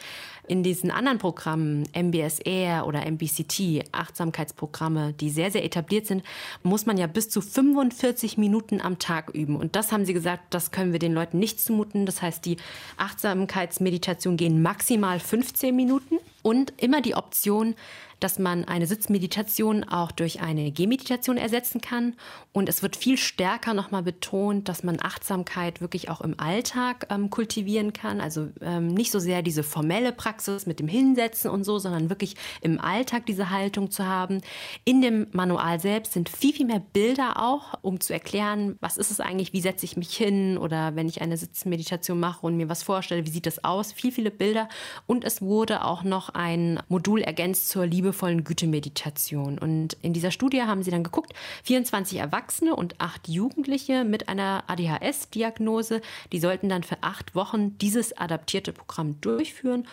In 0.49 0.63
diesen 0.63 0.91
anderen 0.93 1.19
Programmen, 1.19 1.89
MBSR 1.93 2.87
oder 2.87 3.05
MBCT, 3.05 3.85
Achtsamkeitsprogramme, 3.91 5.13
die 5.13 5.31
sehr, 5.31 5.51
sehr 5.51 5.65
etabliert 5.65 6.07
sind, 6.07 6.23
muss 6.63 6.87
man 6.87 6.97
ja 6.97 7.09
bis 7.09 7.29
zu 7.29 7.41
45 7.41 8.39
Minuten 8.39 8.81
am 8.81 8.99
Tag 9.01 9.31
üben. 9.31 9.57
Und 9.57 9.75
das 9.75 9.91
haben 9.91 10.05
sie 10.05 10.15
gesagt, 10.15 10.43
das 10.51 10.71
können 10.71 10.93
wir 10.93 11.01
den 11.01 11.15
Leuten 11.15 11.41
nicht 11.41 11.61
zumuten. 11.61 12.07
Das 12.07 12.23
heißt, 12.23 12.45
die 12.45 12.59
Achtsamkeitsmeditation 12.97 14.37
gehen 14.37 14.63
maximal 14.63 15.19
15 15.19 15.75
Minuten 15.75 16.19
und 16.43 16.73
immer 16.81 17.01
die 17.01 17.17
Option, 17.17 17.75
dass 18.21 18.39
man 18.39 18.65
eine 18.65 18.87
Sitzmeditation 18.87 19.85
auch 19.85 20.11
durch 20.11 20.41
eine 20.41 20.73
Gehmeditation 20.73 21.37
ersetzen 21.37 21.81
kann. 21.81 22.15
Und 22.53 22.69
es 22.69 22.83
wird 22.83 22.97
viel 22.97 23.19
stärker 23.19 23.75
nochmal 23.75 24.03
betont, 24.03 24.69
dass 24.69 24.83
man 24.83 24.99
Achtsamkeit 25.01 25.81
wirklich 25.81 26.09
auch 26.09 26.23
im 26.23 26.39
Alltag 26.41 27.07
ähm, 27.11 27.31
kultivieren 27.31 27.93
kann. 27.93 28.21
Also 28.21 28.49
ähm, 28.63 28.89
nicht 28.89 29.11
so 29.11 29.19
sehr 29.19 29.43
diese 29.43 29.63
formelle 29.63 30.13
Praxis 30.13 30.67
mit 30.67 30.81
dem 30.81 30.89
Hinsetzen 30.89 31.51
und 31.51 31.65
so, 31.65 31.79
sondern 31.79 32.09
wirklich 32.09 32.37
im 32.63 32.81
Alltag 32.81 33.27
diese 33.27 33.51
Haltung 33.51 33.91
zu 33.91 34.07
haben. 34.07 34.41
In 34.85 35.03
dem 35.03 35.27
Manual 35.33 35.79
selbst 35.81 36.15
sind 36.15 36.29
viel, 36.29 36.55
viel 36.55 36.67
mehr 36.67 36.83
Bilder 36.93 37.43
auch, 37.43 37.75
um 37.83 38.01
zu 38.01 38.13
erklären, 38.13 38.77
was 38.81 38.97
ist 38.97 39.11
es 39.11 39.21
eigentlich, 39.21 39.53
wie 39.53 39.61
setze 39.61 39.85
ich 39.85 39.97
mich 39.97 40.17
hin 40.17 40.57
oder 40.57 40.97
wenn 40.97 41.09
ich 41.09 41.21
eine 41.21 41.37
Sitzmeditation 41.37 42.19
mache 42.19 42.47
und 42.47 42.57
mir 42.57 42.69
was 42.69 42.83
vorstelle, 42.83 43.27
wie 43.27 43.31
sieht 43.31 43.47
das 43.47 43.63
aus. 43.65 43.93
Viel, 43.93 44.13
viele 44.13 44.31
Bilder. 44.31 44.69
Und 45.07 45.25
es 45.25 45.43
wurde 45.43 45.85
auch 45.85 46.03
noch 46.03 46.31
ein 46.31 46.81
Modul 46.89 47.21
ergänzt 47.21 47.69
zur 47.69 47.87
Liebe 47.87 48.06
liebevollen 48.07 48.45
Gütemeditation. 48.45 49.59
Und 49.59 49.97
in 50.03 50.13
dieser 50.13 50.31
Studie 50.31 50.63
haben 50.63 50.83
sie 50.83 50.91
dann 50.91 51.03
geguckt, 51.03 51.33
24 51.65 52.19
Erwachsene 52.19 52.77
und 52.77 53.01
acht 53.01 53.29
Jugendliche 53.29 54.05
mit 54.05 54.29
einer 54.29 54.65
ADHS-Diagnose, 54.69 56.01
die 56.33 56.39
sollten 56.39 56.69
dann 56.69 56.85
für 56.85 56.99
acht 57.01 57.35
Wochen 57.35 57.77
dieses 57.79 58.17
adaptierte 58.17 58.73
Programm 58.73 59.21
durchführen. 59.21 59.87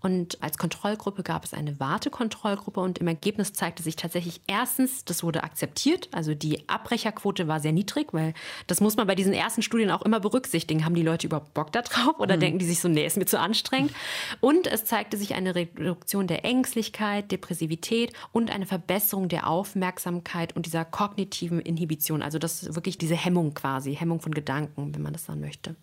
Und 0.00 0.42
als 0.42 0.58
Kontrollgruppe 0.58 1.22
gab 1.22 1.44
es 1.44 1.54
eine 1.54 1.80
Wartekontrollgruppe 1.80 2.80
und 2.80 2.98
im 2.98 3.08
Ergebnis 3.08 3.52
zeigte 3.52 3.82
sich 3.82 3.96
tatsächlich 3.96 4.40
erstens, 4.46 5.04
das 5.04 5.22
wurde 5.22 5.42
akzeptiert. 5.42 6.08
Also 6.12 6.34
die 6.34 6.68
Abbrecherquote 6.68 7.48
war 7.48 7.60
sehr 7.60 7.72
niedrig, 7.72 8.12
weil 8.12 8.34
das 8.66 8.80
muss 8.80 8.96
man 8.96 9.06
bei 9.06 9.14
diesen 9.14 9.32
ersten 9.32 9.62
Studien 9.62 9.90
auch 9.90 10.02
immer 10.02 10.20
berücksichtigen. 10.20 10.84
Haben 10.84 10.94
die 10.94 11.02
Leute 11.02 11.26
überhaupt 11.26 11.54
Bock 11.54 11.72
da 11.72 11.82
drauf 11.82 12.18
oder 12.18 12.36
mhm. 12.36 12.40
denken 12.40 12.58
die 12.60 12.66
sich 12.66 12.80
so, 12.80 12.88
nee, 12.88 13.04
ist 13.04 13.16
mir 13.16 13.26
zu 13.26 13.40
anstrengend? 13.40 13.92
Und 14.40 14.66
es 14.66 14.84
zeigte 14.84 15.16
sich 15.16 15.34
eine 15.34 15.54
Reduktion 15.54 16.26
der 16.26 16.44
Ängstlichkeit, 16.44 17.32
Depressivität 17.32 18.12
und 18.32 18.50
eine 18.50 18.66
Verbesserung 18.66 19.28
der 19.28 19.48
Aufmerksamkeit 19.48 20.54
und 20.54 20.66
dieser 20.66 20.84
kognitiven 20.84 21.60
Inhibition. 21.60 22.22
Also 22.22 22.38
das 22.38 22.62
ist 22.62 22.74
wirklich 22.74 22.98
diese 22.98 23.16
Hemmung 23.16 23.54
quasi, 23.54 23.94
Hemmung 23.94 24.20
von 24.20 24.32
Gedanken, 24.32 24.94
wenn 24.94 25.02
man 25.02 25.12
das 25.12 25.26
dann 25.26 25.40
möchte. 25.40 25.74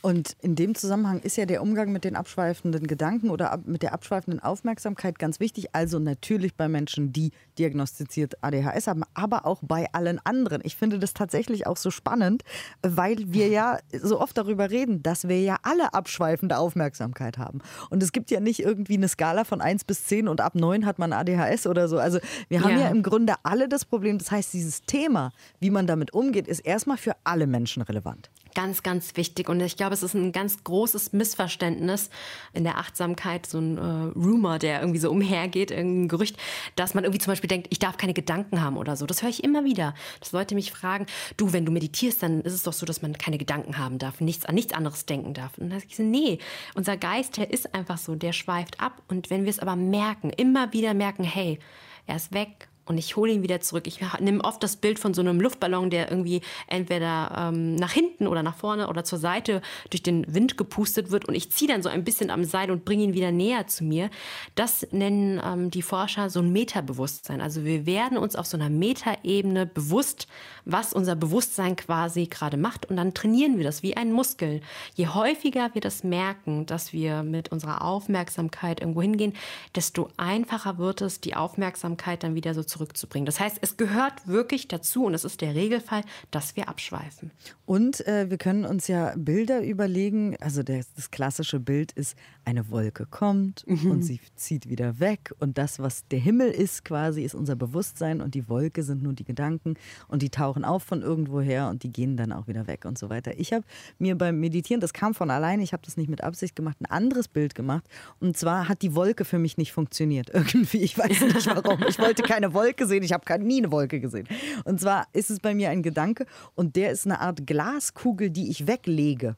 Und 0.00 0.36
in 0.40 0.54
dem 0.54 0.74
Zusammenhang 0.74 1.20
ist 1.20 1.36
ja 1.36 1.44
der 1.44 1.60
Umgang 1.60 1.90
mit 1.90 2.04
den 2.04 2.14
abschweifenden 2.14 2.86
Gedanken 2.86 3.30
oder 3.30 3.58
mit 3.66 3.82
der 3.82 3.92
abschweifenden 3.92 4.40
Aufmerksamkeit 4.40 5.18
ganz 5.18 5.40
wichtig. 5.40 5.74
Also 5.74 5.98
natürlich 5.98 6.54
bei 6.54 6.68
Menschen, 6.68 7.12
die 7.12 7.32
diagnostiziert 7.58 8.42
ADHS 8.42 8.86
haben, 8.86 9.02
aber 9.14 9.44
auch 9.44 9.60
bei 9.62 9.86
allen 9.92 10.20
anderen. 10.24 10.62
Ich 10.64 10.76
finde 10.76 11.00
das 11.00 11.14
tatsächlich 11.14 11.66
auch 11.66 11.76
so 11.76 11.90
spannend, 11.90 12.44
weil 12.82 13.16
wir 13.32 13.48
ja 13.48 13.78
so 13.92 14.20
oft 14.20 14.38
darüber 14.38 14.70
reden, 14.70 15.02
dass 15.02 15.26
wir 15.26 15.40
ja 15.40 15.56
alle 15.62 15.92
abschweifende 15.94 16.58
Aufmerksamkeit 16.58 17.38
haben. 17.38 17.60
Und 17.90 18.02
es 18.02 18.12
gibt 18.12 18.30
ja 18.30 18.38
nicht 18.38 18.60
irgendwie 18.60 18.94
eine 18.94 19.08
Skala 19.08 19.42
von 19.42 19.60
1 19.60 19.82
bis 19.84 20.04
10 20.06 20.28
und 20.28 20.40
ab 20.40 20.54
9 20.54 20.86
hat 20.86 21.00
man 21.00 21.12
ADHS 21.12 21.66
oder 21.66 21.88
so. 21.88 21.98
Also 21.98 22.20
wir 22.48 22.62
haben 22.62 22.70
ja, 22.70 22.82
ja 22.82 22.88
im 22.88 23.02
Grunde 23.02 23.34
alle 23.42 23.68
das 23.68 23.84
Problem. 23.84 24.18
Das 24.18 24.30
heißt, 24.30 24.52
dieses 24.52 24.82
Thema, 24.82 25.32
wie 25.58 25.70
man 25.70 25.88
damit 25.88 26.14
umgeht, 26.14 26.46
ist 26.46 26.60
erstmal 26.60 26.98
für 26.98 27.16
alle 27.24 27.48
Menschen 27.48 27.82
relevant. 27.82 28.30
Ganz, 28.54 28.82
ganz 28.82 29.16
wichtig. 29.16 29.48
Und 29.48 29.60
ich 29.60 29.76
glaube, 29.76 29.94
es 29.94 30.02
ist 30.02 30.14
ein 30.14 30.32
ganz 30.32 30.64
großes 30.64 31.12
Missverständnis 31.12 32.10
in 32.52 32.64
der 32.64 32.78
Achtsamkeit, 32.78 33.46
so 33.46 33.58
ein 33.58 33.78
äh, 33.78 34.18
Rumor, 34.18 34.58
der 34.58 34.80
irgendwie 34.80 34.98
so 34.98 35.10
umhergeht, 35.10 35.70
irgendein 35.70 36.08
Gerücht, 36.08 36.36
dass 36.74 36.94
man 36.94 37.04
irgendwie 37.04 37.20
zum 37.20 37.32
Beispiel 37.32 37.48
denkt, 37.48 37.68
ich 37.70 37.78
darf 37.78 37.96
keine 37.96 38.14
Gedanken 38.14 38.62
haben 38.62 38.76
oder 38.76 38.96
so. 38.96 39.06
Das 39.06 39.22
höre 39.22 39.30
ich 39.30 39.44
immer 39.44 39.64
wieder, 39.64 39.94
dass 40.20 40.32
Leute 40.32 40.54
mich 40.54 40.72
fragen, 40.72 41.06
du, 41.36 41.52
wenn 41.52 41.66
du 41.66 41.72
meditierst, 41.72 42.22
dann 42.22 42.40
ist 42.40 42.54
es 42.54 42.62
doch 42.62 42.72
so, 42.72 42.86
dass 42.86 43.02
man 43.02 43.16
keine 43.16 43.38
Gedanken 43.38 43.78
haben 43.78 43.98
darf, 43.98 44.20
nichts 44.20 44.46
an 44.46 44.54
nichts 44.54 44.72
anderes 44.72 45.06
denken 45.06 45.34
darf. 45.34 45.56
Und 45.58 45.70
dann 45.70 45.78
sage 45.78 45.90
ich 45.90 45.96
so, 45.96 46.02
nee, 46.02 46.38
unser 46.74 46.96
Geist, 46.96 47.36
der 47.36 47.50
ist 47.52 47.74
einfach 47.74 47.98
so, 47.98 48.14
der 48.14 48.32
schweift 48.32 48.80
ab. 48.80 49.02
Und 49.08 49.30
wenn 49.30 49.44
wir 49.44 49.50
es 49.50 49.58
aber 49.58 49.76
merken, 49.76 50.30
immer 50.30 50.72
wieder 50.72 50.94
merken, 50.94 51.22
hey, 51.22 51.58
er 52.06 52.16
ist 52.16 52.32
weg 52.32 52.68
und 52.88 52.98
ich 52.98 53.16
hole 53.16 53.32
ihn 53.32 53.42
wieder 53.42 53.60
zurück. 53.60 53.86
Ich 53.86 54.00
nehme 54.20 54.42
oft 54.42 54.62
das 54.62 54.76
Bild 54.76 54.98
von 54.98 55.14
so 55.14 55.20
einem 55.20 55.40
Luftballon, 55.40 55.90
der 55.90 56.10
irgendwie 56.10 56.40
entweder 56.66 57.48
ähm, 57.48 57.76
nach 57.76 57.92
hinten 57.92 58.26
oder 58.26 58.42
nach 58.42 58.56
vorne 58.56 58.88
oder 58.88 59.04
zur 59.04 59.18
Seite 59.18 59.60
durch 59.90 60.02
den 60.02 60.32
Wind 60.32 60.56
gepustet 60.56 61.10
wird 61.10 61.26
und 61.26 61.34
ich 61.34 61.50
ziehe 61.50 61.70
dann 61.70 61.82
so 61.82 61.88
ein 61.88 62.04
bisschen 62.04 62.30
am 62.30 62.44
Seil 62.44 62.70
und 62.70 62.84
bringe 62.84 63.04
ihn 63.04 63.14
wieder 63.14 63.32
näher 63.32 63.66
zu 63.66 63.84
mir. 63.84 64.10
Das 64.54 64.86
nennen 64.90 65.40
ähm, 65.44 65.70
die 65.70 65.82
Forscher 65.82 66.30
so 66.30 66.40
ein 66.40 66.52
Metabewusstsein. 66.52 67.40
Also 67.40 67.64
wir 67.64 67.86
werden 67.86 68.18
uns 68.18 68.36
auf 68.36 68.46
so 68.46 68.56
einer 68.56 68.70
Metaebene 68.70 69.66
bewusst, 69.66 70.26
was 70.64 70.92
unser 70.92 71.16
Bewusstsein 71.16 71.76
quasi 71.76 72.26
gerade 72.26 72.56
macht 72.56 72.86
und 72.86 72.96
dann 72.96 73.14
trainieren 73.14 73.58
wir 73.58 73.64
das 73.64 73.82
wie 73.82 73.96
ein 73.96 74.12
Muskel. 74.12 74.60
Je 74.94 75.08
häufiger 75.08 75.70
wir 75.74 75.80
das 75.80 76.04
merken, 76.04 76.66
dass 76.66 76.92
wir 76.92 77.22
mit 77.22 77.50
unserer 77.50 77.82
Aufmerksamkeit 77.82 78.80
irgendwo 78.80 79.02
hingehen, 79.02 79.34
desto 79.74 80.08
einfacher 80.16 80.78
wird 80.78 81.00
es, 81.00 81.20
die 81.20 81.34
Aufmerksamkeit 81.34 82.22
dann 82.22 82.34
wieder 82.34 82.54
so 82.54 82.62
zu 82.62 82.77
zurückzubringen. 82.78 83.26
Das 83.26 83.40
heißt, 83.40 83.58
es 83.60 83.76
gehört 83.76 84.26
wirklich 84.26 84.68
dazu 84.68 85.04
und 85.04 85.14
es 85.14 85.24
ist 85.24 85.40
der 85.40 85.54
Regelfall, 85.54 86.02
dass 86.30 86.56
wir 86.56 86.68
abschweifen. 86.68 87.32
Und 87.66 88.06
äh, 88.06 88.30
wir 88.30 88.38
können 88.38 88.64
uns 88.64 88.88
ja 88.88 89.12
Bilder 89.16 89.62
überlegen. 89.62 90.36
Also 90.40 90.62
das, 90.62 90.92
das 90.94 91.10
klassische 91.10 91.60
Bild 91.60 91.92
ist, 91.92 92.16
eine 92.44 92.70
Wolke 92.70 93.04
kommt 93.04 93.64
mhm. 93.66 93.90
und 93.90 94.02
sie 94.02 94.20
zieht 94.36 94.68
wieder 94.68 95.00
weg. 95.00 95.34
Und 95.38 95.58
das, 95.58 95.78
was 95.78 96.06
der 96.08 96.18
Himmel 96.18 96.50
ist 96.50 96.84
quasi, 96.84 97.22
ist 97.22 97.34
unser 97.34 97.56
Bewusstsein 97.56 98.22
und 98.22 98.34
die 98.34 98.48
Wolke 98.48 98.82
sind 98.82 99.02
nur 99.02 99.12
die 99.12 99.24
Gedanken 99.24 99.74
und 100.06 100.22
die 100.22 100.30
tauchen 100.30 100.64
auf 100.64 100.82
von 100.82 101.02
irgendwoher 101.02 101.68
und 101.68 101.82
die 101.82 101.92
gehen 101.92 102.16
dann 102.16 102.32
auch 102.32 102.46
wieder 102.46 102.66
weg 102.66 102.84
und 102.84 102.96
so 102.96 103.10
weiter. 103.10 103.38
Ich 103.38 103.52
habe 103.52 103.64
mir 103.98 104.16
beim 104.16 104.40
Meditieren, 104.40 104.80
das 104.80 104.92
kam 104.94 105.14
von 105.14 105.30
alleine, 105.30 105.62
ich 105.62 105.72
habe 105.72 105.82
das 105.84 105.96
nicht 105.96 106.08
mit 106.08 106.24
Absicht 106.24 106.56
gemacht, 106.56 106.80
ein 106.80 106.86
anderes 106.86 107.28
Bild 107.28 107.54
gemacht. 107.54 107.84
Und 108.20 108.36
zwar 108.36 108.68
hat 108.68 108.82
die 108.82 108.94
Wolke 108.94 109.24
für 109.24 109.38
mich 109.38 109.58
nicht 109.58 109.72
funktioniert. 109.72 110.30
Irgendwie, 110.32 110.78
ich 110.78 110.96
weiß 110.96 111.20
nicht 111.20 111.46
warum. 111.48 111.84
Ich 111.88 111.98
wollte 111.98 112.22
keine 112.22 112.54
Wolke 112.54 112.67
Wolke 112.68 112.86
sehen. 112.86 113.02
Ich 113.02 113.12
habe 113.12 113.44
nie 113.44 113.58
eine 113.58 113.72
Wolke 113.72 114.00
gesehen. 114.00 114.28
Und 114.64 114.80
zwar 114.80 115.06
ist 115.12 115.30
es 115.30 115.40
bei 115.40 115.54
mir 115.54 115.70
ein 115.70 115.82
Gedanke 115.82 116.26
und 116.54 116.76
der 116.76 116.90
ist 116.90 117.06
eine 117.06 117.20
Art 117.20 117.46
Glaskugel, 117.46 118.30
die 118.30 118.50
ich 118.50 118.66
weglege. 118.66 119.36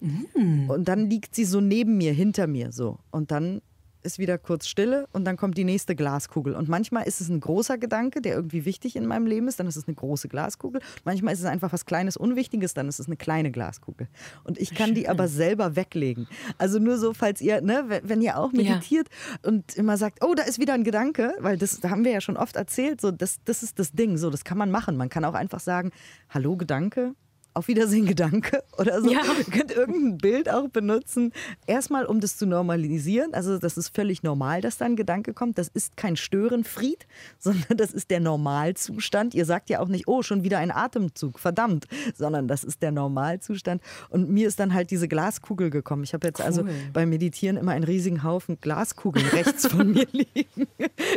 Mhm. 0.00 0.70
Und 0.70 0.86
dann 0.88 1.10
liegt 1.10 1.34
sie 1.34 1.44
so 1.44 1.60
neben 1.60 1.98
mir, 1.98 2.12
hinter 2.12 2.46
mir 2.46 2.72
so. 2.72 2.98
Und 3.10 3.30
dann 3.30 3.60
ist 4.02 4.18
wieder 4.18 4.38
kurz 4.38 4.66
Stille 4.66 5.06
und 5.12 5.24
dann 5.24 5.36
kommt 5.36 5.56
die 5.58 5.64
nächste 5.64 5.94
Glaskugel. 5.94 6.54
Und 6.54 6.68
manchmal 6.68 7.06
ist 7.06 7.20
es 7.20 7.28
ein 7.28 7.40
großer 7.40 7.78
Gedanke, 7.78 8.20
der 8.20 8.34
irgendwie 8.34 8.64
wichtig 8.64 8.96
in 8.96 9.06
meinem 9.06 9.26
Leben 9.26 9.48
ist, 9.48 9.60
dann 9.60 9.66
ist 9.66 9.76
es 9.76 9.86
eine 9.86 9.94
große 9.94 10.28
Glaskugel. 10.28 10.80
Manchmal 11.04 11.34
ist 11.34 11.40
es 11.40 11.46
einfach 11.46 11.72
was 11.72 11.84
Kleines, 11.84 12.16
Unwichtiges, 12.16 12.74
dann 12.74 12.88
ist 12.88 13.00
es 13.00 13.06
eine 13.06 13.16
kleine 13.16 13.50
Glaskugel. 13.50 14.08
Und 14.44 14.58
ich 14.58 14.74
kann 14.74 14.94
die 14.94 15.08
aber 15.08 15.28
selber 15.28 15.76
weglegen. 15.76 16.28
Also 16.58 16.78
nur 16.78 16.98
so, 16.98 17.12
falls 17.12 17.40
ihr, 17.40 17.60
ne, 17.60 18.00
wenn 18.02 18.22
ihr 18.22 18.38
auch 18.38 18.52
meditiert 18.52 19.08
ja. 19.08 19.50
und 19.50 19.76
immer 19.76 19.96
sagt, 19.96 20.24
oh, 20.24 20.34
da 20.34 20.42
ist 20.42 20.58
wieder 20.58 20.74
ein 20.74 20.84
Gedanke, 20.84 21.34
weil 21.40 21.56
das 21.56 21.80
da 21.80 21.90
haben 21.90 22.04
wir 22.04 22.12
ja 22.12 22.20
schon 22.20 22.36
oft 22.36 22.56
erzählt, 22.56 23.00
so 23.00 23.10
das, 23.10 23.38
das 23.44 23.62
ist 23.62 23.78
das 23.78 23.92
Ding, 23.92 24.16
so 24.16 24.30
das 24.30 24.44
kann 24.44 24.58
man 24.58 24.70
machen. 24.70 24.96
Man 24.96 25.08
kann 25.08 25.24
auch 25.24 25.34
einfach 25.34 25.60
sagen, 25.60 25.90
hallo 26.28 26.56
Gedanke, 26.56 27.14
auf 27.60 27.68
Wiedersehen 27.68 28.06
Gedanke 28.06 28.62
oder 28.78 29.02
so. 29.02 29.10
Ja. 29.10 29.20
Ihr 29.38 29.44
könnt 29.44 29.70
irgendein 29.70 30.16
Bild 30.16 30.48
auch 30.48 30.68
benutzen. 30.68 31.32
Erstmal, 31.66 32.06
um 32.06 32.20
das 32.20 32.38
zu 32.38 32.46
normalisieren. 32.46 33.34
Also, 33.34 33.58
das 33.58 33.76
ist 33.76 33.94
völlig 33.94 34.22
normal, 34.22 34.62
dass 34.62 34.78
da 34.78 34.86
ein 34.86 34.96
Gedanke 34.96 35.34
kommt. 35.34 35.58
Das 35.58 35.68
ist 35.68 35.94
kein 35.98 36.16
Störenfried, 36.16 37.06
sondern 37.38 37.76
das 37.76 37.90
ist 37.92 38.10
der 38.10 38.20
Normalzustand. 38.20 39.34
Ihr 39.34 39.44
sagt 39.44 39.68
ja 39.68 39.80
auch 39.80 39.88
nicht, 39.88 40.08
oh, 40.08 40.22
schon 40.22 40.42
wieder 40.42 40.58
ein 40.58 40.70
Atemzug, 40.70 41.38
verdammt, 41.38 41.86
sondern 42.16 42.48
das 42.48 42.64
ist 42.64 42.80
der 42.80 42.92
Normalzustand. 42.92 43.82
Und 44.08 44.30
mir 44.30 44.48
ist 44.48 44.58
dann 44.58 44.72
halt 44.72 44.90
diese 44.90 45.06
Glaskugel 45.06 45.68
gekommen. 45.68 46.04
Ich 46.04 46.14
habe 46.14 46.26
jetzt 46.26 46.40
also 46.40 46.62
cool. 46.62 46.68
also 46.68 46.80
beim 46.94 47.10
Meditieren 47.10 47.58
immer 47.58 47.72
einen 47.72 47.84
riesigen 47.84 48.22
Haufen 48.22 48.56
Glaskugeln 48.62 49.26
rechts 49.26 49.66
von 49.66 49.92
mir 49.92 50.06
liegen. 50.12 50.66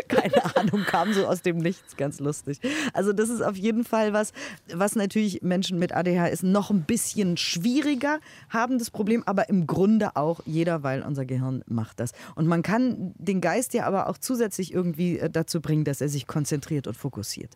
Keine 0.09 0.57
Ahnung, 0.57 0.83
kam 0.85 1.13
so 1.13 1.25
aus 1.25 1.41
dem 1.41 1.59
Nichts, 1.59 1.95
ganz 1.95 2.19
lustig. 2.19 2.59
Also, 2.91 3.13
das 3.13 3.29
ist 3.29 3.41
auf 3.41 3.55
jeden 3.55 3.85
Fall 3.85 4.11
was, 4.11 4.33
was 4.73 4.95
natürlich 4.95 5.41
Menschen 5.41 5.79
mit 5.79 5.93
daher 5.93 6.32
ist 6.33 6.43
noch 6.43 6.69
ein 6.69 6.83
bisschen 6.83 7.37
schwieriger, 7.37 8.19
haben 8.49 8.79
das 8.79 8.91
Problem, 8.91 9.23
aber 9.25 9.49
im 9.49 9.67
Grunde 9.67 10.15
auch 10.15 10.41
jeder, 10.45 10.83
weil 10.83 11.01
unser 11.03 11.25
Gehirn 11.25 11.63
macht 11.67 11.99
das. 11.99 12.11
Und 12.35 12.47
man 12.47 12.63
kann 12.63 13.13
den 13.17 13.39
Geist 13.39 13.73
ja 13.73 13.85
aber 13.85 14.09
auch 14.09 14.17
zusätzlich 14.17 14.73
irgendwie 14.73 15.19
äh, 15.19 15.29
dazu 15.29 15.61
bringen, 15.61 15.85
dass 15.85 16.01
er 16.01 16.09
sich 16.09 16.27
konzentriert 16.27 16.87
und 16.87 16.97
fokussiert. 16.97 17.55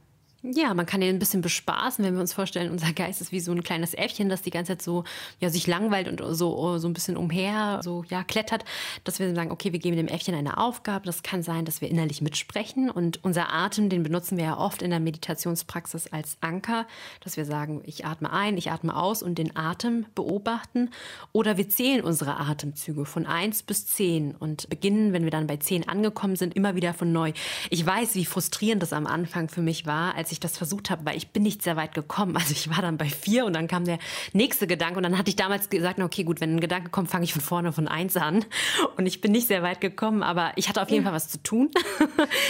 Ja, 0.56 0.74
man 0.74 0.86
kann 0.86 1.02
ihn 1.02 1.10
ein 1.10 1.20
bisschen 1.20 1.42
bespaßen, 1.42 2.06
wenn 2.06 2.14
wir 2.14 2.22
uns 2.22 2.32
vorstellen, 2.32 2.72
unser 2.72 2.94
Geist 2.94 3.20
ist 3.20 3.32
wie 3.34 3.40
so 3.42 3.52
ein 3.52 3.64
kleines 3.64 3.94
Äffchen, 3.94 4.30
das 4.30 4.44
die 4.44 4.50
ganze 4.50 4.74
Zeit 4.74 4.82
so 4.82 5.04
ja, 5.40 5.50
sich 5.50 5.68
langweilt 5.68 6.08
und 6.08 6.36
so, 6.36 6.78
so 6.78 6.88
ein 6.88 6.94
bisschen 6.94 7.18
umher 7.18 7.82
so 7.84 8.06
ja, 8.08 8.24
klettert, 8.24 8.64
dass 9.04 9.20
wir 9.20 9.34
sagen, 9.36 9.52
okay, 9.52 9.74
wir 9.74 9.80
geben 9.80 9.98
dem 9.98 10.08
Äffchen 10.08 10.36
eine 10.36 10.58
Aufgabe. 10.58 11.06
Das 11.06 11.22
kann 11.22 11.44
sein, 11.44 11.66
dass 11.66 11.82
wir 11.82 11.90
innerlich 11.90 12.22
mitsprechen 12.22 12.90
und 12.90 13.24
unser 13.26 13.54
Atem, 13.54 13.90
den 13.90 14.04
benutzen 14.04 14.38
wir 14.38 14.46
ja 14.46 14.58
oft 14.58 14.82
in 14.82 14.90
der 14.90 15.02
Meditationspraxis 15.02 16.08
als 16.14 16.38
Anker, 16.40 16.88
dass 17.22 17.36
wir 17.36 17.46
sagen, 17.46 17.82
ich 17.86 18.06
atme 18.06 18.32
ein, 18.32 18.58
ich 18.58 18.72
atme 18.72 18.96
aus 18.96 19.24
und 19.24 19.38
den 19.38 19.56
Atem 19.58 20.06
beobachten 20.16 20.92
oder 21.34 21.58
wir 21.58 21.68
zählen 21.68 22.02
unsere 22.02 22.40
Atemzüge 22.40 23.06
von 23.06 23.26
1 23.26 23.64
bis 23.64 23.88
10 23.88 24.36
und 24.36 24.70
beginnen, 24.70 25.12
wenn 25.12 25.24
wir 25.24 25.32
dann 25.32 25.48
bei 25.48 25.58
10 25.58 25.90
angekommen 25.90 26.38
sind, 26.38 26.56
immer 26.56 26.76
wieder 26.76 26.94
von 26.94 27.12
neu. 27.12 27.34
Ich 27.70 27.86
weiß, 27.86 28.16
wie 28.16 28.26
frustrierend 28.26 28.82
das 28.82 28.94
am 28.94 29.08
Anfang 29.08 29.50
für 29.50 29.62
mich 29.62 29.86
war, 29.86 30.16
als 30.16 30.32
ich 30.32 30.37
ich 30.38 30.40
das 30.40 30.58
versucht 30.58 30.90
habe, 30.90 31.06
weil 31.06 31.18
ich 31.18 31.30
bin 31.30 31.44
nicht 31.44 31.62
sehr 31.64 31.76
weit 31.76 31.94
gekommen. 31.94 32.36
Also 32.38 32.52
ich 32.52 32.70
war 32.70 32.82
dann 32.82 32.98
bei 32.98 33.10
vier 33.10 33.46
und 33.46 33.54
dann 33.54 33.68
kam 33.68 33.86
der 33.86 34.00
nächste 34.34 34.68
Gedanke 34.68 34.98
und 34.98 35.04
dann 35.04 35.18
hatte 35.18 35.30
ich 35.30 35.36
damals 35.36 35.70
gesagt, 35.70 36.00
okay, 36.00 36.24
gut, 36.24 36.40
wenn 36.40 36.56
ein 36.56 36.60
Gedanke 36.60 36.90
kommt, 36.90 37.10
fange 37.10 37.24
ich 37.26 37.34
von 37.34 37.42
vorne 37.42 37.72
von 37.74 37.88
eins 37.88 38.16
an. 38.16 38.46
Und 38.96 39.06
ich 39.06 39.22
bin 39.22 39.32
nicht 39.32 39.48
sehr 39.48 39.64
weit 39.64 39.82
gekommen, 39.82 40.24
aber 40.24 40.52
ich 40.56 40.70
hatte 40.70 40.82
auf 40.82 40.90
jeden 40.90 41.04
Fall 41.04 41.14
was 41.14 41.28
zu 41.30 41.42
tun. 41.42 41.70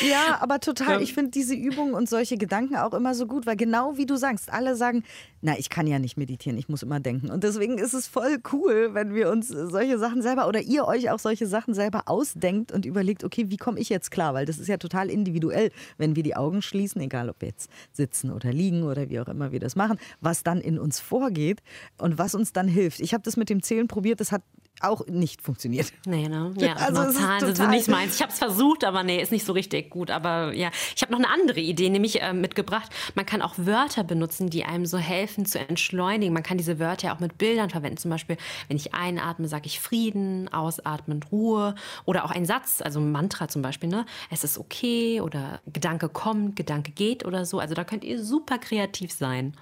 Ja, 0.08 0.40
aber 0.42 0.60
total. 0.60 1.02
Ich 1.02 1.14
finde 1.14 1.32
diese 1.32 1.54
Übungen 1.54 1.94
und 1.94 2.08
solche 2.08 2.38
Gedanken 2.38 2.76
auch 2.76 2.94
immer 2.94 3.16
so 3.16 3.26
gut, 3.26 3.46
weil 3.46 3.56
genau 3.56 3.98
wie 3.98 4.06
du 4.06 4.16
sagst, 4.16 4.52
alle 4.52 4.76
sagen, 4.76 5.04
na, 5.42 5.58
ich 5.58 5.70
kann 5.70 5.88
ja 5.88 6.00
nicht 6.00 6.18
meditieren, 6.18 6.58
ich 6.58 6.68
muss 6.68 6.84
immer 6.84 7.00
denken. 7.00 7.30
Und 7.30 7.44
deswegen 7.44 7.78
ist 7.78 7.94
es 7.94 8.08
voll 8.08 8.38
cool, 8.52 8.90
wenn 8.94 9.14
wir 9.14 9.30
uns 9.30 9.48
solche 9.48 10.00
Sachen 10.00 10.22
selber 10.22 10.48
oder 10.48 10.62
ihr 10.62 10.86
euch 10.86 11.10
auch 11.12 11.20
solche 11.20 11.46
Sachen 11.46 11.74
selber 11.74 12.04
ausdenkt 12.08 12.72
und 12.72 12.86
überlegt, 12.86 13.24
okay, 13.24 13.46
wie 13.50 13.58
komme 13.58 13.80
ich 13.80 13.90
jetzt 13.90 14.10
klar? 14.10 14.34
Weil 14.34 14.46
das 14.46 14.58
ist 14.58 14.68
ja 14.68 14.78
total 14.78 15.10
individuell, 15.10 15.72
wenn 15.98 16.16
wir 16.16 16.24
die 16.24 16.36
Augen 16.36 16.62
schließen, 16.62 17.02
egal 17.02 17.30
ob 17.30 17.44
jetzt 17.44 17.70
sitzen 17.94 18.32
oder 18.32 18.52
liegen 18.52 18.84
oder 18.84 19.10
wie 19.10 19.20
auch 19.20 19.28
immer 19.28 19.52
wir 19.52 19.60
das 19.60 19.76
machen, 19.76 20.00
was 20.22 20.44
dann 20.44 20.60
in 20.60 20.80
uns 20.80 21.00
vorgeht 21.00 21.62
und 21.98 22.18
was 22.18 22.34
uns 22.34 22.52
dann 22.52 22.68
hilft. 22.68 23.00
Ich 23.00 23.14
habe 23.14 23.24
das 23.24 23.38
mit 23.38 23.50
dem 23.50 23.62
Zählen 23.62 23.88
probiert, 23.88 24.20
das 24.20 24.32
hat 24.32 24.42
auch 24.82 25.06
nicht 25.08 25.42
funktioniert. 25.42 25.92
Nee, 26.06 26.28
ne? 26.28 26.54
Ja, 26.58 26.74
also 26.74 27.12
Zahlen 27.12 27.42
das 27.42 27.60
ist 27.60 27.68
nicht 27.70 27.88
meins. 27.88 28.16
Ich 28.16 28.22
habe 28.22 28.32
es 28.32 28.38
versucht, 28.38 28.84
aber 28.84 29.04
nee, 29.04 29.22
ist 29.22 29.32
nicht 29.32 29.46
so 29.46 29.54
richtig 29.54 29.90
gut. 29.90 30.12
Aber 30.12 30.54
ja, 30.54 30.72
ich 30.96 31.02
habe 31.02 31.12
noch 31.12 31.20
eine 31.20 31.30
andere 31.30 31.60
Idee, 31.60 31.90
nämlich 31.90 32.22
äh, 32.22 32.34
mitgebracht. 32.34 32.92
Man 33.16 33.26
kann 33.26 33.42
auch 33.42 33.56
Wörter 33.58 34.04
benutzen, 34.04 34.50
die 34.50 34.66
einem 34.66 34.86
so 34.86 34.98
helfen 34.98 35.46
zu 35.46 35.60
entschleunigen. 35.60 36.34
Man 36.34 36.44
kann 36.44 36.58
diese 36.58 36.80
Wörter 36.80 37.14
auch 37.14 37.20
mit 37.20 37.38
Bildern 37.38 37.70
verwenden. 37.70 37.98
Zum 37.98 38.12
Beispiel, 38.12 38.38
wenn 38.68 38.78
ich 38.78 38.94
einatme, 38.94 39.48
sage 39.48 39.66
ich 39.66 39.80
Frieden, 39.80 40.52
ausatmen 40.54 41.24
Ruhe 41.32 41.76
oder 42.06 42.26
auch 42.26 42.32
ein 42.32 42.46
Satz, 42.46 42.82
also 42.82 43.00
ein 43.00 43.12
Mantra 43.12 43.48
zum 43.48 43.62
Beispiel. 43.62 43.90
Ne? 43.90 44.06
Es 44.30 44.44
ist 44.44 44.58
okay 44.58 45.22
oder 45.22 45.62
Gedanke 45.66 46.10
kommt, 46.10 46.56
Gedanke 46.56 46.92
geht 46.92 47.26
oder 47.26 47.46
so. 47.46 47.60
Also 47.60 47.74
da 47.74 47.84
könnt 47.84 48.04
ihr 48.04 48.24
super 48.24 48.58
kreativ 48.58 49.12
sein. 49.12 49.54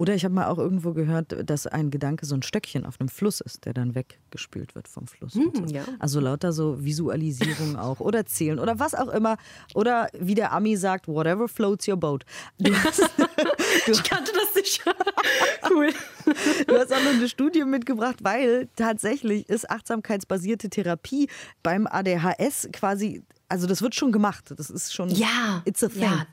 Oder 0.00 0.14
ich 0.14 0.24
habe 0.24 0.32
mal 0.32 0.46
auch 0.46 0.56
irgendwo 0.56 0.94
gehört, 0.94 1.36
dass 1.44 1.66
ein 1.66 1.90
Gedanke 1.90 2.24
so 2.24 2.34
ein 2.34 2.40
Stöckchen 2.42 2.86
auf 2.86 2.98
einem 2.98 3.10
Fluss 3.10 3.42
ist, 3.42 3.66
der 3.66 3.74
dann 3.74 3.94
weggespült 3.94 4.74
wird 4.74 4.88
vom 4.88 5.06
Fluss. 5.06 5.34
Hm, 5.34 5.52
so. 5.54 5.74
ja. 5.74 5.84
Also 5.98 6.20
lauter 6.20 6.54
so 6.54 6.82
Visualisierung 6.82 7.76
auch 7.76 8.00
oder 8.00 8.24
zählen 8.24 8.58
oder 8.58 8.78
was 8.78 8.94
auch 8.94 9.08
immer. 9.08 9.36
Oder 9.74 10.08
wie 10.18 10.34
der 10.34 10.52
Ami 10.52 10.78
sagt, 10.78 11.06
whatever 11.06 11.48
floats 11.48 11.86
your 11.86 11.98
boat. 11.98 12.24
Du 12.56 12.74
hast, 12.84 13.00
du 13.00 13.92
ich 13.92 14.02
kannte 14.02 14.32
das 14.32 14.54
nicht. 14.54 14.82
cool. 15.70 15.90
Du 16.66 16.78
hast 16.78 16.94
auch 16.94 17.04
noch 17.04 17.12
eine 17.12 17.28
Studie 17.28 17.64
mitgebracht, 17.66 18.20
weil 18.22 18.70
tatsächlich 18.76 19.50
ist 19.50 19.68
achtsamkeitsbasierte 19.68 20.70
Therapie 20.70 21.28
beim 21.62 21.86
ADHS 21.86 22.70
quasi, 22.72 23.22
also 23.50 23.66
das 23.66 23.82
wird 23.82 23.94
schon 23.94 24.12
gemacht. 24.12 24.54
Das 24.56 24.70
ist 24.70 24.94
schon, 24.94 25.10
ja, 25.10 25.60
it's 25.66 25.84
a 25.84 25.88
thing. 25.88 26.04
Ja. 26.04 26.26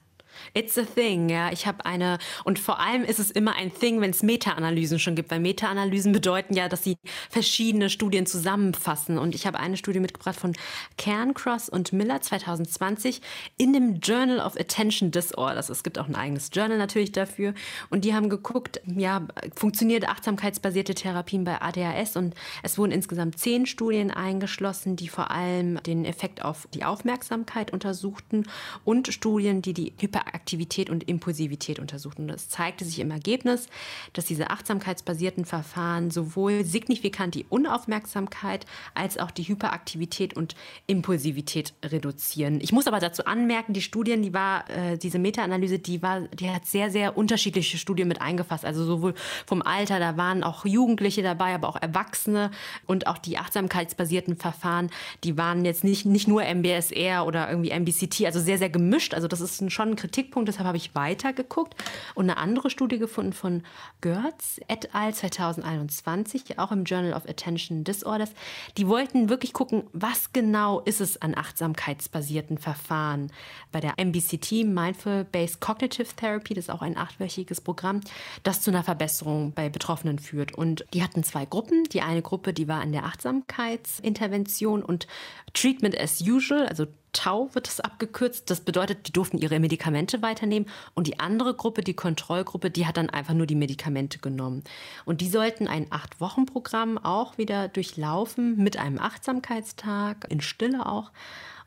It's 0.54 0.78
a 0.78 0.84
thing, 0.84 1.30
ja. 1.30 1.52
Ich 1.52 1.68
habe 1.68 1.86
eine, 1.86 2.18
und 2.44 2.60
vor 2.60 2.80
allem 2.80 3.04
ist 3.04 3.20
es 3.20 3.32
immer 3.32 3.56
ein 3.56 3.74
Thing, 3.74 4.02
wenn 4.02 4.12
es 4.12 4.24
Meta-Analysen 4.24 5.00
schon 5.00 5.16
gibt, 5.16 5.32
weil 5.32 5.40
Meta-Analysen 5.40 6.12
bedeuten 6.12 6.54
ja, 6.54 6.70
dass 6.70 6.84
sie 6.84 6.98
verschiedene 7.30 7.90
Studien 7.90 8.26
zusammenfassen. 8.26 9.18
Und 9.18 9.36
ich 9.36 9.48
habe 9.48 9.60
eine 9.60 9.78
Studie 9.78 10.00
mitgebracht 10.00 10.40
von 10.40 10.54
Cairncross 10.98 11.70
und 11.70 11.94
Miller 11.94 12.22
2020 12.22 13.22
in 13.58 13.74
dem 13.74 14.00
Journal 14.00 14.40
of 14.40 14.60
Attention 14.60 15.12
Disorders. 15.12 15.70
Es 15.70 15.84
gibt 15.84 16.00
auch 16.00 16.08
ein 16.08 16.16
eigenes 16.16 16.50
Journal 16.54 16.78
natürlich 16.78 17.12
dafür. 17.12 17.54
Und 17.90 18.06
die 18.06 18.14
haben 18.14 18.30
geguckt, 18.30 18.82
ja, 18.86 19.28
funktioniert 19.56 20.08
achtsamkeitsbasierte 20.08 20.96
Therapien 20.96 21.44
bei 21.44 21.62
ADHS? 21.62 22.18
Und 22.18 22.36
es 22.64 22.78
wurden 22.78 22.92
insgesamt 22.92 23.40
zehn 23.40 23.66
Studien 23.66 24.12
eingeschlossen, 24.12 24.96
die 24.96 25.08
vor 25.08 25.32
allem 25.32 25.82
den 25.84 26.06
Effekt 26.06 26.44
auf 26.44 26.68
die 26.74 26.84
Aufmerksamkeit 26.84 27.72
untersuchten 27.72 28.46
und 28.84 29.08
Studien, 29.14 29.62
die 29.62 29.74
die 29.74 29.94
Hyper 30.00 30.27
Aktivität 30.34 30.90
und 30.90 31.08
Impulsivität 31.08 31.80
untersucht. 31.80 32.20
Und 32.20 32.30
es 32.30 32.50
zeigte 32.50 32.86
sich 32.86 33.00
im 33.00 33.12
Ergebnis, 33.12 33.68
dass 34.14 34.26
diese 34.26 34.50
achtsamkeitsbasierten 34.50 35.46
Verfahren 35.46 36.12
sowohl 36.12 36.66
signifikant 36.66 37.36
die 37.36 37.46
Unaufmerksamkeit 37.50 38.66
als 38.94 39.18
auch 39.18 39.32
die 39.32 39.48
Hyperaktivität 39.48 40.36
und 40.36 40.56
Impulsivität 40.86 41.74
reduzieren. 41.84 42.60
Ich 42.62 42.72
muss 42.72 42.88
aber 42.88 43.00
dazu 43.00 43.26
anmerken, 43.26 43.74
die 43.74 43.82
Studien, 43.82 44.22
die 44.22 44.34
war, 44.34 44.70
äh, 44.70 44.98
diese 44.98 45.20
Meta-Analyse, 45.20 45.80
die 45.80 46.02
war, 46.02 46.22
die 46.22 46.50
hat 46.50 46.66
sehr, 46.66 46.90
sehr 46.90 47.18
unterschiedliche 47.18 47.78
Studien 47.78 48.08
mit 48.08 48.22
eingefasst. 48.22 48.66
Also 48.66 48.84
sowohl 48.86 49.14
vom 49.46 49.62
Alter, 49.62 50.00
da 50.00 50.18
waren 50.18 50.44
auch 50.44 50.66
Jugendliche 50.66 51.24
dabei, 51.24 51.54
aber 51.56 51.70
auch 51.70 51.82
Erwachsene 51.82 52.52
und 52.86 53.08
auch 53.08 53.18
die 53.18 53.38
achtsamkeitsbasierten 53.38 54.38
Verfahren, 54.38 54.90
die 55.24 55.38
waren 55.38 55.66
jetzt 55.66 55.84
nicht, 55.84 56.06
nicht 56.06 56.28
nur 56.28 56.44
MBSR 56.44 57.26
oder 57.26 57.50
irgendwie 57.50 57.72
MBCT, 57.72 58.26
also 58.26 58.40
sehr, 58.40 58.58
sehr 58.58 58.70
gemischt. 58.70 59.14
Also 59.14 59.28
das 59.28 59.42
ist 59.42 59.72
schon 59.72 59.90
ein 59.90 59.96
Kriterium 59.96 60.17
Kritikpunkt, 60.18 60.48
deshalb 60.48 60.66
habe 60.66 60.78
ich 60.78 60.96
weitergeguckt 60.96 61.76
und 62.16 62.26
eine 62.26 62.38
andere 62.38 62.72
Studie 62.72 62.98
gefunden 62.98 63.34
von 63.34 63.62
Görz 64.02 64.60
et 64.68 64.96
al. 64.96 65.14
2021, 65.14 66.58
auch 66.58 66.72
im 66.72 66.86
Journal 66.86 67.14
of 67.14 67.30
Attention 67.30 67.84
Disorders. 67.84 68.32
Die 68.78 68.88
wollten 68.88 69.30
wirklich 69.30 69.54
gucken, 69.54 69.84
was 69.94 70.34
genau 70.34 70.80
ist 70.80 71.02
es 71.02 71.22
an 71.22 71.38
achtsamkeitsbasierten 71.38 72.58
Verfahren. 72.58 73.32
Bei 73.72 73.80
der 73.80 73.94
MBCT, 74.04 74.66
Mindful 74.66 75.24
Based 75.24 75.62
Cognitive 75.62 76.16
Therapy, 76.16 76.56
das 76.56 76.66
ist 76.66 76.72
auch 76.72 76.82
ein 76.82 76.98
achtwöchiges 76.98 77.62
Programm, 77.62 78.02
das 78.42 78.62
zu 78.62 78.72
einer 78.72 78.84
Verbesserung 78.84 79.52
bei 79.54 79.70
Betroffenen 79.70 80.18
führt. 80.18 80.52
Und 80.52 80.84
die 80.96 81.04
hatten 81.04 81.24
zwei 81.24 81.46
Gruppen. 81.46 81.84
Die 81.94 82.02
eine 82.02 82.24
Gruppe, 82.24 82.54
die 82.54 82.68
war 82.68 82.82
an 82.82 82.92
der 82.92 83.04
Achtsamkeitsintervention 83.04 84.82
und 84.82 85.06
Treatment 85.54 86.00
as 86.00 86.22
usual, 86.22 86.66
also 86.66 86.88
Tau 87.18 87.50
wird 87.54 87.68
es 87.68 87.80
abgekürzt. 87.80 88.52
Das 88.52 88.62
bedeutet, 88.62 89.08
die 89.08 89.12
durften 89.12 89.40
ihre 89.40 89.60
Medikamente 89.60 90.22
weiternehmen. 90.22 90.70
Und 90.94 91.08
die 91.08 91.20
andere 91.20 91.56
Gruppe, 91.56 91.82
die 91.82 91.96
Kontrollgruppe, 91.96 92.70
die 92.70 92.86
hat 92.86 92.98
dann 92.98 93.10
einfach 93.10 93.34
nur 93.34 93.48
die 93.48 93.56
Medikamente 93.56 94.20
genommen. 94.20 94.64
Und 95.04 95.22
die 95.22 95.30
sollten 95.30 95.68
ein 95.68 95.88
Acht-Wochen-Programm 95.92 97.00
auch 97.00 97.40
wieder 97.40 97.70
durchlaufen 97.70 98.58
mit 98.58 98.78
einem 98.78 99.00
Achtsamkeitstag, 99.00 100.28
in 100.30 100.42
Stille 100.42 100.86
auch. 100.86 101.12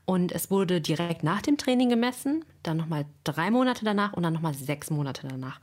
Und 0.04 0.30
es 0.30 0.52
wurde 0.52 0.80
direkt 0.80 1.24
nach 1.24 1.42
dem 1.42 1.58
Training 1.58 1.88
gemessen, 1.88 2.44
dann 2.62 2.76
nochmal 2.76 3.04
drei 3.24 3.50
Monate 3.50 3.84
danach 3.84 4.12
und 4.12 4.22
dann 4.22 4.32
nochmal 4.32 4.54
sechs 4.54 4.88
Monate 4.88 5.26
danach. 5.28 5.58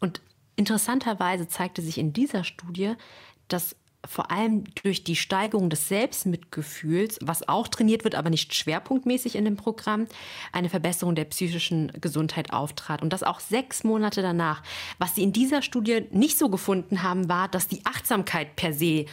Und 0.00 0.20
interessanterweise 0.56 1.46
zeigte 1.46 1.80
sich 1.80 1.96
in 1.98 2.12
dieser 2.12 2.42
Studie, 2.42 2.94
dass 3.46 3.76
vor 4.08 4.30
allem 4.30 4.64
durch 4.82 5.04
die 5.04 5.16
Steigerung 5.16 5.68
des 5.68 5.88
Selbstmitgefühls, 5.88 7.18
was 7.20 7.46
auch 7.46 7.68
trainiert 7.68 8.04
wird, 8.04 8.14
aber 8.14 8.30
nicht 8.30 8.54
schwerpunktmäßig 8.54 9.36
in 9.36 9.44
dem 9.44 9.56
Programm, 9.56 10.06
eine 10.50 10.70
Verbesserung 10.70 11.14
der 11.14 11.26
psychischen 11.26 11.92
Gesundheit 12.00 12.52
auftrat. 12.52 13.02
Und 13.02 13.12
das 13.12 13.22
auch 13.22 13.40
sechs 13.40 13.84
Monate 13.84 14.22
danach. 14.22 14.62
Was 14.98 15.14
sie 15.14 15.22
in 15.22 15.32
dieser 15.32 15.60
Studie 15.60 16.06
nicht 16.10 16.38
so 16.38 16.48
gefunden 16.48 17.02
haben, 17.02 17.28
war, 17.28 17.48
dass 17.48 17.68
die 17.68 17.84
Achtsamkeit 17.84 18.56
per 18.56 18.72
se 18.72 19.04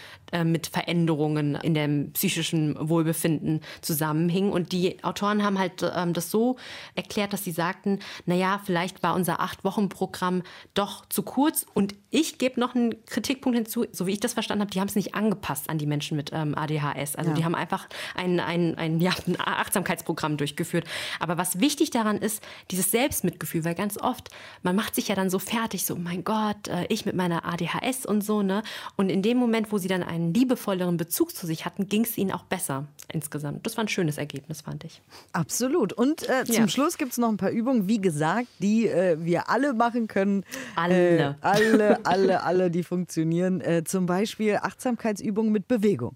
mit 0.43 0.67
Veränderungen 0.67 1.55
in 1.55 1.73
dem 1.73 2.11
psychischen 2.13 2.75
Wohlbefinden 2.79 3.61
zusammenhing. 3.81 4.51
Und 4.51 4.71
die 4.71 5.03
Autoren 5.03 5.43
haben 5.43 5.59
halt 5.59 5.83
ähm, 5.95 6.13
das 6.13 6.31
so 6.31 6.57
erklärt, 6.95 7.33
dass 7.33 7.43
sie 7.43 7.51
sagten, 7.51 7.99
naja, 8.25 8.59
vielleicht 8.63 9.03
war 9.03 9.15
unser 9.15 9.39
Acht-Wochen-Programm 9.39 10.43
doch 10.73 11.05
zu 11.07 11.23
kurz. 11.23 11.65
Und 11.73 11.95
ich 12.11 12.38
gebe 12.38 12.59
noch 12.59 12.75
einen 12.75 13.05
Kritikpunkt 13.05 13.57
hinzu, 13.57 13.85
so 13.91 14.07
wie 14.07 14.11
ich 14.11 14.19
das 14.19 14.33
verstanden 14.33 14.61
habe, 14.61 14.71
die 14.71 14.79
haben 14.79 14.88
es 14.88 14.95
nicht 14.95 15.15
angepasst 15.15 15.69
an 15.69 15.77
die 15.77 15.85
Menschen 15.85 16.17
mit 16.17 16.31
ähm, 16.33 16.55
ADHS. 16.55 17.15
Also 17.15 17.31
ja. 17.31 17.35
die 17.35 17.45
haben 17.45 17.55
einfach 17.55 17.88
ein, 18.15 18.39
ein, 18.39 18.77
ein, 18.77 18.99
ja, 18.99 19.11
ein 19.27 19.38
Achtsamkeitsprogramm 19.39 20.38
durchgeführt. 20.38 20.85
Aber 21.19 21.38
was 21.38 21.59
wichtig 21.59 21.91
daran 21.91 22.17
ist, 22.17 22.43
dieses 22.71 22.91
Selbstmitgefühl, 22.91 23.63
weil 23.65 23.75
ganz 23.75 23.97
oft, 23.97 24.29
man 24.63 24.75
macht 24.75 24.95
sich 24.95 25.07
ja 25.07 25.15
dann 25.15 25.29
so 25.29 25.39
fertig, 25.39 25.85
so, 25.85 25.95
mein 25.95 26.23
Gott, 26.23 26.67
äh, 26.67 26.85
ich 26.89 27.05
mit 27.05 27.15
meiner 27.15 27.45
ADHS 27.45 28.05
und 28.05 28.23
so, 28.23 28.41
ne? 28.41 28.63
Und 28.95 29.09
in 29.09 29.21
dem 29.21 29.38
Moment, 29.38 29.71
wo 29.71 29.77
sie 29.77 29.88
dann 29.88 30.03
einen 30.03 30.24
liebevolleren 30.33 30.97
Bezug 30.97 31.35
zu 31.35 31.45
sich 31.45 31.65
hatten, 31.65 31.88
ging 31.88 32.03
es 32.03 32.17
ihnen 32.17 32.31
auch 32.31 32.43
besser 32.43 32.85
insgesamt. 33.11 33.65
Das 33.65 33.77
war 33.77 33.83
ein 33.83 33.88
schönes 33.88 34.17
Ergebnis, 34.17 34.61
fand 34.61 34.83
ich. 34.83 35.01
Absolut. 35.31 35.93
Und 35.93 36.27
äh, 36.29 36.45
zum 36.45 36.55
ja. 36.55 36.67
Schluss 36.67 36.97
gibt 36.97 37.11
es 37.11 37.17
noch 37.17 37.29
ein 37.29 37.38
paar 37.38 37.51
Übungen, 37.51 37.88
wie 37.88 37.99
gesagt, 37.99 38.47
die 38.59 38.88
äh, 38.88 39.17
wir 39.19 39.49
alle 39.49 39.73
machen 39.73 40.07
können. 40.07 40.43
Alle. 40.75 41.17
Äh, 41.19 41.33
alle, 41.41 42.05
alle, 42.05 42.43
alle, 42.43 42.71
die 42.71 42.83
funktionieren. 42.83 43.61
Äh, 43.61 43.83
zum 43.83 44.05
Beispiel 44.05 44.57
Achtsamkeitsübungen 44.61 45.51
mit 45.51 45.67
Bewegung. 45.67 46.15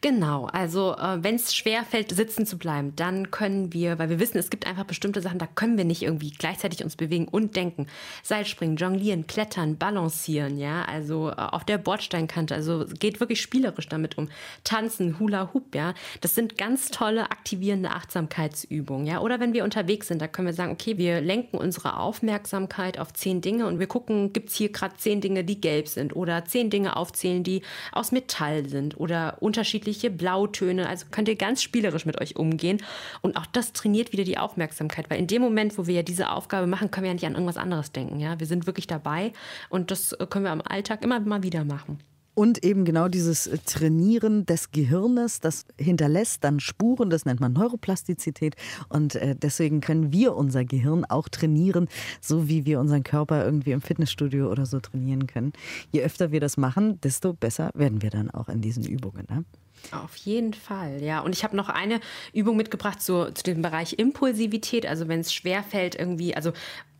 Genau, 0.00 0.44
also 0.44 0.94
äh, 0.94 1.24
wenn 1.24 1.34
es 1.34 1.56
schwer 1.56 1.82
fällt, 1.82 2.14
sitzen 2.14 2.46
zu 2.46 2.56
bleiben, 2.56 2.94
dann 2.94 3.32
können 3.32 3.72
wir, 3.72 3.98
weil 3.98 4.08
wir 4.08 4.20
wissen, 4.20 4.38
es 4.38 4.48
gibt 4.48 4.64
einfach 4.64 4.84
bestimmte 4.84 5.20
Sachen, 5.20 5.40
da 5.40 5.48
können 5.48 5.76
wir 5.76 5.84
nicht 5.84 6.02
irgendwie 6.02 6.30
gleichzeitig 6.30 6.84
uns 6.84 6.94
bewegen 6.94 7.26
und 7.26 7.56
denken. 7.56 7.88
Seilspringen, 8.22 8.76
jonglieren, 8.76 9.26
klettern, 9.26 9.76
balancieren, 9.76 10.56
ja, 10.56 10.82
also 10.84 11.30
äh, 11.30 11.34
auf 11.34 11.64
der 11.64 11.78
Bordsteinkante, 11.78 12.54
also 12.54 12.86
geht 13.00 13.18
wirklich 13.18 13.40
spielerisch 13.40 13.88
damit 13.88 14.16
um. 14.18 14.28
Tanzen, 14.62 15.18
Hula 15.18 15.52
Hoop, 15.52 15.74
ja, 15.74 15.94
das 16.20 16.36
sind 16.36 16.56
ganz 16.56 16.92
tolle 16.92 17.32
aktivierende 17.32 17.90
Achtsamkeitsübungen, 17.90 19.04
ja. 19.04 19.18
Oder 19.18 19.40
wenn 19.40 19.52
wir 19.52 19.64
unterwegs 19.64 20.06
sind, 20.06 20.22
da 20.22 20.28
können 20.28 20.46
wir 20.46 20.54
sagen, 20.54 20.70
okay, 20.70 20.96
wir 20.96 21.20
lenken 21.20 21.58
unsere 21.58 21.96
Aufmerksamkeit 21.98 23.00
auf 23.00 23.12
zehn 23.14 23.40
Dinge 23.40 23.66
und 23.66 23.80
wir 23.80 23.88
gucken, 23.88 24.32
gibt 24.32 24.50
es 24.50 24.54
hier 24.54 24.70
gerade 24.70 24.94
zehn 24.96 25.20
Dinge, 25.20 25.42
die 25.42 25.60
gelb 25.60 25.88
sind 25.88 26.14
oder 26.14 26.44
zehn 26.44 26.70
Dinge 26.70 26.94
aufzählen, 26.94 27.42
die 27.42 27.62
aus 27.90 28.12
Metall 28.12 28.68
sind 28.68 28.96
oder 29.00 29.38
unterschiedliche 29.40 29.87
unterschiedliche 29.88 30.10
Blautöne. 30.10 30.88
Also 30.88 31.06
könnt 31.10 31.28
ihr 31.28 31.36
ganz 31.36 31.62
spielerisch 31.62 32.06
mit 32.06 32.20
euch 32.20 32.36
umgehen. 32.36 32.82
Und 33.22 33.36
auch 33.36 33.46
das 33.46 33.72
trainiert 33.72 34.12
wieder 34.12 34.24
die 34.24 34.38
Aufmerksamkeit, 34.38 35.10
weil 35.10 35.18
in 35.18 35.26
dem 35.26 35.42
Moment, 35.42 35.78
wo 35.78 35.86
wir 35.86 35.94
ja 35.94 36.02
diese 36.02 36.30
Aufgabe 36.30 36.66
machen, 36.66 36.90
können 36.90 37.04
wir 37.04 37.10
ja 37.10 37.14
nicht 37.14 37.26
an 37.26 37.32
irgendwas 37.32 37.56
anderes 37.56 37.92
denken. 37.92 38.20
Ja? 38.20 38.38
Wir 38.38 38.46
sind 38.46 38.66
wirklich 38.66 38.86
dabei 38.86 39.32
und 39.70 39.90
das 39.90 40.16
können 40.30 40.44
wir 40.44 40.52
am 40.52 40.62
Alltag 40.62 41.02
immer 41.04 41.20
mal 41.20 41.42
wieder 41.42 41.64
machen. 41.64 41.98
Und 42.38 42.64
eben 42.64 42.84
genau 42.84 43.08
dieses 43.08 43.48
äh, 43.48 43.58
Trainieren 43.58 44.46
des 44.46 44.70
Gehirnes, 44.70 45.40
das 45.40 45.64
hinterlässt 45.76 46.44
dann 46.44 46.60
Spuren, 46.60 47.10
das 47.10 47.24
nennt 47.24 47.40
man 47.40 47.52
Neuroplastizität. 47.52 48.54
Und 48.88 49.16
äh, 49.16 49.34
deswegen 49.34 49.80
können 49.80 50.12
wir 50.12 50.36
unser 50.36 50.64
Gehirn 50.64 51.04
auch 51.04 51.28
trainieren, 51.28 51.88
so 52.20 52.48
wie 52.48 52.64
wir 52.64 52.78
unseren 52.78 53.02
Körper 53.02 53.44
irgendwie 53.44 53.72
im 53.72 53.80
Fitnessstudio 53.80 54.52
oder 54.52 54.66
so 54.66 54.78
trainieren 54.78 55.26
können. 55.26 55.52
Je 55.90 56.04
öfter 56.04 56.30
wir 56.30 56.38
das 56.38 56.56
machen, 56.56 57.00
desto 57.00 57.32
besser 57.32 57.72
werden 57.74 58.02
wir 58.02 58.10
dann 58.10 58.30
auch 58.30 58.48
in 58.48 58.60
diesen 58.60 58.84
Übungen. 58.84 59.26
Ne? 59.28 59.44
Auf 59.92 60.16
jeden 60.16 60.52
Fall, 60.52 61.02
ja. 61.02 61.20
Und 61.20 61.34
ich 61.34 61.44
habe 61.44 61.56
noch 61.56 61.68
eine 61.68 62.00
Übung 62.32 62.56
mitgebracht 62.56 63.00
zu, 63.00 63.32
zu 63.32 63.42
dem 63.42 63.62
Bereich 63.62 63.94
Impulsivität. 63.98 64.86
Also 64.86 65.08
wenn 65.08 65.20
es 65.20 65.32
schwer 65.32 65.62
fällt, 65.62 65.94
irgendwie, 65.94 66.34
also 66.34 66.52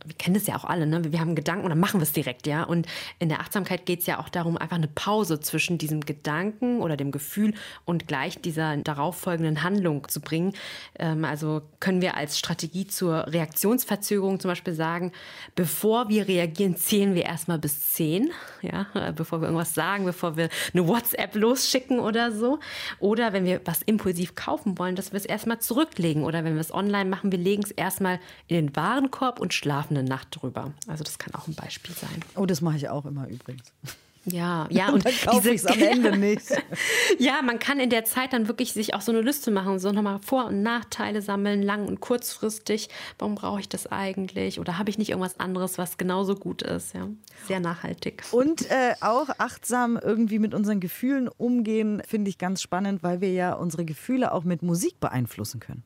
wir 0.04 0.14
kennen 0.14 0.34
das 0.34 0.46
ja 0.46 0.56
auch 0.56 0.64
alle, 0.64 0.86
ne? 0.86 1.12
wir 1.12 1.20
haben 1.20 1.34
Gedanken 1.34 1.64
und 1.64 1.70
dann 1.70 1.80
machen 1.80 2.00
wir 2.00 2.04
es 2.04 2.12
direkt, 2.12 2.46
ja. 2.46 2.62
Und 2.62 2.86
in 3.18 3.28
der 3.28 3.40
Achtsamkeit 3.40 3.86
geht 3.86 4.00
es 4.00 4.06
ja 4.06 4.18
auch 4.18 4.28
darum, 4.28 4.56
einfach 4.56 4.76
eine 4.76 4.88
Pause 4.88 5.40
zwischen 5.40 5.78
diesem 5.78 6.00
Gedanken 6.02 6.80
oder 6.80 6.96
dem 6.96 7.10
Gefühl 7.10 7.54
und 7.84 8.08
gleich 8.08 8.40
dieser 8.40 8.76
darauffolgenden 8.76 9.62
Handlung 9.62 10.08
zu 10.08 10.20
bringen. 10.20 10.54
Ähm, 10.98 11.24
also 11.24 11.62
können 11.80 12.00
wir 12.00 12.16
als 12.16 12.38
Strategie 12.38 12.86
zur 12.86 13.26
Reaktionsverzögerung 13.26 14.40
zum 14.40 14.50
Beispiel 14.50 14.74
sagen, 14.74 15.12
bevor 15.54 16.08
wir 16.08 16.28
reagieren, 16.28 16.76
zählen 16.76 17.14
wir 17.14 17.24
erstmal 17.24 17.58
bis 17.58 17.92
zehn, 17.92 18.30
ja, 18.62 18.86
bevor 19.14 19.40
wir 19.40 19.46
irgendwas 19.46 19.74
sagen, 19.74 20.04
bevor 20.04 20.36
wir 20.36 20.48
eine 20.72 20.86
WhatsApp 20.86 21.34
losschicken 21.34 21.98
oder 21.98 22.32
so. 22.32 22.60
Oder 22.98 23.32
wenn 23.32 23.44
wir 23.44 23.60
was 23.64 23.82
impulsiv 23.82 24.34
kaufen 24.34 24.78
wollen, 24.78 24.96
dass 24.96 25.12
wir 25.12 25.16
es 25.16 25.26
erstmal 25.26 25.58
zurücklegen. 25.58 26.24
Oder 26.24 26.44
wenn 26.44 26.54
wir 26.54 26.60
es 26.60 26.72
online 26.72 27.08
machen, 27.10 27.32
wir 27.32 27.38
legen 27.38 27.62
es 27.62 27.70
erstmal 27.70 28.20
in 28.46 28.56
den 28.56 28.76
Warenkorb 28.76 29.40
und 29.40 29.54
schlafen 29.54 29.87
eine 29.90 30.02
Nacht 30.02 30.28
drüber. 30.30 30.72
Also 30.86 31.04
das 31.04 31.18
kann 31.18 31.34
auch 31.34 31.46
ein 31.48 31.54
Beispiel 31.54 31.94
sein. 31.94 32.22
Oh, 32.36 32.46
das 32.46 32.60
mache 32.60 32.76
ich 32.76 32.88
auch 32.88 33.04
immer 33.04 33.28
übrigens. 33.28 33.72
Ja, 34.32 34.66
ja, 34.70 34.88
und, 34.92 35.04
dann 35.04 35.12
kaufe 35.24 35.52
es 35.52 35.66
am 35.66 35.80
Ende 35.80 36.16
nicht. 36.16 36.46
ja, 37.18 37.40
man 37.42 37.58
kann 37.58 37.80
in 37.80 37.90
der 37.90 38.04
Zeit 38.04 38.32
dann 38.32 38.48
wirklich 38.48 38.72
sich 38.72 38.94
auch 38.94 39.00
so 39.00 39.12
eine 39.12 39.20
Liste 39.20 39.50
machen, 39.50 39.78
so 39.78 39.92
nochmal 39.92 40.18
Vor- 40.20 40.46
und 40.46 40.62
Nachteile 40.62 41.22
sammeln, 41.22 41.62
lang 41.62 41.86
und 41.86 42.00
kurzfristig. 42.00 42.88
Warum 43.18 43.34
brauche 43.34 43.60
ich 43.60 43.68
das 43.68 43.86
eigentlich? 43.86 44.60
Oder 44.60 44.78
habe 44.78 44.90
ich 44.90 44.98
nicht 44.98 45.10
irgendwas 45.10 45.38
anderes, 45.40 45.78
was 45.78 45.96
genauso 45.96 46.34
gut 46.34 46.62
ist? 46.62 46.94
Ja, 46.94 47.08
sehr 47.46 47.60
nachhaltig. 47.60 48.24
Und 48.32 48.70
äh, 48.70 48.94
auch 49.00 49.28
achtsam 49.38 49.98
irgendwie 50.02 50.38
mit 50.38 50.54
unseren 50.54 50.80
Gefühlen 50.80 51.28
umgehen, 51.28 52.02
finde 52.06 52.30
ich 52.30 52.38
ganz 52.38 52.62
spannend, 52.62 53.02
weil 53.02 53.20
wir 53.20 53.32
ja 53.32 53.54
unsere 53.54 53.84
Gefühle 53.84 54.32
auch 54.32 54.44
mit 54.44 54.62
Musik 54.62 55.00
beeinflussen 55.00 55.60
können. 55.60 55.84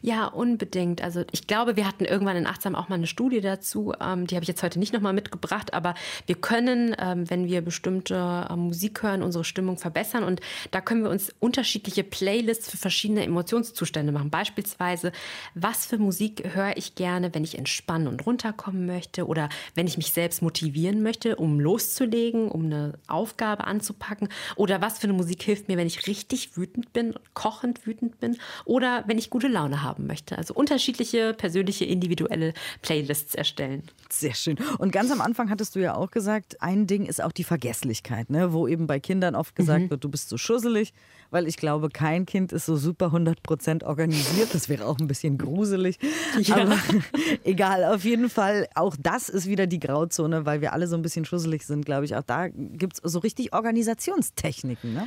Ja, 0.00 0.26
unbedingt. 0.26 1.02
Also 1.02 1.24
ich 1.32 1.46
glaube, 1.46 1.76
wir 1.76 1.86
hatten 1.86 2.04
irgendwann 2.04 2.36
in 2.36 2.46
Achtsam 2.46 2.74
auch 2.74 2.88
mal 2.88 2.96
eine 2.96 3.06
Studie 3.06 3.40
dazu. 3.40 3.92
Ähm, 4.00 4.26
die 4.26 4.34
habe 4.34 4.44
ich 4.44 4.48
jetzt 4.48 4.62
heute 4.62 4.78
nicht 4.78 4.92
nochmal 4.92 5.12
mitgebracht, 5.12 5.74
aber 5.74 5.94
wir 6.26 6.34
können, 6.34 6.94
ähm, 6.98 7.28
wenn 7.30 7.46
wir 7.46 7.62
bestimmte 7.62 8.46
äh, 8.48 8.56
Musik 8.56 9.02
hören, 9.02 9.22
unsere 9.22 9.44
Stimmung 9.44 9.78
verbessern. 9.78 10.24
Und 10.24 10.40
da 10.70 10.80
können 10.80 11.02
wir 11.02 11.10
uns 11.10 11.32
unterschiedliche 11.40 12.04
Playlists 12.04 12.70
für 12.70 12.76
verschiedene 12.76 13.24
Emotionszustände 13.24 14.12
machen. 14.12 14.30
Beispielsweise, 14.30 15.12
was 15.54 15.86
für 15.86 15.98
Musik 15.98 16.54
höre 16.54 16.76
ich 16.76 16.94
gerne, 16.94 17.34
wenn 17.34 17.44
ich 17.44 17.58
entspannen 17.58 18.08
und 18.08 18.26
runterkommen 18.26 18.86
möchte 18.86 19.26
oder 19.26 19.48
wenn 19.74 19.86
ich 19.86 19.96
mich 19.96 20.12
selbst 20.12 20.42
motivieren 20.42 21.02
möchte, 21.02 21.36
um 21.36 21.60
loszulegen, 21.60 22.48
um 22.48 22.64
eine 22.64 22.94
Aufgabe 23.08 23.64
anzupacken. 23.64 24.28
Oder 24.56 24.80
was 24.80 24.98
für 24.98 25.04
eine 25.04 25.12
Musik 25.12 25.42
hilft 25.42 25.68
mir, 25.68 25.76
wenn 25.76 25.86
ich 25.86 26.06
richtig 26.06 26.56
wütend 26.56 26.92
bin, 26.92 27.14
kochend 27.34 27.86
wütend 27.86 28.20
bin 28.20 28.36
oder 28.64 29.04
wenn 29.06 29.18
ich 29.18 29.30
gute 29.30 29.48
Laune 29.48 29.61
Laune 29.62 29.82
haben 29.82 30.06
möchte. 30.06 30.36
Also 30.36 30.54
unterschiedliche, 30.54 31.34
persönliche, 31.34 31.84
individuelle 31.84 32.52
Playlists 32.82 33.34
erstellen. 33.34 33.84
Sehr 34.10 34.34
schön. 34.34 34.58
Und 34.78 34.92
ganz 34.92 35.10
am 35.10 35.20
Anfang 35.20 35.50
hattest 35.50 35.76
du 35.76 35.80
ja 35.80 35.94
auch 35.94 36.10
gesagt, 36.10 36.60
ein 36.60 36.86
Ding 36.86 37.06
ist 37.06 37.22
auch 37.22 37.32
die 37.32 37.44
Vergesslichkeit, 37.44 38.30
ne? 38.30 38.52
wo 38.52 38.66
eben 38.66 38.86
bei 38.86 39.00
Kindern 39.00 39.34
oft 39.34 39.54
gesagt 39.54 39.84
mhm. 39.84 39.90
wird, 39.90 40.04
du 40.04 40.08
bist 40.08 40.28
so 40.28 40.36
schusselig, 40.36 40.92
weil 41.30 41.46
ich 41.46 41.56
glaube, 41.56 41.88
kein 41.88 42.26
Kind 42.26 42.52
ist 42.52 42.66
so 42.66 42.76
super 42.76 43.06
100% 43.06 43.84
organisiert. 43.84 44.54
Das 44.54 44.68
wäre 44.68 44.86
auch 44.86 44.98
ein 44.98 45.06
bisschen 45.06 45.38
gruselig. 45.38 45.98
Ja. 46.40 46.56
Aber 46.56 46.76
egal, 47.44 47.84
auf 47.84 48.04
jeden 48.04 48.28
Fall, 48.28 48.68
auch 48.74 48.96
das 48.98 49.28
ist 49.28 49.46
wieder 49.46 49.66
die 49.66 49.80
Grauzone, 49.80 50.44
weil 50.44 50.60
wir 50.60 50.72
alle 50.72 50.86
so 50.88 50.96
ein 50.96 51.02
bisschen 51.02 51.24
schusselig 51.24 51.64
sind, 51.64 51.86
glaube 51.86 52.04
ich. 52.04 52.16
Auch 52.16 52.22
da 52.22 52.48
gibt 52.48 52.98
es 53.02 53.12
so 53.12 53.20
richtig 53.20 53.54
Organisationstechniken. 53.54 54.92
Ne? 54.92 55.06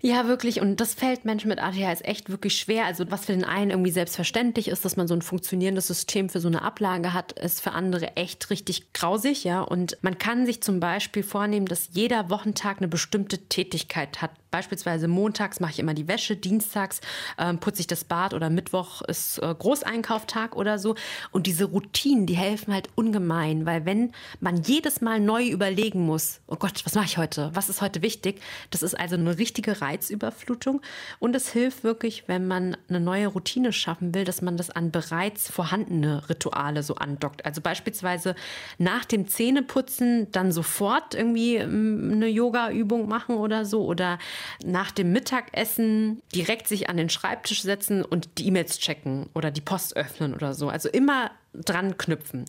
Ja, 0.00 0.28
wirklich. 0.28 0.60
Und 0.60 0.76
das 0.80 0.94
fällt 0.94 1.24
Menschen 1.24 1.48
mit 1.48 1.60
ADHS 1.60 2.02
echt 2.02 2.30
wirklich 2.30 2.56
schwer. 2.56 2.84
Also 2.84 3.10
was 3.10 3.26
für 3.26 3.32
den 3.32 3.44
einen 3.44 3.72
irgendwie 3.72 3.90
selbstverständlich 3.90 4.68
ist, 4.68 4.84
dass 4.84 4.96
man 4.96 5.08
so 5.08 5.14
ein 5.14 5.22
funktionierendes 5.22 5.88
System 5.88 6.28
für 6.28 6.38
so 6.38 6.46
eine 6.46 6.62
Ablage 6.62 7.12
hat, 7.12 7.32
ist 7.32 7.60
für 7.60 7.72
andere 7.72 8.16
echt 8.16 8.50
richtig 8.50 8.92
grausig, 8.92 9.42
ja. 9.42 9.60
Und 9.60 9.98
man 10.02 10.16
kann 10.16 10.46
sich 10.46 10.62
zum 10.62 10.78
Beispiel 10.78 11.24
vornehmen, 11.24 11.66
dass 11.66 11.90
jeder 11.92 12.30
Wochentag 12.30 12.78
eine 12.78 12.86
bestimmte 12.86 13.38
Tätigkeit 13.48 14.22
hat. 14.22 14.30
Beispielsweise 14.50 15.08
montags 15.08 15.60
mache 15.60 15.72
ich 15.72 15.78
immer 15.78 15.94
die 15.94 16.08
Wäsche, 16.08 16.36
dienstags 16.36 17.00
ähm, 17.38 17.58
putze 17.58 17.80
ich 17.80 17.86
das 17.86 18.04
Bad 18.04 18.34
oder 18.34 18.50
Mittwoch 18.50 19.02
ist 19.02 19.38
äh, 19.38 19.54
Großeinkauftag 19.54 20.56
oder 20.56 20.78
so. 20.78 20.94
Und 21.30 21.46
diese 21.46 21.66
Routinen, 21.66 22.26
die 22.26 22.36
helfen 22.36 22.72
halt 22.72 22.88
ungemein, 22.94 23.66
weil 23.66 23.84
wenn 23.84 24.12
man 24.40 24.62
jedes 24.62 25.00
Mal 25.00 25.20
neu 25.20 25.46
überlegen 25.48 26.06
muss, 26.06 26.40
oh 26.46 26.56
Gott, 26.56 26.84
was 26.84 26.94
mache 26.94 27.06
ich 27.06 27.18
heute? 27.18 27.50
Was 27.54 27.68
ist 27.68 27.82
heute 27.82 28.02
wichtig? 28.02 28.40
Das 28.70 28.82
ist 28.82 28.98
also 28.98 29.16
eine 29.16 29.38
richtige 29.38 29.80
Reizüberflutung. 29.80 30.80
Und 31.18 31.34
es 31.34 31.52
hilft 31.52 31.84
wirklich, 31.84 32.24
wenn 32.26 32.46
man 32.46 32.76
eine 32.88 33.00
neue 33.00 33.28
Routine 33.28 33.72
schaffen 33.72 34.14
will, 34.14 34.24
dass 34.24 34.42
man 34.42 34.56
das 34.56 34.70
an 34.70 34.90
bereits 34.90 35.50
vorhandene 35.50 36.28
Rituale 36.28 36.82
so 36.82 36.94
andockt. 36.96 37.44
Also 37.44 37.60
beispielsweise 37.60 38.34
nach 38.78 39.04
dem 39.04 39.28
Zähneputzen 39.28 40.30
dann 40.32 40.52
sofort 40.52 41.14
irgendwie 41.14 41.56
ähm, 41.56 42.10
eine 42.12 42.28
Yoga-Übung 42.28 43.08
machen 43.08 43.36
oder 43.36 43.64
so 43.64 43.84
oder 43.84 44.18
nach 44.64 44.90
dem 44.90 45.12
Mittagessen 45.12 46.22
direkt 46.34 46.68
sich 46.68 46.88
an 46.88 46.96
den 46.96 47.10
Schreibtisch 47.10 47.62
setzen 47.62 48.04
und 48.04 48.38
die 48.38 48.46
E-Mails 48.46 48.78
checken 48.78 49.28
oder 49.34 49.50
die 49.50 49.60
Post 49.60 49.96
öffnen 49.96 50.34
oder 50.34 50.54
so. 50.54 50.68
Also 50.68 50.88
immer 50.88 51.30
dran 51.54 51.96
knüpfen. 51.96 52.44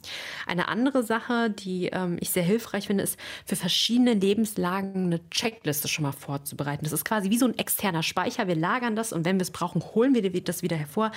Eine 0.46 0.68
andere 0.68 1.04
Sache, 1.04 1.50
die 1.50 1.88
ähm, 1.88 2.18
ich 2.20 2.30
sehr 2.32 2.44
hilfreich 2.44 2.88
finde, 2.88 3.04
ist 3.04 3.18
für 3.46 3.56
verschiedene 3.56 4.14
Lebenslagen 4.14 5.06
eine 5.06 5.30
Checkliste 5.30 5.88
schon 5.88 6.04
mal 6.04 6.12
vorzubereiten. 6.12 6.84
Das 6.84 6.94
ist 6.94 7.06
quasi 7.06 7.30
wie 7.30 7.38
so 7.38 7.46
ein 7.46 7.58
externer 7.58 8.04
Speicher. 8.04 8.48
Wir 8.48 8.56
lagern 8.56 8.96
das 8.96 9.14
und 9.14 9.26
wenn 9.26 9.38
wir 9.38 9.44
es 9.44 9.52
brauchen, 9.52 9.82
holen 9.96 10.14
wir 10.14 10.30
das 10.44 10.64
wieder 10.64 10.76
hervor. 10.76 11.12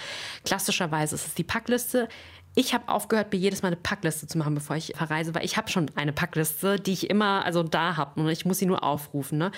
Klassischerweise 0.44 1.14
ist 1.16 1.26
es 1.26 1.34
die 1.34 1.44
Packliste. 1.44 2.08
Ich 2.54 2.74
habe 2.74 2.88
aufgehört, 2.88 3.32
mir 3.32 3.38
jedes 3.38 3.62
Mal 3.62 3.68
eine 3.68 3.76
Packliste 3.76 4.26
zu 4.26 4.36
machen, 4.36 4.54
bevor 4.54 4.76
ich 4.76 4.92
verreise, 4.94 5.34
weil 5.34 5.42
ich 5.42 5.56
habe 5.56 5.70
schon 5.70 5.90
eine 5.94 6.12
Packliste, 6.12 6.78
die 6.78 6.92
ich 6.92 7.08
immer 7.08 7.46
also 7.46 7.62
da 7.62 7.96
habe 7.96 8.20
und 8.20 8.28
ich 8.28 8.44
muss 8.44 8.58
sie 8.58 8.66
nur 8.66 8.84
aufrufen. 8.84 9.38
Ne? 9.38 9.52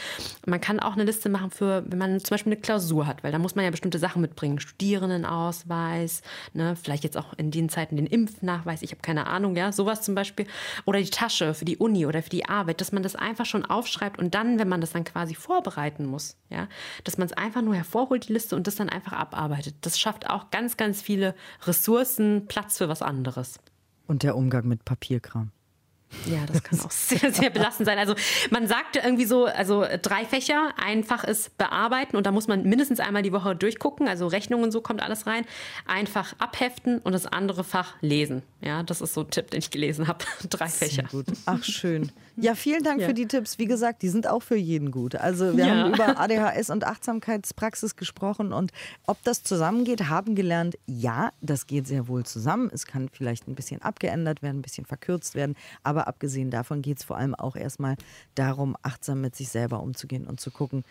Man 0.46 0.60
kann 0.60 0.78
auch 0.78 0.92
eine 0.92 1.02
Liste 1.02 1.28
machen 1.28 1.50
für, 1.50 1.82
wenn 1.88 1.98
man 1.98 2.20
zum 2.20 2.34
Beispiel 2.34 2.52
eine 2.52 2.60
Klausur 2.60 3.08
hat, 3.08 3.24
weil 3.24 3.32
da 3.32 3.40
muss 3.40 3.56
man 3.56 3.64
ja 3.64 3.72
bestimmte 3.72 3.98
Sachen 3.98 4.22
mitbringen, 4.22 4.60
Studierendenausweis, 4.60 6.22
ne? 6.52 6.76
vielleicht 6.76 7.02
jetzt 7.02 7.16
auch 7.16 7.32
in 7.36 7.50
den 7.50 7.68
Zeiten 7.68 7.96
den 7.96 8.06
Impfnachweis, 8.06 8.82
ich 8.82 8.92
habe 8.92 9.02
keine 9.02 9.26
Ahnung, 9.26 9.56
ja, 9.56 9.72
sowas 9.72 10.02
zum 10.02 10.14
Beispiel 10.14 10.46
oder 10.84 11.00
die 11.00 11.10
Tasche 11.10 11.54
für 11.54 11.64
die 11.64 11.78
Uni 11.78 12.06
oder 12.06 12.22
für 12.22 12.30
die 12.30 12.48
Arbeit, 12.48 12.80
dass 12.80 12.92
man 12.92 13.02
das 13.02 13.16
einfach 13.16 13.46
schon 13.46 13.64
aufschreibt 13.64 14.20
und 14.20 14.36
dann, 14.36 14.60
wenn 14.60 14.68
man 14.68 14.80
das 14.80 14.92
dann 14.92 15.02
quasi 15.02 15.34
vorbereiten 15.34 16.06
muss, 16.06 16.36
ja, 16.48 16.68
dass 17.02 17.18
man 17.18 17.26
es 17.26 17.32
einfach 17.32 17.62
nur 17.62 17.74
hervorholt 17.74 18.28
die 18.28 18.34
Liste 18.34 18.54
und 18.54 18.68
das 18.68 18.76
dann 18.76 18.88
einfach 18.88 19.14
abarbeitet. 19.14 19.74
Das 19.80 19.98
schafft 19.98 20.30
auch 20.30 20.50
ganz, 20.50 20.76
ganz 20.76 21.02
viele 21.02 21.34
Ressourcen, 21.66 22.46
Platz 22.46 22.78
für 22.78 22.83
für 22.84 22.88
was 22.88 23.02
anderes. 23.02 23.58
Und 24.06 24.22
der 24.22 24.36
Umgang 24.36 24.68
mit 24.68 24.84
Papierkram. 24.84 25.50
Ja, 26.26 26.44
das 26.46 26.62
kann 26.62 26.78
auch 26.80 26.90
sehr, 26.90 27.32
sehr 27.32 27.50
belastend 27.50 27.86
sein. 27.86 27.98
Also 27.98 28.14
man 28.50 28.68
sagte 28.68 29.00
irgendwie 29.00 29.24
so, 29.24 29.46
also 29.46 29.84
drei 30.02 30.24
Fächer, 30.24 30.74
einfach 30.76 31.24
ist 31.24 31.56
bearbeiten 31.56 32.16
und 32.16 32.26
da 32.26 32.30
muss 32.30 32.46
man 32.46 32.62
mindestens 32.62 33.00
einmal 33.00 33.22
die 33.22 33.32
Woche 33.32 33.56
durchgucken, 33.56 34.06
also 34.06 34.26
Rechnungen 34.26 34.66
und 34.66 34.70
so 34.70 34.80
kommt 34.80 35.02
alles 35.02 35.26
rein. 35.26 35.44
Einfach 35.86 36.34
abheften 36.38 36.98
und 36.98 37.12
das 37.12 37.26
andere 37.26 37.64
Fach 37.64 37.94
lesen. 38.00 38.42
Ja, 38.60 38.82
das 38.82 39.00
ist 39.00 39.14
so 39.14 39.22
ein 39.22 39.30
Tipp, 39.30 39.50
den 39.50 39.58
ich 39.58 39.70
gelesen 39.70 40.06
habe. 40.06 40.24
drei 40.50 40.68
Fächer. 40.68 41.04
Gut. 41.10 41.26
Ach, 41.46 41.64
schön. 41.64 42.12
Ja, 42.36 42.54
vielen 42.54 42.82
Dank 42.82 43.00
ja. 43.00 43.06
für 43.06 43.14
die 43.14 43.26
Tipps. 43.26 43.58
Wie 43.58 43.66
gesagt, 43.66 44.02
die 44.02 44.08
sind 44.08 44.26
auch 44.26 44.42
für 44.42 44.56
jeden 44.56 44.90
gut. 44.90 45.14
Also 45.14 45.56
wir 45.56 45.66
ja. 45.66 45.74
haben 45.74 45.94
über 45.94 46.18
ADHS 46.20 46.70
und 46.70 46.84
Achtsamkeitspraxis 46.84 47.96
gesprochen 47.96 48.52
und 48.52 48.72
ob 49.06 49.22
das 49.22 49.42
zusammengeht, 49.44 50.08
haben 50.08 50.34
gelernt, 50.34 50.76
ja, 50.86 51.30
das 51.40 51.66
geht 51.66 51.86
sehr 51.86 52.08
wohl 52.08 52.24
zusammen. 52.24 52.70
Es 52.72 52.86
kann 52.86 53.08
vielleicht 53.08 53.46
ein 53.46 53.54
bisschen 53.54 53.82
abgeändert 53.82 54.42
werden, 54.42 54.58
ein 54.58 54.62
bisschen 54.62 54.86
verkürzt 54.86 55.34
werden, 55.34 55.54
aber 55.82 56.08
abgesehen 56.08 56.50
davon 56.50 56.82
geht 56.82 56.98
es 56.98 57.04
vor 57.04 57.16
allem 57.16 57.34
auch 57.34 57.56
erstmal 57.56 57.96
darum, 58.34 58.76
achtsam 58.82 59.20
mit 59.20 59.36
sich 59.36 59.48
selber 59.48 59.80
umzugehen 59.80 60.26
und 60.26 60.40
zu 60.40 60.50
gucken, 60.50 60.84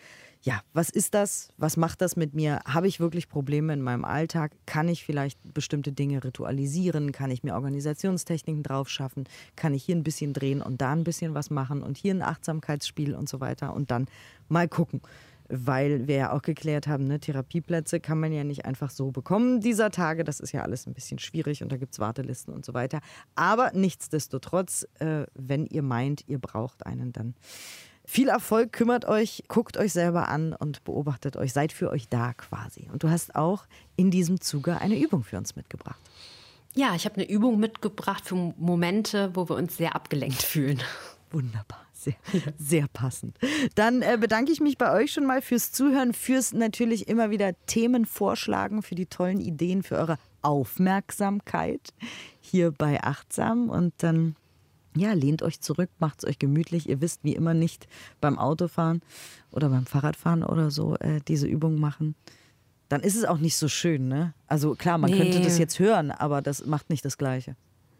ja, 0.44 0.60
was 0.74 0.90
ist 0.90 1.14
das? 1.14 1.48
Was 1.56 1.78
macht 1.78 2.02
das 2.02 2.16
mit 2.16 2.34
mir? 2.34 2.60
Habe 2.66 2.86
ich 2.86 3.00
wirklich 3.00 3.30
Probleme 3.30 3.72
in 3.72 3.80
meinem 3.80 4.04
Alltag? 4.04 4.52
Kann 4.66 4.88
ich 4.88 5.02
vielleicht 5.02 5.38
bestimmte 5.54 5.90
Dinge 5.90 6.22
ritualisieren? 6.22 7.12
Kann 7.12 7.30
ich 7.30 7.42
mir 7.42 7.54
Organisationstechniken 7.54 8.62
drauf 8.62 8.90
schaffen? 8.90 9.24
Kann 9.56 9.72
ich 9.72 9.84
hier 9.84 9.96
ein 9.96 10.02
bisschen 10.02 10.34
drehen 10.34 10.60
und 10.60 10.82
da 10.82 10.92
ein 10.92 11.02
bisschen 11.02 11.32
was 11.32 11.48
machen 11.48 11.82
und 11.82 11.96
hier 11.96 12.12
ein 12.12 12.20
Achtsamkeitsspiel 12.20 13.14
und 13.14 13.26
so 13.26 13.40
weiter 13.40 13.74
und 13.74 13.90
dann 13.90 14.06
mal 14.48 14.68
gucken 14.68 15.00
weil 15.46 16.08
wir 16.08 16.16
ja 16.16 16.32
auch 16.32 16.40
geklärt 16.40 16.86
haben, 16.86 17.06
ne, 17.06 17.20
Therapieplätze 17.20 18.00
kann 18.00 18.18
man 18.18 18.32
ja 18.32 18.44
nicht 18.44 18.64
einfach 18.64 18.88
so 18.88 19.10
bekommen 19.10 19.60
dieser 19.60 19.90
Tage. 19.90 20.24
Das 20.24 20.40
ist 20.40 20.52
ja 20.52 20.62
alles 20.62 20.86
ein 20.86 20.94
bisschen 20.94 21.18
schwierig 21.18 21.62
und 21.62 21.70
da 21.70 21.76
gibt 21.76 21.92
es 21.92 21.98
Wartelisten 21.98 22.54
und 22.54 22.64
so 22.64 22.72
weiter. 22.72 23.00
Aber 23.34 23.70
nichtsdestotrotz, 23.74 24.88
äh, 25.00 25.26
wenn 25.34 25.66
ihr 25.66 25.82
meint, 25.82 26.24
ihr 26.28 26.38
braucht 26.38 26.86
einen, 26.86 27.12
dann 27.12 27.34
viel 28.04 28.28
Erfolg, 28.28 28.72
kümmert 28.72 29.04
euch, 29.04 29.44
guckt 29.48 29.76
euch 29.76 29.92
selber 29.92 30.28
an 30.28 30.52
und 30.52 30.84
beobachtet 30.84 31.36
euch, 31.36 31.52
seid 31.52 31.72
für 31.72 31.90
euch 31.90 32.08
da 32.08 32.34
quasi. 32.34 32.88
Und 32.92 33.02
du 33.02 33.10
hast 33.10 33.34
auch 33.34 33.64
in 33.96 34.10
diesem 34.10 34.40
Zuge 34.40 34.80
eine 34.80 34.98
Übung 34.98 35.24
für 35.24 35.38
uns 35.38 35.56
mitgebracht. 35.56 36.00
Ja, 36.74 36.94
ich 36.94 37.04
habe 37.04 37.16
eine 37.16 37.28
Übung 37.28 37.58
mitgebracht 37.60 38.26
für 38.26 38.34
Momente, 38.34 39.30
wo 39.34 39.48
wir 39.48 39.56
uns 39.56 39.76
sehr 39.76 39.94
abgelenkt 39.94 40.42
fühlen. 40.42 40.82
Wunderbar. 41.30 41.80
Sehr, 41.92 42.14
sehr 42.58 42.86
passend. 42.92 43.38
Dann 43.76 44.02
äh, 44.02 44.18
bedanke 44.20 44.52
ich 44.52 44.60
mich 44.60 44.76
bei 44.76 44.92
euch 44.92 45.12
schon 45.12 45.24
mal 45.24 45.40
fürs 45.40 45.72
Zuhören, 45.72 46.12
fürs 46.12 46.52
natürlich 46.52 47.08
immer 47.08 47.30
wieder 47.30 47.52
Themen 47.64 48.04
vorschlagen, 48.04 48.82
für 48.82 48.94
die 48.94 49.06
tollen 49.06 49.40
Ideen, 49.40 49.82
für 49.82 49.96
eure 49.96 50.18
Aufmerksamkeit 50.42 51.94
hier 52.40 52.72
bei 52.72 53.02
Achtsam. 53.02 53.70
Und 53.70 53.94
dann, 53.98 54.36
ja, 54.96 55.12
lehnt 55.12 55.42
euch 55.42 55.60
zurück, 55.60 55.90
macht 55.98 56.18
es 56.18 56.28
euch 56.28 56.38
gemütlich. 56.38 56.88
Ihr 56.88 57.00
wisst 57.00 57.24
wie 57.24 57.34
immer 57.34 57.54
nicht 57.54 57.88
beim 58.20 58.38
Autofahren 58.38 59.02
oder 59.50 59.68
beim 59.68 59.86
Fahrradfahren 59.86 60.44
oder 60.44 60.70
so 60.70 60.96
äh, 60.96 61.20
diese 61.26 61.46
Übung 61.46 61.78
machen. 61.78 62.14
Dann 62.88 63.00
ist 63.00 63.16
es 63.16 63.24
auch 63.24 63.38
nicht 63.38 63.56
so 63.56 63.68
schön, 63.68 64.08
ne? 64.08 64.34
Also 64.46 64.74
klar, 64.74 64.98
man 64.98 65.10
nee. 65.10 65.18
könnte 65.18 65.40
das 65.40 65.58
jetzt 65.58 65.78
hören, 65.78 66.10
aber 66.10 66.42
das 66.42 66.66
macht 66.66 66.90
nicht 66.90 67.04
das 67.04 67.18
Gleiche. 67.18 67.56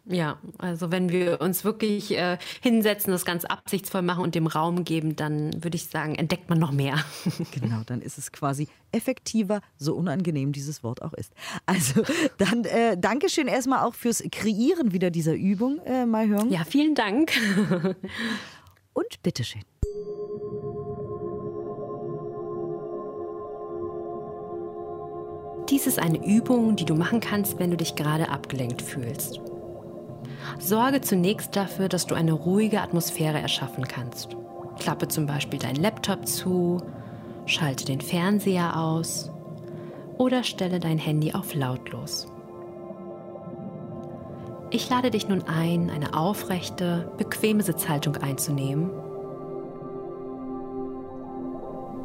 Ja, 0.07 0.39
also 0.59 0.93
wenn 0.93 1.09
wir 1.09 1.41
uns 1.41 1.65
wirklich 1.65 2.17
äh, 2.17 2.37
hinsetzen, 2.61 3.11
das 3.11 3.25
ganz 3.25 3.47
absichtsvoll 3.47 4.03
machen 4.03 4.23
und 4.23 4.35
dem 4.35 4.47
Raum 4.47 4.85
geben, 4.85 5.17
dann 5.17 5.65
würde 5.65 5.77
ich 5.77 5.87
sagen, 5.87 6.15
entdeckt 6.15 6.51
man 6.51 6.59
noch 6.59 6.73
mehr. 6.73 6.97
Genau, 7.53 7.83
dann 7.87 8.01
ist 8.03 8.19
es 8.19 8.33
quasi 8.33 8.69
effektiver, 8.93 9.61
so 9.77 9.95
unangenehm 9.95 10.53
dieses 10.53 10.83
Wort 10.83 11.03
auch 11.03 11.13
ist. 11.15 11.33
Also 11.67 12.03
dann 12.39 12.65
äh, 12.65 12.99
Dankeschön 12.99 13.49
erstmal 13.49 13.85
auch 13.85 13.95
fürs 13.95 14.23
Kreieren 14.31 14.93
wieder 14.93 15.11
dieser 15.11 15.35
Übung, 15.35 15.79
äh, 15.85 16.05
Mai 16.05 16.27
Hyung. 16.27 16.51
Ja, 16.51 16.65
vielen 16.65 16.95
Dank. 16.95 17.33
und 18.93 19.23
bitteschön. 19.23 19.63
Dies 25.71 25.87
ist 25.87 25.99
eine 25.99 26.25
Übung, 26.27 26.77
die 26.77 26.85
du 26.85 26.95
machen 26.95 27.21
kannst, 27.21 27.59
wenn 27.59 27.71
du 27.71 27.77
dich 27.77 27.95
gerade 27.95 28.29
abgelenkt 28.29 28.83
fühlst. 28.83 29.41
Sorge 30.59 31.01
zunächst 31.01 31.57
dafür, 31.57 31.89
dass 31.89 32.07
du 32.07 32.15
eine 32.15 32.33
ruhige 32.33 32.81
Atmosphäre 32.81 33.39
erschaffen 33.39 33.87
kannst. 33.87 34.37
Klappe 34.79 35.09
zum 35.09 35.27
Beispiel 35.27 35.59
deinen 35.59 35.83
Laptop 35.83 36.27
zu, 36.27 36.83
schalte 37.47 37.85
den 37.85 38.01
Fernseher 38.01 38.79
aus 38.79 39.31
oder 40.19 40.43
stelle 40.43 40.81
dein 40.81 40.99
Handy 40.99 41.33
auf 41.33 41.55
lautlos. 41.55 42.27
Ich 44.71 44.89
lade 44.91 45.11
dich 45.11 45.29
nun 45.29 45.45
ein, 45.45 45.91
eine 45.91 46.15
aufrechte, 46.15 47.13
bequeme 47.17 47.63
Sitzhaltung 47.63 48.17
einzunehmen 48.17 48.91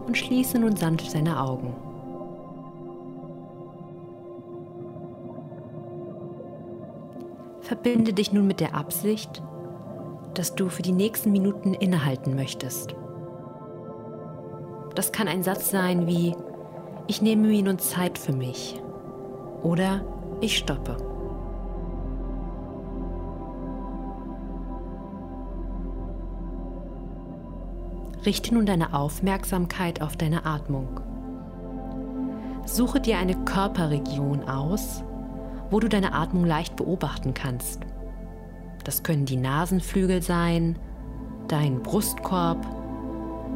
und 0.05 0.17
schließe 0.17 0.59
nun 0.59 0.75
sanft 0.75 1.13
deine 1.13 1.39
Augen. 1.39 1.88
Verbinde 7.69 8.13
dich 8.13 8.33
nun 8.33 8.47
mit 8.47 8.61
der 8.61 8.73
Absicht, 8.73 9.43
dass 10.33 10.55
du 10.55 10.69
für 10.69 10.81
die 10.81 10.91
nächsten 10.91 11.31
Minuten 11.31 11.75
innehalten 11.75 12.35
möchtest. 12.35 12.95
Das 14.95 15.11
kann 15.11 15.27
ein 15.27 15.43
Satz 15.43 15.69
sein 15.69 16.07
wie 16.07 16.35
Ich 17.05 17.21
nehme 17.21 17.47
mir 17.47 17.61
nun 17.61 17.77
Zeit 17.77 18.17
für 18.17 18.33
mich 18.33 18.81
oder 19.61 20.03
Ich 20.41 20.57
stoppe. 20.57 20.97
Richte 28.25 28.55
nun 28.55 28.65
deine 28.65 28.95
Aufmerksamkeit 28.95 30.01
auf 30.01 30.17
deine 30.17 30.43
Atmung. 30.47 31.01
Suche 32.65 32.99
dir 32.99 33.19
eine 33.19 33.35
Körperregion 33.45 34.49
aus, 34.49 35.03
wo 35.69 35.79
du 35.79 35.87
deine 35.87 36.13
Atmung 36.13 36.45
leicht 36.45 36.75
beobachten 36.75 37.33
kannst. 37.33 37.81
Das 38.83 39.03
können 39.03 39.25
die 39.25 39.37
Nasenflügel 39.37 40.21
sein, 40.21 40.77
dein 41.47 41.81
Brustkorb 41.83 42.65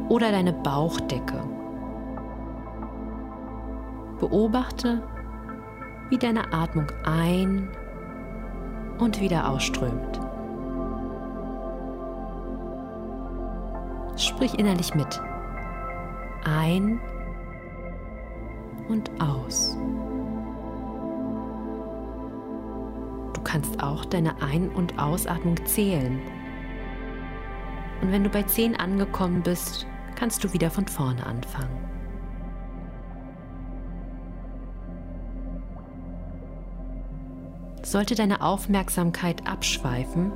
oder 0.08 0.30
deine 0.30 0.52
Bauchdecke. 0.52 1.42
Beobachte, 4.20 5.02
wie 6.10 6.18
deine 6.18 6.52
Atmung 6.52 6.86
ein 7.04 7.68
und 8.98 9.20
wieder 9.20 9.48
ausströmt. 9.48 10.20
Sprich 14.16 14.58
innerlich 14.58 14.94
mit. 14.94 15.20
Ein 16.44 17.00
und 18.88 19.10
aus. 19.20 19.76
Kannst 23.54 23.80
auch 23.80 24.04
deine 24.04 24.42
Ein- 24.42 24.70
und 24.70 24.98
Ausatmung 24.98 25.54
zählen. 25.64 26.20
Und 28.02 28.10
wenn 28.10 28.24
du 28.24 28.28
bei 28.28 28.42
10 28.42 28.74
angekommen 28.74 29.44
bist, 29.44 29.86
kannst 30.16 30.42
du 30.42 30.52
wieder 30.52 30.72
von 30.72 30.88
vorne 30.88 31.24
anfangen. 31.24 31.78
Sollte 37.84 38.16
deine 38.16 38.42
Aufmerksamkeit 38.42 39.46
abschweifen, 39.46 40.32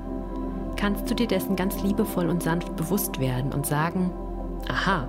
kannst 0.77 1.11
du 1.11 1.17
dir 1.17 1.27
dessen 1.27 1.57
ganz 1.57 1.83
liebevoll 1.83 2.29
und 2.29 2.45
sanft 2.45 2.77
bewusst 2.77 3.19
werden 3.19 3.53
und 3.53 3.67
sagen, 3.67 4.13
aha, 4.69 5.09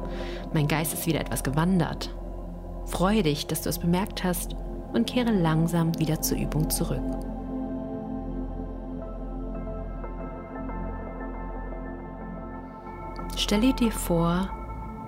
mein 0.51 0.67
Geist 0.67 0.95
ist 0.95 1.05
wieder 1.05 1.19
etwas 1.19 1.43
gewandert. 1.43 2.09
Freue 2.85 3.21
dich, 3.21 3.45
dass 3.45 3.61
du 3.61 3.69
es 3.69 3.77
bemerkt 3.77 4.23
hast 4.23 4.55
und 4.93 5.05
kehre 5.05 5.31
langsam 5.31 5.99
wieder 5.99 6.23
zur 6.23 6.39
Übung 6.39 6.71
zurück. 6.71 7.28
Stelle 13.49 13.73
dir 13.73 13.91
vor, 13.91 14.47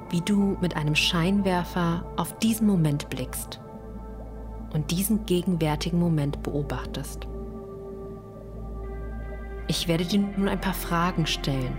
wie 0.09 0.21
du 0.21 0.57
mit 0.61 0.75
einem 0.75 0.95
Scheinwerfer 0.95 2.03
auf 2.17 2.39
diesen 2.39 2.65
Moment 2.65 3.07
blickst 3.07 3.61
und 4.73 4.89
diesen 4.89 5.27
gegenwärtigen 5.27 5.99
Moment 5.99 6.41
beobachtest. 6.41 7.27
Ich 9.67 9.87
werde 9.87 10.05
dir 10.05 10.21
nun 10.35 10.47
ein 10.47 10.59
paar 10.59 10.73
Fragen 10.73 11.27
stellen. 11.27 11.77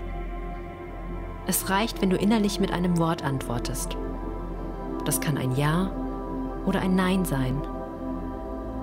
Es 1.48 1.68
reicht, 1.68 2.00
wenn 2.00 2.10
du 2.10 2.16
innerlich 2.16 2.60
mit 2.60 2.72
einem 2.72 2.96
Wort 2.96 3.24
antwortest. 3.24 3.96
Das 5.04 5.20
kann 5.20 5.36
ein 5.36 5.56
Ja 5.56 5.90
oder 6.64 6.80
ein 6.80 6.94
Nein 6.94 7.24
sein 7.24 7.60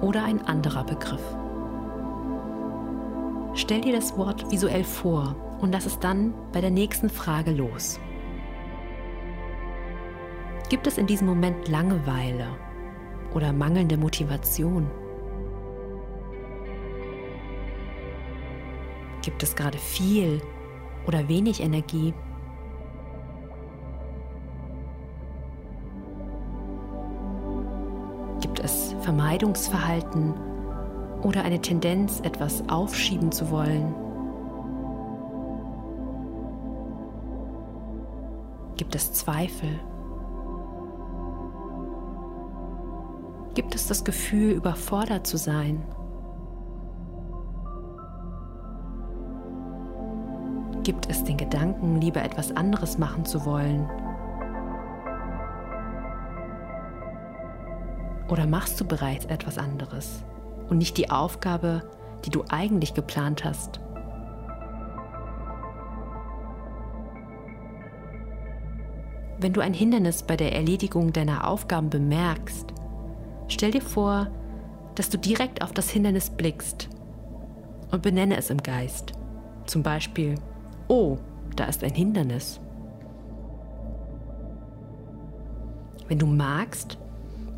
oder 0.02 0.26
ein 0.26 0.46
anderer 0.46 0.84
Begriff. 0.84 1.24
Stell 3.54 3.80
dir 3.80 3.94
das 3.96 4.18
Wort 4.18 4.52
visuell 4.52 4.84
vor 4.84 5.34
und 5.62 5.72
lass 5.72 5.86
es 5.86 6.00
dann 6.00 6.34
bei 6.52 6.62
der 6.62 6.72
nächsten 6.72 7.10
Frage 7.10 7.52
los. 7.52 8.00
Gibt 10.70 10.88
es 10.88 10.98
in 10.98 11.08
diesem 11.08 11.28
Moment 11.28 11.68
Langeweile 11.68 12.48
oder 13.34 13.52
mangelnde 13.54 13.98
Motivation? 13.98 14.90
Gibt 19.22 19.44
es 19.44 19.56
gerade 19.56 19.78
viel 19.78 20.42
oder 21.08 21.28
wenig 21.28 21.62
Energie? 21.62 22.14
Gibt 28.42 28.60
es 28.60 28.96
Vermeidungsverhalten 29.02 30.34
oder 31.24 31.44
eine 31.44 31.60
Tendenz, 31.60 32.22
etwas 32.22 32.64
aufschieben 32.70 33.32
zu 33.32 33.50
wollen? 33.52 34.09
Gibt 38.80 38.96
es 38.96 39.12
Zweifel? 39.12 39.78
Gibt 43.54 43.76
es 43.76 43.88
das 43.88 44.06
Gefühl, 44.06 44.52
überfordert 44.52 45.28
zu 45.28 45.38
sein? 45.38 45.84
Gibt 50.84 51.10
es 51.10 51.26
den 51.26 51.36
Gedanken, 51.36 52.00
lieber 52.00 52.24
etwas 52.24 52.56
anderes 52.56 52.98
machen 52.98 53.26
zu 53.26 53.44
wollen? 53.44 53.86
Oder 58.30 58.48
machst 58.48 58.80
du 58.80 58.86
bereits 58.86 59.26
etwas 59.26 59.58
anderes 59.58 60.24
und 60.70 60.78
nicht 60.78 60.96
die 60.96 61.12
Aufgabe, 61.12 61.84
die 62.24 62.30
du 62.30 62.46
eigentlich 62.50 62.94
geplant 62.94 63.44
hast? 63.44 63.82
Wenn 69.42 69.54
du 69.54 69.62
ein 69.62 69.74
Hindernis 69.74 70.24
bei 70.24 70.36
der 70.36 70.54
Erledigung 70.54 71.14
deiner 71.14 71.48
Aufgaben 71.48 71.90
bemerkst, 71.90 72.74
stell 73.48 73.72
dir 73.72 73.82
vor, 73.82 74.28
dass 74.96 75.10
du 75.10 75.18
direkt 75.18 75.62
auf 75.64 75.72
das 75.72 75.90
Hindernis 75.90 76.30
blickst 76.30 76.90
und 77.90 78.02
benenne 78.02 78.36
es 78.36 78.50
im 78.50 78.62
Geist. 78.62 79.14
Zum 79.66 79.82
Beispiel, 79.82 80.36
oh, 80.90 81.18
da 81.56 81.66
ist 81.66 81.86
ein 81.86 81.94
Hindernis. 81.94 82.60
Wenn 86.10 86.20
du 86.20 86.26
magst, 86.26 86.98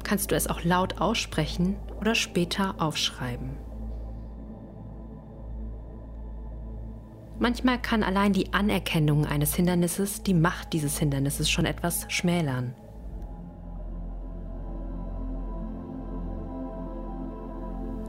kannst 0.04 0.30
du 0.30 0.36
es 0.36 0.48
auch 0.48 0.64
laut 0.64 1.02
aussprechen 1.02 1.78
oder 2.00 2.14
später 2.14 2.76
aufschreiben. 2.78 3.50
Manchmal 7.42 7.80
kann 7.80 8.04
allein 8.04 8.34
die 8.34 8.54
Anerkennung 8.54 9.26
eines 9.26 9.56
Hindernisses 9.56 10.22
die 10.22 10.36
Macht 10.36 10.74
dieses 10.74 11.00
Hindernisses 11.00 11.50
schon 11.50 11.66
etwas 11.66 12.06
schmälern. 12.08 12.76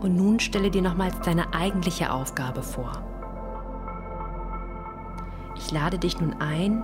Und 0.03 0.17
nun 0.17 0.39
stelle 0.39 0.71
dir 0.71 0.83
nochmals 0.83 1.19
deine 1.21 1.55
eigentliche 1.55 2.13
Aufgabe 2.13 2.63
vor. 2.63 2.93
Ich 5.57 5.73
lade 5.73 5.99
dich 5.99 6.21
nun 6.21 6.35
ein, 6.35 6.83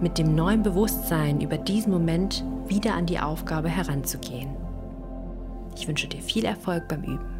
mit 0.00 0.18
dem 0.18 0.34
neuen 0.34 0.64
Bewusstsein 0.64 1.40
über 1.40 1.56
diesen 1.56 1.92
Moment 1.92 2.44
wieder 2.66 2.94
an 2.94 3.06
die 3.06 3.20
Aufgabe 3.20 3.68
heranzugehen. 3.68 4.56
Ich 5.76 5.86
wünsche 5.86 6.08
dir 6.08 6.20
viel 6.20 6.46
Erfolg 6.46 6.88
beim 6.88 7.04
Üben. 7.04 7.39